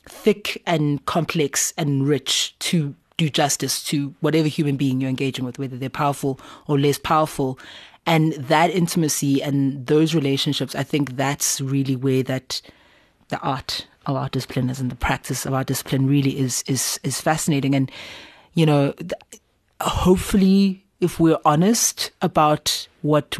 thick 0.08 0.62
and 0.66 1.06
complex 1.06 1.74
and 1.78 2.08
rich 2.08 2.56
to 2.60 2.95
do 3.18 3.30
justice 3.30 3.84
to 3.86 4.14
whatever 4.20 4.47
human 4.47 4.76
being 4.76 4.99
you're 4.99 5.10
engaging 5.10 5.45
with, 5.45 5.58
whether 5.58 5.78
they're 5.78 5.89
powerful 5.89 6.39
or 6.68 6.78
less 6.78 6.97
powerful. 6.97 7.58
And 8.06 8.34
that 8.34 8.70
intimacy 8.70 9.41
and 9.41 9.88
those 9.88 10.14
relationships, 10.14 10.76
I 10.76 10.84
think 10.84 11.16
that's 11.16 11.60
really 11.62 11.95
where 11.95 12.24
that 12.24 12.62
the 13.30 13.39
art 13.39 13.88
of 14.06 14.16
our 14.16 14.30
discipline 14.30 14.70
is 14.70 14.80
and 14.80 14.91
the 14.91 14.95
practice 14.95 15.45
of 15.45 15.53
our 15.53 15.64
discipline 15.64 16.08
really 16.08 16.38
is 16.38 16.64
is 16.68 16.99
is 17.03 17.20
fascinating. 17.20 17.74
And 17.74 17.91
you 18.53 18.66
know, 18.66 18.93
hopefully, 19.82 20.86
if 21.01 21.20
we're 21.20 21.39
honest 21.45 22.12
about 22.22 22.88
what 23.01 23.38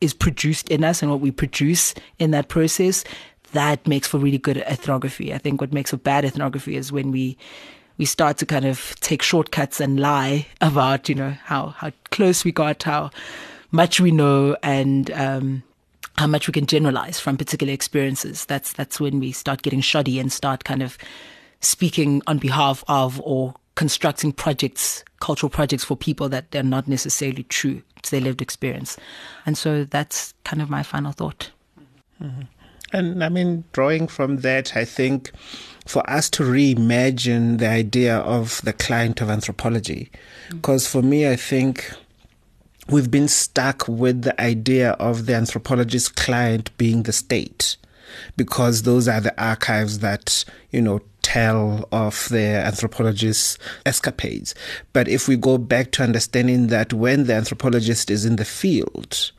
is 0.00 0.14
produced 0.14 0.68
in 0.68 0.84
us 0.84 1.02
and 1.02 1.10
what 1.10 1.20
we 1.20 1.30
produce 1.30 1.94
in 2.18 2.30
that 2.32 2.48
process, 2.48 3.04
that 3.52 3.86
makes 3.86 4.08
for 4.08 4.18
really 4.18 4.38
good 4.38 4.58
ethnography. 4.58 5.32
I 5.32 5.38
think 5.38 5.60
what 5.60 5.72
makes 5.72 5.90
for 5.90 5.96
bad 5.96 6.24
ethnography 6.24 6.76
is 6.76 6.92
when 6.92 7.10
we 7.10 7.36
we 7.98 8.04
start 8.04 8.38
to 8.38 8.46
kind 8.46 8.64
of 8.64 8.94
take 9.00 9.22
shortcuts 9.22 9.80
and 9.80 9.98
lie 9.98 10.46
about, 10.60 11.08
you 11.08 11.14
know, 11.14 11.30
how, 11.44 11.68
how 11.70 11.90
close 12.10 12.44
we 12.44 12.52
got, 12.52 12.84
how 12.84 13.10
much 13.72 14.00
we 14.00 14.12
know 14.12 14.56
and 14.62 15.10
um, 15.10 15.62
how 16.16 16.26
much 16.26 16.46
we 16.46 16.52
can 16.52 16.66
generalize 16.66 17.20
from 17.20 17.36
particular 17.36 17.72
experiences. 17.72 18.46
That's 18.46 18.72
that's 18.72 19.00
when 19.00 19.20
we 19.20 19.32
start 19.32 19.62
getting 19.62 19.80
shoddy 19.80 20.18
and 20.18 20.32
start 20.32 20.64
kind 20.64 20.82
of 20.82 20.96
speaking 21.60 22.22
on 22.26 22.38
behalf 22.38 22.84
of 22.88 23.20
or 23.22 23.54
constructing 23.74 24.32
projects, 24.32 25.04
cultural 25.20 25.50
projects 25.50 25.84
for 25.84 25.96
people 25.96 26.28
that 26.28 26.50
they're 26.50 26.62
not 26.62 26.88
necessarily 26.88 27.44
true 27.44 27.82
to 28.02 28.10
their 28.10 28.20
lived 28.20 28.42
experience. 28.42 28.96
And 29.44 29.58
so 29.58 29.84
that's 29.84 30.34
kind 30.44 30.62
of 30.62 30.70
my 30.70 30.82
final 30.82 31.12
thought. 31.12 31.50
Mm-hmm. 32.22 32.42
And 32.92 33.22
I 33.22 33.28
mean, 33.28 33.64
drawing 33.72 34.08
from 34.08 34.38
that, 34.38 34.76
I 34.76 34.84
think 34.84 35.30
for 35.86 36.08
us 36.08 36.28
to 36.30 36.42
reimagine 36.42 37.58
the 37.58 37.68
idea 37.68 38.18
of 38.18 38.60
the 38.62 38.72
client 38.72 39.20
of 39.20 39.30
anthropology, 39.30 40.10
because 40.50 40.86
mm. 40.86 40.90
for 40.90 41.02
me, 41.02 41.28
I 41.28 41.36
think 41.36 41.92
we've 42.88 43.10
been 43.10 43.28
stuck 43.28 43.86
with 43.88 44.22
the 44.22 44.38
idea 44.40 44.92
of 44.92 45.26
the 45.26 45.34
anthropologist 45.34 46.16
client 46.16 46.76
being 46.78 47.02
the 47.02 47.12
state 47.12 47.76
because 48.36 48.82
those 48.82 49.06
are 49.06 49.20
the 49.20 49.42
archives 49.42 49.98
that, 49.98 50.44
you 50.70 50.80
know, 50.80 51.00
tell 51.22 51.86
of 51.92 52.28
the 52.30 52.62
anthropologist's 52.64 53.58
escapades. 53.84 54.54
But 54.92 55.08
if 55.08 55.28
we 55.28 55.36
go 55.36 55.58
back 55.58 55.90
to 55.92 56.02
understanding 56.02 56.68
that 56.68 56.92
when 56.92 57.24
the 57.24 57.34
anthropologist 57.34 58.10
is 58.10 58.24
in 58.24 58.36
the 58.36 58.44
field, 58.46 59.32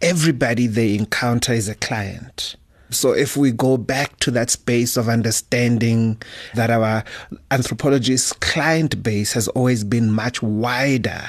everybody 0.00 0.66
they 0.66 0.94
encounter 0.94 1.52
is 1.52 1.68
a 1.68 1.74
client. 1.74 2.54
So 2.90 3.12
if 3.12 3.36
we 3.36 3.50
go 3.50 3.76
back 3.76 4.18
to 4.20 4.30
that 4.32 4.50
space 4.50 4.96
of 4.96 5.08
understanding 5.08 6.20
that 6.54 6.70
our 6.70 7.04
anthropologist's 7.50 8.32
client 8.32 9.02
base 9.02 9.32
has 9.32 9.48
always 9.48 9.84
been 9.84 10.10
much 10.12 10.42
wider 10.42 11.22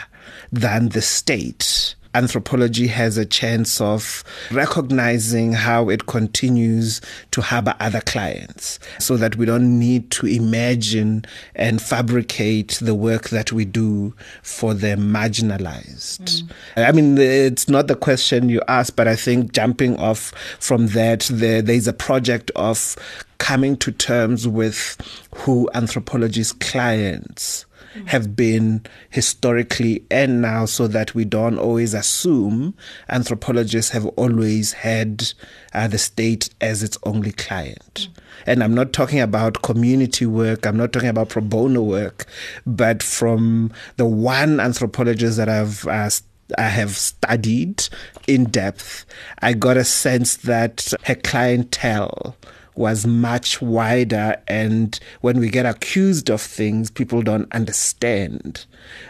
than 0.52 0.90
the 0.90 1.02
state, 1.02 1.96
anthropology 2.18 2.88
has 2.88 3.16
a 3.16 3.26
chance 3.26 3.80
of 3.80 4.24
recognizing 4.52 5.54
how 5.54 5.90
it 5.90 6.08
continues 6.08 7.00
to 7.30 7.42
harbor 7.42 7.76
other 7.80 8.02
clients 8.02 8.80
so 9.00 9.18
that 9.18 9.36
we 9.36 9.46
don't 9.46 9.78
need 9.78 10.10
to 10.10 10.26
imagine 10.26 11.24
and 11.54 11.80
fabricate 11.80 12.80
the 12.82 12.96
work 12.96 13.30
that 13.30 13.52
we 13.52 13.66
do 13.66 14.16
for 14.42 14.74
the 14.74 14.96
marginalized. 14.96 16.44
Mm. 16.76 16.88
I 16.88 16.92
mean, 16.92 17.18
it's 17.20 17.70
not 17.70 17.88
the 17.88 17.96
question 17.96 18.50
you 18.50 18.62
asked, 18.68 18.96
but 18.96 19.08
I 19.08 19.16
think 19.16 19.54
jumping 19.54 19.96
off 19.98 20.34
from 20.60 20.88
that, 20.88 21.30
there, 21.32 21.62
there's 21.62 21.88
a 21.88 21.94
project 21.94 22.50
of 22.56 22.96
coming 23.38 23.78
to 23.78 23.92
terms 23.92 24.48
with 24.48 24.98
who 25.36 25.70
anthropology's 25.76 26.52
clients 26.52 27.68
have 28.08 28.36
been 28.36 28.86
historically 29.10 30.04
and 30.12 30.42
now 30.42 30.66
so 30.66 30.88
that 30.88 31.16
we 31.16 31.26
don't 31.26 31.58
always 31.58 31.94
assume 31.94 32.74
anthropologists 33.10 33.92
have 33.92 34.06
always 34.06 34.74
had 34.74 35.34
uh, 35.74 35.88
the 35.88 35.98
state 35.98 36.50
as 36.62 36.84
its 36.84 36.98
only 37.04 37.32
client. 37.32 38.10
And 38.46 38.64
I'm 38.64 38.74
not 38.74 38.94
talking 38.94 39.20
about 39.20 39.62
community 39.62 40.26
work, 40.26 40.66
I'm 40.66 40.78
not 40.78 40.94
talking 40.94 41.10
about 41.10 41.30
pro 41.30 41.42
bono 41.42 41.82
work, 41.82 42.26
but 42.66 43.04
from 43.04 43.72
the 43.98 44.06
one 44.06 44.60
anthropologist 44.60 45.38
that 45.38 45.50
I've 45.50 45.86
uh, 45.88 46.10
I 46.58 46.70
have 46.70 46.96
studied 46.96 47.90
in 48.26 48.46
depth, 48.46 49.06
I 49.42 49.54
got 49.54 49.76
a 49.76 49.84
sense 49.84 50.38
that 50.38 50.94
her 51.04 51.16
clientele 51.16 52.38
was 52.78 53.06
much 53.06 53.62
wider. 53.62 54.36
And 54.48 55.00
when 55.22 55.40
we 55.40 55.50
get 55.50 55.66
accused 55.66 56.30
of 56.30 56.42
things, 56.42 56.90
people 56.90 57.22
don't 57.22 57.52
understand 57.54 58.66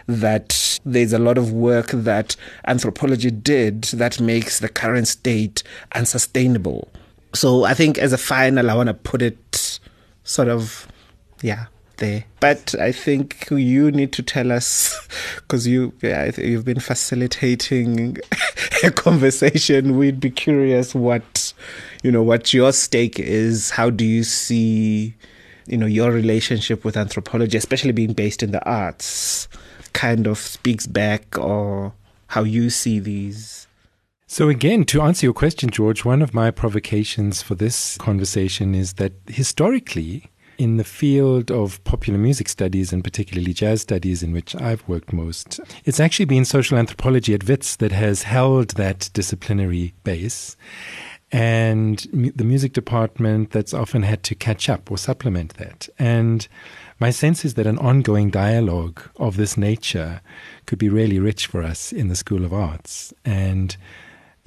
that 0.06 0.78
there's 0.84 1.12
a 1.12 1.18
lot 1.18 1.38
of 1.38 1.52
work 1.52 1.88
that 1.88 2.36
anthropology 2.66 3.30
did 3.30 3.82
that 3.84 4.20
makes 4.20 4.60
the 4.60 4.68
current 4.68 5.08
state 5.08 5.62
unsustainable. 5.94 6.88
So 7.34 7.64
I 7.64 7.74
think 7.74 7.98
as 7.98 8.12
a 8.12 8.18
final, 8.18 8.70
I 8.70 8.74
want 8.74 8.88
to 8.88 8.94
put 8.94 9.22
it 9.22 9.80
sort 10.24 10.48
of, 10.48 10.88
yeah, 11.42 11.66
there. 11.98 12.24
But 12.40 12.74
I 12.80 12.92
think 12.92 13.48
you 13.50 13.90
need 13.90 14.12
to 14.14 14.22
tell 14.22 14.50
us 14.50 14.96
because 15.36 15.66
you 15.66 15.92
yeah, 16.02 16.30
you've 16.38 16.64
been 16.64 16.80
facilitating 16.80 18.18
a 18.82 18.90
conversation. 18.90 19.98
We'd 19.98 20.20
be 20.20 20.30
curious 20.30 20.94
what 20.94 21.52
you 22.02 22.12
know 22.12 22.22
what 22.22 22.52
your 22.54 22.72
stake 22.72 23.18
is. 23.18 23.70
How 23.70 23.90
do 23.90 24.04
you 24.04 24.24
see 24.24 25.14
you 25.66 25.76
know 25.76 25.86
your 25.86 26.10
relationship 26.10 26.84
with 26.84 26.96
anthropology, 26.96 27.56
especially 27.56 27.92
being 27.92 28.12
based 28.12 28.42
in 28.42 28.50
the 28.50 28.64
arts, 28.64 29.48
kind 29.92 30.26
of 30.26 30.38
speaks 30.38 30.86
back 30.86 31.38
or 31.38 31.92
how 32.28 32.44
you 32.44 32.70
see 32.70 32.98
these. 32.98 33.66
So, 34.26 34.48
again, 34.50 34.84
to 34.86 35.00
answer 35.00 35.24
your 35.24 35.32
question, 35.32 35.70
George, 35.70 36.04
one 36.04 36.20
of 36.20 36.34
my 36.34 36.50
provocations 36.50 37.40
for 37.40 37.54
this 37.54 37.96
conversation 37.96 38.74
is 38.74 38.94
that 38.94 39.12
historically, 39.26 40.30
in 40.58 40.76
the 40.76 40.84
field 40.84 41.50
of 41.50 41.82
popular 41.84 42.18
music 42.18 42.48
studies 42.48 42.92
and 42.92 43.02
particularly 43.02 43.54
jazz 43.54 43.82
studies, 43.82 44.22
in 44.22 44.32
which 44.32 44.54
I've 44.56 44.86
worked 44.86 45.12
most, 45.14 45.60
it's 45.86 46.00
actually 46.00 46.26
been 46.26 46.44
social 46.44 46.76
anthropology 46.76 47.32
at 47.32 47.48
WITS 47.48 47.76
that 47.76 47.92
has 47.92 48.24
held 48.24 48.70
that 48.70 49.08
disciplinary 49.14 49.94
base. 50.04 50.56
And 51.30 51.98
the 52.12 52.44
music 52.44 52.72
department 52.72 53.50
that's 53.50 53.74
often 53.74 54.02
had 54.02 54.22
to 54.24 54.34
catch 54.34 54.68
up 54.68 54.90
or 54.90 54.96
supplement 54.96 55.54
that. 55.54 55.88
And 55.98 56.48
my 56.98 57.10
sense 57.10 57.44
is 57.44 57.54
that 57.54 57.66
an 57.66 57.78
ongoing 57.78 58.30
dialogue 58.30 59.02
of 59.16 59.36
this 59.36 59.56
nature 59.56 60.22
could 60.66 60.78
be 60.78 60.88
really 60.88 61.18
rich 61.18 61.46
for 61.46 61.62
us 61.62 61.92
in 61.92 62.08
the 62.08 62.16
School 62.16 62.44
of 62.44 62.52
Arts. 62.52 63.12
And 63.24 63.76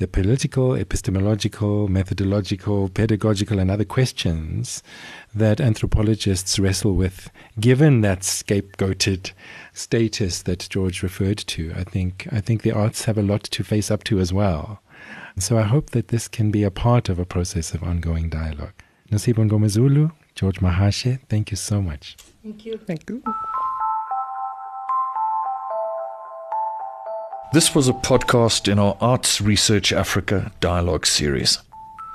the 0.02 0.08
political, 0.08 0.74
epistemological, 0.74 1.88
methodological, 1.88 2.90
pedagogical, 2.90 3.60
and 3.60 3.70
other 3.70 3.86
questions 3.86 4.82
that 5.36 5.62
anthropologists 5.62 6.58
wrestle 6.58 6.96
with, 6.96 7.30
given 7.60 8.02
that 8.02 8.22
scapegoated 8.22 9.32
status 9.74 10.42
that 10.42 10.68
George 10.72 11.04
referred 11.04 11.38
to. 11.38 11.72
I 11.78 11.84
think 11.84 12.28
I 12.32 12.42
think 12.42 12.64
the 12.64 12.72
arts 12.72 13.06
have 13.06 13.20
a 13.20 13.22
lot 13.22 13.44
to 13.44 13.64
face 13.64 13.92
up 13.92 14.04
to 14.06 14.20
as 14.20 14.34
well. 14.34 14.82
So 15.40 15.58
I 15.58 15.64
hope 15.64 15.92
that 15.92 16.10
this 16.10 16.28
can 16.28 16.52
be 16.52 16.64
a 16.64 16.72
part 16.72 17.10
of 17.10 17.20
a 17.20 17.26
process 17.26 17.74
of 17.74 17.84
ongoing 17.84 18.30
dialogue. 18.30 18.74
Nosipho 19.12 19.50
Ngomezulu, 19.50 20.12
George 20.36 20.60
Mahashe, 20.60 21.20
thank 21.30 21.52
you 21.52 21.58
so 21.58 21.82
much. 21.82 22.16
Thank 22.44 22.66
you. 22.66 22.78
Thank 22.78 23.10
you. 23.10 23.24
This 27.54 27.76
was 27.76 27.90
a 27.90 27.94
podcast 27.94 28.72
in 28.72 28.80
our 28.80 28.96
Arts 29.02 29.42
Research 29.42 29.92
Africa 29.92 30.52
dialogue 30.62 31.06
series. 31.06 31.58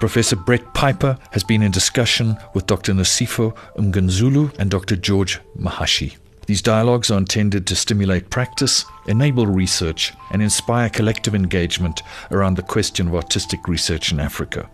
Professor 0.01 0.37
Brett 0.37 0.75
Pyper 0.75 1.19
has 1.33 1.45
been 1.45 1.63
in 1.63 1.71
discussion 1.71 2.37
with 2.55 2.67
Dr. 2.67 2.95
Nosipho 2.95 3.55
Mngomezulu 3.77 4.59
and 4.59 4.71
Dr. 4.71 4.97
George 4.97 5.41
Mahashe. 5.59 6.17
These 6.47 6.63
dialogues 6.63 7.11
are 7.11 7.19
intended 7.19 7.67
to 7.67 7.77
stimulate 7.77 8.31
practice, 8.31 8.85
enable 9.07 9.47
research, 9.47 10.13
and 10.31 10.41
inspire 10.41 10.89
collective 10.89 11.35
engagement 11.35 12.03
around 12.31 12.57
the 12.57 12.63
question 12.63 13.09
of 13.09 13.15
artistic 13.15 13.69
research 13.69 14.13
in 14.13 14.21
Africa. 14.21 14.71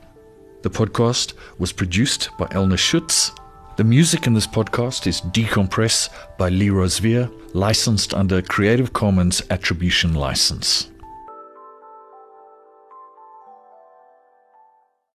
The 0.63 0.71
podcast 0.71 1.33
was 1.59 1.73
produced 1.73 2.29
by 2.39 2.47
Elna 2.47 2.79
Schutz 2.79 3.33
the 3.77 3.85
music 3.85 4.27
in 4.27 4.35
this 4.35 4.47
podcast 4.47 5.07
is 5.07 5.23
Decompress 5.23 6.11
by 6.37 6.51
Lee 6.51 6.69
Rosevere, 6.69 7.31
licensed 7.55 8.13
under 8.13 8.37
a 8.37 8.43
Creative 8.43 8.93
Commons 8.93 9.43
Attribution 9.49 10.13
License. 10.13 10.92